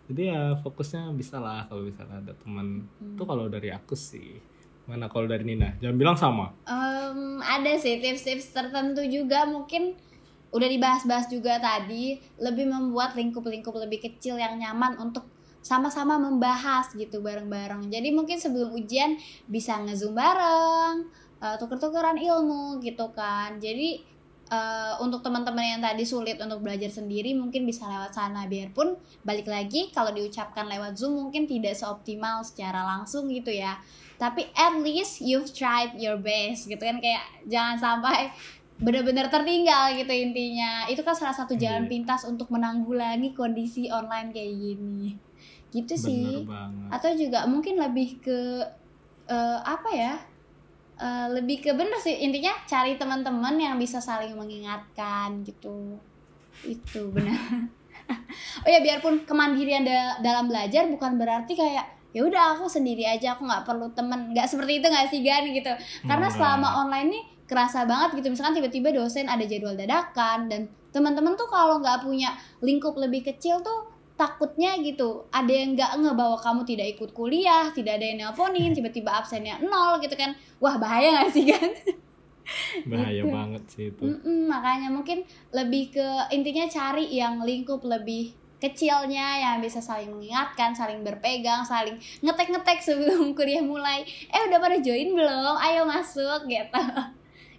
Jadi 0.05 0.29
ya 0.29 0.53
fokusnya 0.53 1.09
bisa 1.13 1.41
lah 1.41 1.65
kalau 1.65 1.81
misalnya 1.81 2.21
ada 2.21 2.33
teman 2.37 2.85
Hmm. 3.01 3.17
itu 3.17 3.23
kalau 3.25 3.49
dari 3.49 3.73
aku 3.73 3.97
sih. 3.97 4.37
Mana 4.85 5.09
kalau 5.09 5.25
dari 5.25 5.41
Nina? 5.41 5.73
Jangan 5.79 5.97
bilang 5.97 6.13
sama. 6.13 6.53
Em, 6.67 7.41
ada 7.41 7.73
sih 7.73 7.97
tips-tips 7.97 8.53
tertentu 8.53 9.01
juga 9.07 9.49
mungkin 9.49 9.97
udah 10.53 10.69
dibahas-bahas 10.69 11.27
juga 11.33 11.57
tadi 11.57 12.21
lebih 12.37 12.69
membuat 12.69 13.17
lingkup-lingkup 13.17 13.73
lebih 13.73 14.05
kecil 14.05 14.37
yang 14.37 14.61
nyaman 14.61 15.01
untuk 15.01 15.25
sama-sama 15.63 16.19
membahas 16.19 16.91
gitu 16.93 17.23
bareng-bareng. 17.23 17.89
Jadi 17.89 18.11
mungkin 18.13 18.37
sebelum 18.37 18.75
ujian 18.75 19.17
bisa 19.49 19.79
ngezoom 19.81 20.13
bareng 20.13 21.09
eh, 21.41 21.55
tuker-tukeran 21.57 22.19
ilmu 22.19 22.83
gitu 22.83 23.09
kan. 23.15 23.57
Jadi 23.57 24.03
eh, 24.51 24.93
untuk 24.99 25.23
teman-teman 25.23 25.79
yang 25.79 25.81
tadi 25.81 26.03
sulit 26.03 26.37
untuk 26.37 26.61
belajar 26.61 26.91
sendiri 26.91 27.31
mungkin 27.33 27.63
bisa 27.63 27.87
lewat 27.87 28.13
sana. 28.13 28.45
Biarpun 28.45 28.99
balik 29.23 29.47
lagi 29.47 29.89
kalau 29.89 30.11
diucapkan 30.11 30.67
lewat 30.67 30.99
zoom 30.99 31.17
mungkin 31.17 31.47
tidak 31.47 31.79
seoptimal 31.79 32.43
secara 32.43 32.83
langsung 32.83 33.31
gitu 33.31 33.49
ya. 33.49 33.79
Tapi 34.19 34.51
at 34.53 34.77
least 34.83 35.23
you've 35.23 35.49
tried 35.49 35.95
your 35.95 36.19
best 36.19 36.67
gitu 36.67 36.83
kan. 36.83 36.99
Kayak 36.99 37.23
jangan 37.47 37.79
sampai 37.79 38.35
benar-benar 38.77 39.29
tertinggal 39.29 39.93
gitu 39.93 40.09
intinya. 40.09 40.85
Itu 40.85 41.01
kan 41.01 41.13
salah 41.13 41.33
satu 41.33 41.53
jalan 41.53 41.85
Iya. 41.85 41.91
pintas 41.91 42.21
untuk 42.23 42.49
menanggulangi 42.49 43.33
kondisi 43.33 43.87
online 43.87 44.29
kayak 44.29 44.53
gini. 44.53 45.13
Gitu 45.69 45.93
sih. 45.93 46.45
Bener 46.45 46.49
banget. 46.49 46.89
atau 46.93 47.11
juga 47.13 47.39
mungkin 47.45 47.75
lebih 47.77 48.17
ke 48.19 48.39
eh, 49.25 49.59
apa 49.59 49.89
ya 49.89 50.13
Eh, 50.93 51.27
lebih 51.33 51.57
ke 51.59 51.73
bener 51.73 51.97
sih. 51.97 52.21
Intinya 52.21 52.53
cari 52.63 52.95
teman-teman 52.95 53.57
yang 53.57 53.75
bisa 53.75 53.97
saling 53.97 54.37
mengingatkan 54.37 55.41
gitu. 55.41 55.97
Itu 56.63 57.09
benar. 57.09 57.33
Oh 58.61 58.69
ya 58.69 58.83
biarpun 58.83 59.23
kemandirian 59.23 59.81
da- 59.81 60.19
dalam 60.19 60.51
belajar 60.51 60.85
bukan 60.85 61.15
berarti 61.15 61.55
kayak 61.55 61.87
ya 62.11 62.21
udah 62.21 62.53
aku 62.53 62.67
sendiri 62.67 63.07
aja 63.07 63.33
aku 63.33 63.47
nggak 63.47 63.63
perlu 63.63 63.87
temen 63.95 64.29
nggak 64.35 64.43
seperti 64.45 64.83
itu 64.83 64.85
nggak 64.85 65.07
sih 65.07 65.23
Gan? 65.23 65.49
Gitu. 65.49 65.71
Karena 66.03 66.27
selama 66.27 66.83
online 66.83 67.09
nih 67.09 67.23
kerasa 67.49 67.83
banget 67.83 68.23
gitu 68.23 68.31
misalkan 68.31 68.55
tiba-tiba 68.55 68.95
dosen 68.95 69.27
ada 69.27 69.43
jadwal 69.43 69.75
dadakan 69.75 70.47
dan 70.47 70.61
teman-teman 70.93 71.35
tuh 71.35 71.49
kalau 71.49 71.81
nggak 71.81 72.05
punya 72.05 72.31
lingkup 72.63 72.95
lebih 72.95 73.25
kecil 73.25 73.59
tuh 73.59 73.91
takutnya 74.13 74.77
gitu 74.79 75.25
ada 75.33 75.49
yang 75.49 75.73
nggak 75.73 75.91
nge 75.99 76.11
bahwa 76.13 76.37
kamu 76.37 76.61
tidak 76.63 76.87
ikut 76.95 77.09
kuliah 77.11 77.73
tidak 77.73 77.99
ada 77.99 78.05
yang 78.05 78.17
nelponin 78.23 78.71
tiba-tiba 78.77 79.09
absennya 79.11 79.59
nol 79.59 79.97
gitu 79.99 80.13
kan 80.13 80.31
wah 80.61 80.77
bahaya 80.77 81.19
nggak 81.19 81.31
sih 81.33 81.45
kan 81.49 81.71
Bahaya 82.83 83.23
gitu. 83.23 83.31
banget 83.31 83.63
sih 83.71 83.85
itu. 83.87 84.03
Mm-mm, 84.03 84.51
makanya 84.51 84.91
mungkin 84.91 85.23
lebih 85.55 85.95
ke 85.95 86.07
intinya 86.35 86.67
cari 86.67 87.07
yang 87.07 87.39
lingkup 87.39 87.79
lebih 87.87 88.35
kecilnya 88.59 89.39
yang 89.43 89.55
bisa 89.59 89.83
saling 89.83 90.11
mengingatkan, 90.11 90.71
saling 90.71 91.03
berpegang, 91.03 91.63
saling 91.67 91.95
ngetek-ngetek 92.23 92.79
sebelum 92.79 93.31
kuliah 93.37 93.63
mulai. 93.63 94.03
Eh 94.27 94.43
udah 94.51 94.59
pada 94.59 94.75
join 94.79 95.15
belum? 95.15 95.55
Ayo 95.55 95.87
masuk 95.87 96.47
gitu. 96.47 96.83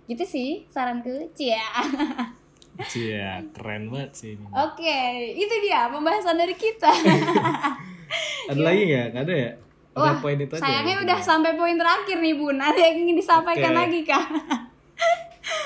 Gitu 0.05 0.24
sih 0.28 0.50
saranku. 0.68 1.32
Cia. 1.32 1.64
Cia, 2.90 3.38
keren 3.55 3.88
banget 3.88 4.11
sih 4.18 4.30
ini. 4.34 4.44
Oke, 4.50 4.98
itu 5.38 5.55
dia 5.62 5.86
pembahasan 5.88 6.34
dari 6.34 6.59
kita. 6.59 6.90
Ada 8.50 8.61
lagi 8.61 8.82
nggak? 8.90 9.09
Ada 9.14 9.34
ya? 9.34 9.50
Udah 9.94 10.11
Wah, 10.11 10.18
poin 10.18 10.34
itu 10.34 10.55
aja. 10.59 10.62
sayangnya 10.66 10.94
ya? 10.98 11.02
udah 11.07 11.18
sampai 11.22 11.55
poin 11.55 11.78
terakhir 11.78 12.18
nih 12.18 12.34
Bun. 12.34 12.59
Ada 12.59 12.80
yang 12.82 12.96
ingin 13.07 13.16
disampaikan 13.16 13.72
Oke. 13.72 13.78
lagi 13.78 14.00
kah? 14.02 14.24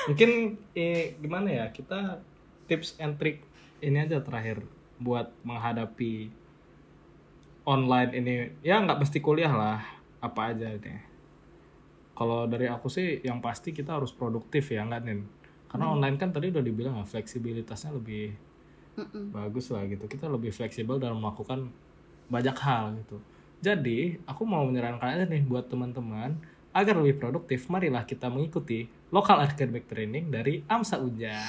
Mungkin 0.05 0.29
eh, 0.77 1.17
gimana 1.17 1.49
ya? 1.49 1.65
Kita 1.73 2.21
tips 2.69 3.01
and 3.01 3.17
trick 3.17 3.41
ini 3.81 4.05
aja 4.05 4.21
terakhir 4.21 4.61
buat 5.01 5.33
menghadapi 5.41 6.29
online 7.65 8.11
ini. 8.13 8.33
Ya 8.61 8.77
nggak 8.77 9.01
mesti 9.01 9.17
kuliah 9.17 9.49
lah, 9.49 9.81
apa 10.21 10.53
aja 10.53 10.77
deh. 10.77 11.08
Kalau 12.19 12.51
dari 12.51 12.67
aku 12.67 12.91
sih 12.91 13.23
yang 13.23 13.39
pasti 13.39 13.71
kita 13.71 13.95
harus 13.95 14.11
produktif 14.11 14.67
ya 14.75 14.83
nggak 14.83 15.01
Nin? 15.07 15.23
Karena 15.71 15.95
online 15.95 16.19
kan 16.19 16.35
tadi 16.35 16.51
udah 16.51 16.59
dibilang 16.59 16.99
ya 16.99 17.07
fleksibilitasnya 17.07 17.95
lebih 17.95 18.35
Mm-mm. 18.99 19.31
bagus 19.31 19.71
lah 19.71 19.87
gitu. 19.87 20.03
Kita 20.11 20.27
lebih 20.27 20.51
fleksibel 20.51 20.99
dalam 20.99 21.23
melakukan 21.23 21.71
banyak 22.27 22.57
hal 22.59 22.99
gitu. 22.99 23.23
Jadi, 23.63 24.19
aku 24.27 24.43
mau 24.43 24.67
menyarankan 24.67 25.07
aja 25.15 25.25
nih 25.31 25.47
buat 25.47 25.71
teman-teman 25.71 26.35
agar 26.75 26.95
lebih 26.99 27.19
produktif, 27.19 27.67
marilah 27.71 28.03
kita 28.03 28.27
mengikuti 28.27 28.87
Local 29.09 29.41
Academic 29.41 29.89
Training 29.89 30.29
dari 30.29 30.61
AMSA 30.67 31.01
Uja. 31.01 31.33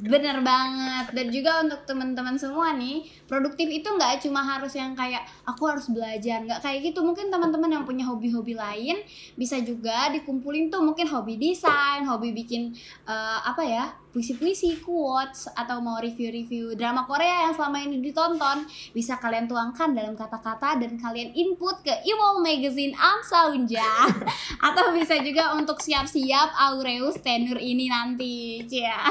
Bener 0.00 0.40
banget. 0.40 1.12
Dan 1.12 1.26
juga 1.28 1.60
untuk 1.60 1.84
teman-teman 1.84 2.40
semua 2.40 2.72
nih 2.72 3.04
produktif 3.28 3.68
itu 3.68 3.84
nggak 3.84 4.24
cuma 4.24 4.40
harus 4.40 4.72
yang 4.72 4.96
kayak 4.96 5.20
aku 5.44 5.68
harus 5.68 5.92
belajar. 5.92 6.40
Nggak 6.40 6.64
kayak 6.64 6.78
gitu. 6.88 7.04
Mungkin 7.04 7.28
teman-teman 7.28 7.68
yang 7.68 7.84
punya 7.84 8.08
hobi-hobi 8.08 8.56
lain 8.56 9.04
bisa 9.36 9.60
juga 9.60 10.08
dikumpulin 10.08 10.72
tuh 10.72 10.80
mungkin 10.80 11.04
hobi 11.04 11.36
desain 11.36 12.08
hobi 12.08 12.32
bikin 12.32 12.72
eh, 13.04 13.38
apa 13.44 13.62
ya 13.62 13.84
puisi-puisi 14.10 14.82
quotes 14.82 15.46
atau 15.54 15.78
mau 15.78 15.98
review-review 16.02 16.74
drama 16.74 17.06
Korea 17.06 17.46
yang 17.46 17.54
selama 17.54 17.78
ini 17.82 18.02
ditonton 18.02 18.66
bisa 18.90 19.16
kalian 19.22 19.46
tuangkan 19.46 19.94
dalam 19.94 20.18
kata-kata 20.18 20.82
dan 20.82 20.98
kalian 20.98 21.30
input 21.34 21.82
ke 21.86 21.94
Ewol 22.02 22.42
Magazine 22.42 22.94
Amsa 22.98 23.50
Unja 23.54 24.10
atau 24.68 24.90
bisa 24.94 25.18
juga 25.22 25.54
untuk 25.54 25.78
siap-siap 25.78 26.54
Aureus 26.58 27.22
tenur 27.22 27.56
ini 27.58 27.86
nanti 27.86 28.62
Cia. 28.66 29.06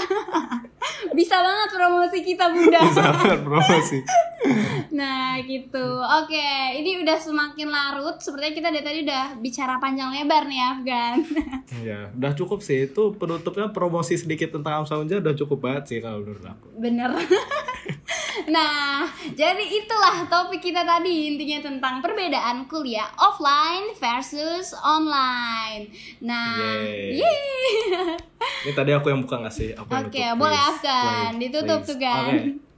Bisa 1.16 1.40
banget 1.40 1.70
promosi 1.76 2.20
kita 2.24 2.52
bunda. 2.52 2.82
Sangat 2.92 3.40
promosi. 3.44 4.04
nah 4.90 5.38
gitu 5.42 6.02
oke 6.02 6.50
ini 6.76 7.02
udah 7.06 7.18
semakin 7.18 7.70
larut 7.70 8.18
sepertinya 8.18 8.54
kita 8.58 8.70
dari 8.74 8.84
tadi 8.86 9.00
udah 9.06 9.26
bicara 9.38 9.78
panjang 9.78 10.10
lebar 10.12 10.50
nih 10.50 10.62
Afgan 10.62 11.16
ya, 11.88 12.10
udah 12.12 12.34
cukup 12.34 12.60
sih. 12.60 12.90
Itu 12.90 13.14
penutupnya 13.16 13.70
promosi 13.70 14.18
sedikit 14.18 14.52
tentang 14.52 14.84
AMSA 14.84 15.00
Uja 15.00 15.22
udah 15.22 15.34
cukup 15.38 15.58
banget 15.62 15.84
sih 15.86 15.98
kalau 16.02 16.26
menurut 16.26 16.44
aku. 16.44 16.68
bener 16.76 17.12
nah 18.56 19.06
jadi 19.36 19.62
itulah 19.62 20.26
topik 20.26 20.64
kita 20.64 20.82
tadi 20.82 21.30
intinya 21.30 21.70
tentang 21.70 22.02
perbedaan 22.02 22.66
kuliah 22.66 23.06
offline 23.20 23.94
versus 24.00 24.74
online 24.80 25.92
nah 26.24 26.58
Yeay. 26.58 27.20
yeay. 27.20 28.18
Ini 28.40 28.72
tadi 28.74 28.92
aku 28.92 29.12
yang 29.12 29.24
buka 29.24 29.40
nggak 29.40 29.56
sih? 29.56 29.72
Oke, 29.76 30.20
nutup, 30.20 30.36
boleh. 30.36 30.60
Afgan. 30.60 31.32
Ditutup 31.38 31.80
please. 31.84 31.88
tuh, 31.88 31.98
Gan. 32.00 32.26
Oke. 32.28 32.69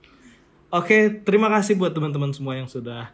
Oke, 0.71 1.19
terima 1.27 1.51
kasih 1.51 1.75
buat 1.75 1.91
teman-teman 1.91 2.31
semua 2.31 2.55
yang 2.55 2.63
sudah 2.63 3.11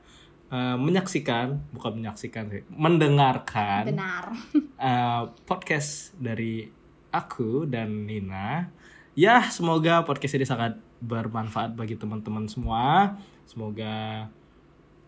uh, 0.54 0.78
menyaksikan, 0.78 1.58
bukan 1.74 1.98
menyaksikan 1.98 2.54
sih, 2.54 2.62
mendengarkan 2.70 3.90
benar 3.90 4.30
uh, 4.78 5.34
podcast 5.50 6.14
dari 6.22 6.70
aku 7.10 7.66
dan 7.66 8.06
Nina. 8.06 8.70
Ya, 9.18 9.42
semoga 9.50 10.06
podcast 10.06 10.38
ini 10.38 10.46
sangat 10.46 10.78
bermanfaat 11.02 11.74
bagi 11.74 11.98
teman-teman 11.98 12.46
semua. 12.46 13.18
Semoga 13.50 14.30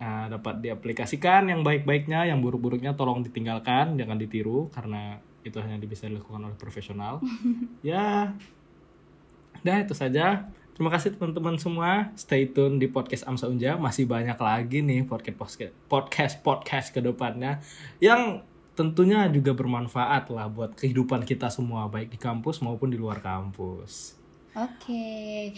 uh, 0.01 0.25
dapat 0.33 0.65
diaplikasikan 0.65 1.53
yang 1.53 1.61
baik-baiknya, 1.61 2.33
yang 2.33 2.41
buruk-buruknya 2.41 2.97
tolong 2.97 3.21
ditinggalkan, 3.21 3.93
jangan 3.93 4.17
ditiru 4.17 4.73
karena 4.73 5.21
itu 5.45 5.61
hanya 5.61 5.77
bisa 5.85 6.09
dilakukan 6.09 6.49
oleh 6.49 6.57
profesional. 6.57 7.21
ya, 7.85 8.33
dah 9.61 9.77
itu 9.85 9.93
saja. 9.93 10.49
Terima 10.79 10.95
kasih 10.95 11.11
teman-teman 11.19 11.59
semua. 11.59 12.07
Stay 12.15 12.47
tune 12.47 12.79
di 12.79 12.87
podcast 12.87 13.27
Amsa 13.27 13.51
Unja. 13.51 13.75
Masih 13.75 14.07
banyak 14.07 14.39
lagi 14.39 14.79
nih 14.79 15.03
podcast 15.03 15.35
podcast 15.91 16.39
podcast 16.39 16.95
ke 16.95 17.03
depannya 17.03 17.59
yang 17.99 18.47
tentunya 18.79 19.27
juga 19.27 19.51
bermanfaat 19.51 20.31
lah 20.31 20.47
buat 20.47 20.79
kehidupan 20.79 21.27
kita 21.27 21.51
semua 21.51 21.91
baik 21.91 22.15
di 22.15 22.19
kampus 22.23 22.63
maupun 22.63 22.87
di 22.87 22.95
luar 22.95 23.19
kampus. 23.19 24.15
oke 24.55 25.51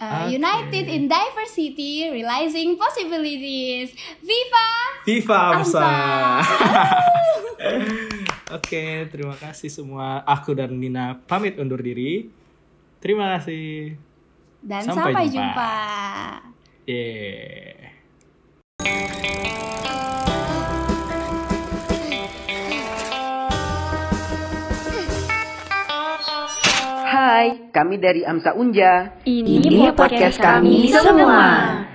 Uh, 0.00 0.24
Oke. 0.24 0.38
United 0.40 0.86
in 0.88 1.10
Diversity, 1.10 2.08
Realizing 2.08 2.78
Possibilities. 2.78 3.92
Viva! 4.22 4.68
Viva 5.04 5.38
Amsa. 5.60 5.82
Amsa. 5.82 5.92
Oke, 8.56 9.10
terima 9.12 9.36
kasih 9.36 9.68
semua. 9.68 10.24
Aku 10.24 10.56
dan 10.56 10.72
Nina 10.72 11.20
pamit 11.28 11.60
undur 11.60 11.84
diri. 11.84 12.32
Terima 13.04 13.36
kasih. 13.36 14.09
Dan 14.60 14.84
Sampai 14.84 15.16
sampai, 15.16 15.24
jumpa. 15.32 15.40
jumpa. 15.40 15.72
Yeah. 16.84 17.80
Hai, 27.10 27.72
kami 27.72 27.96
dari 27.96 28.22
Amsa 28.28 28.52
Unja. 28.52 29.16
Ini 29.24 29.96
podcast 29.96 30.36
kami 30.36 30.92
semua. 30.92 31.89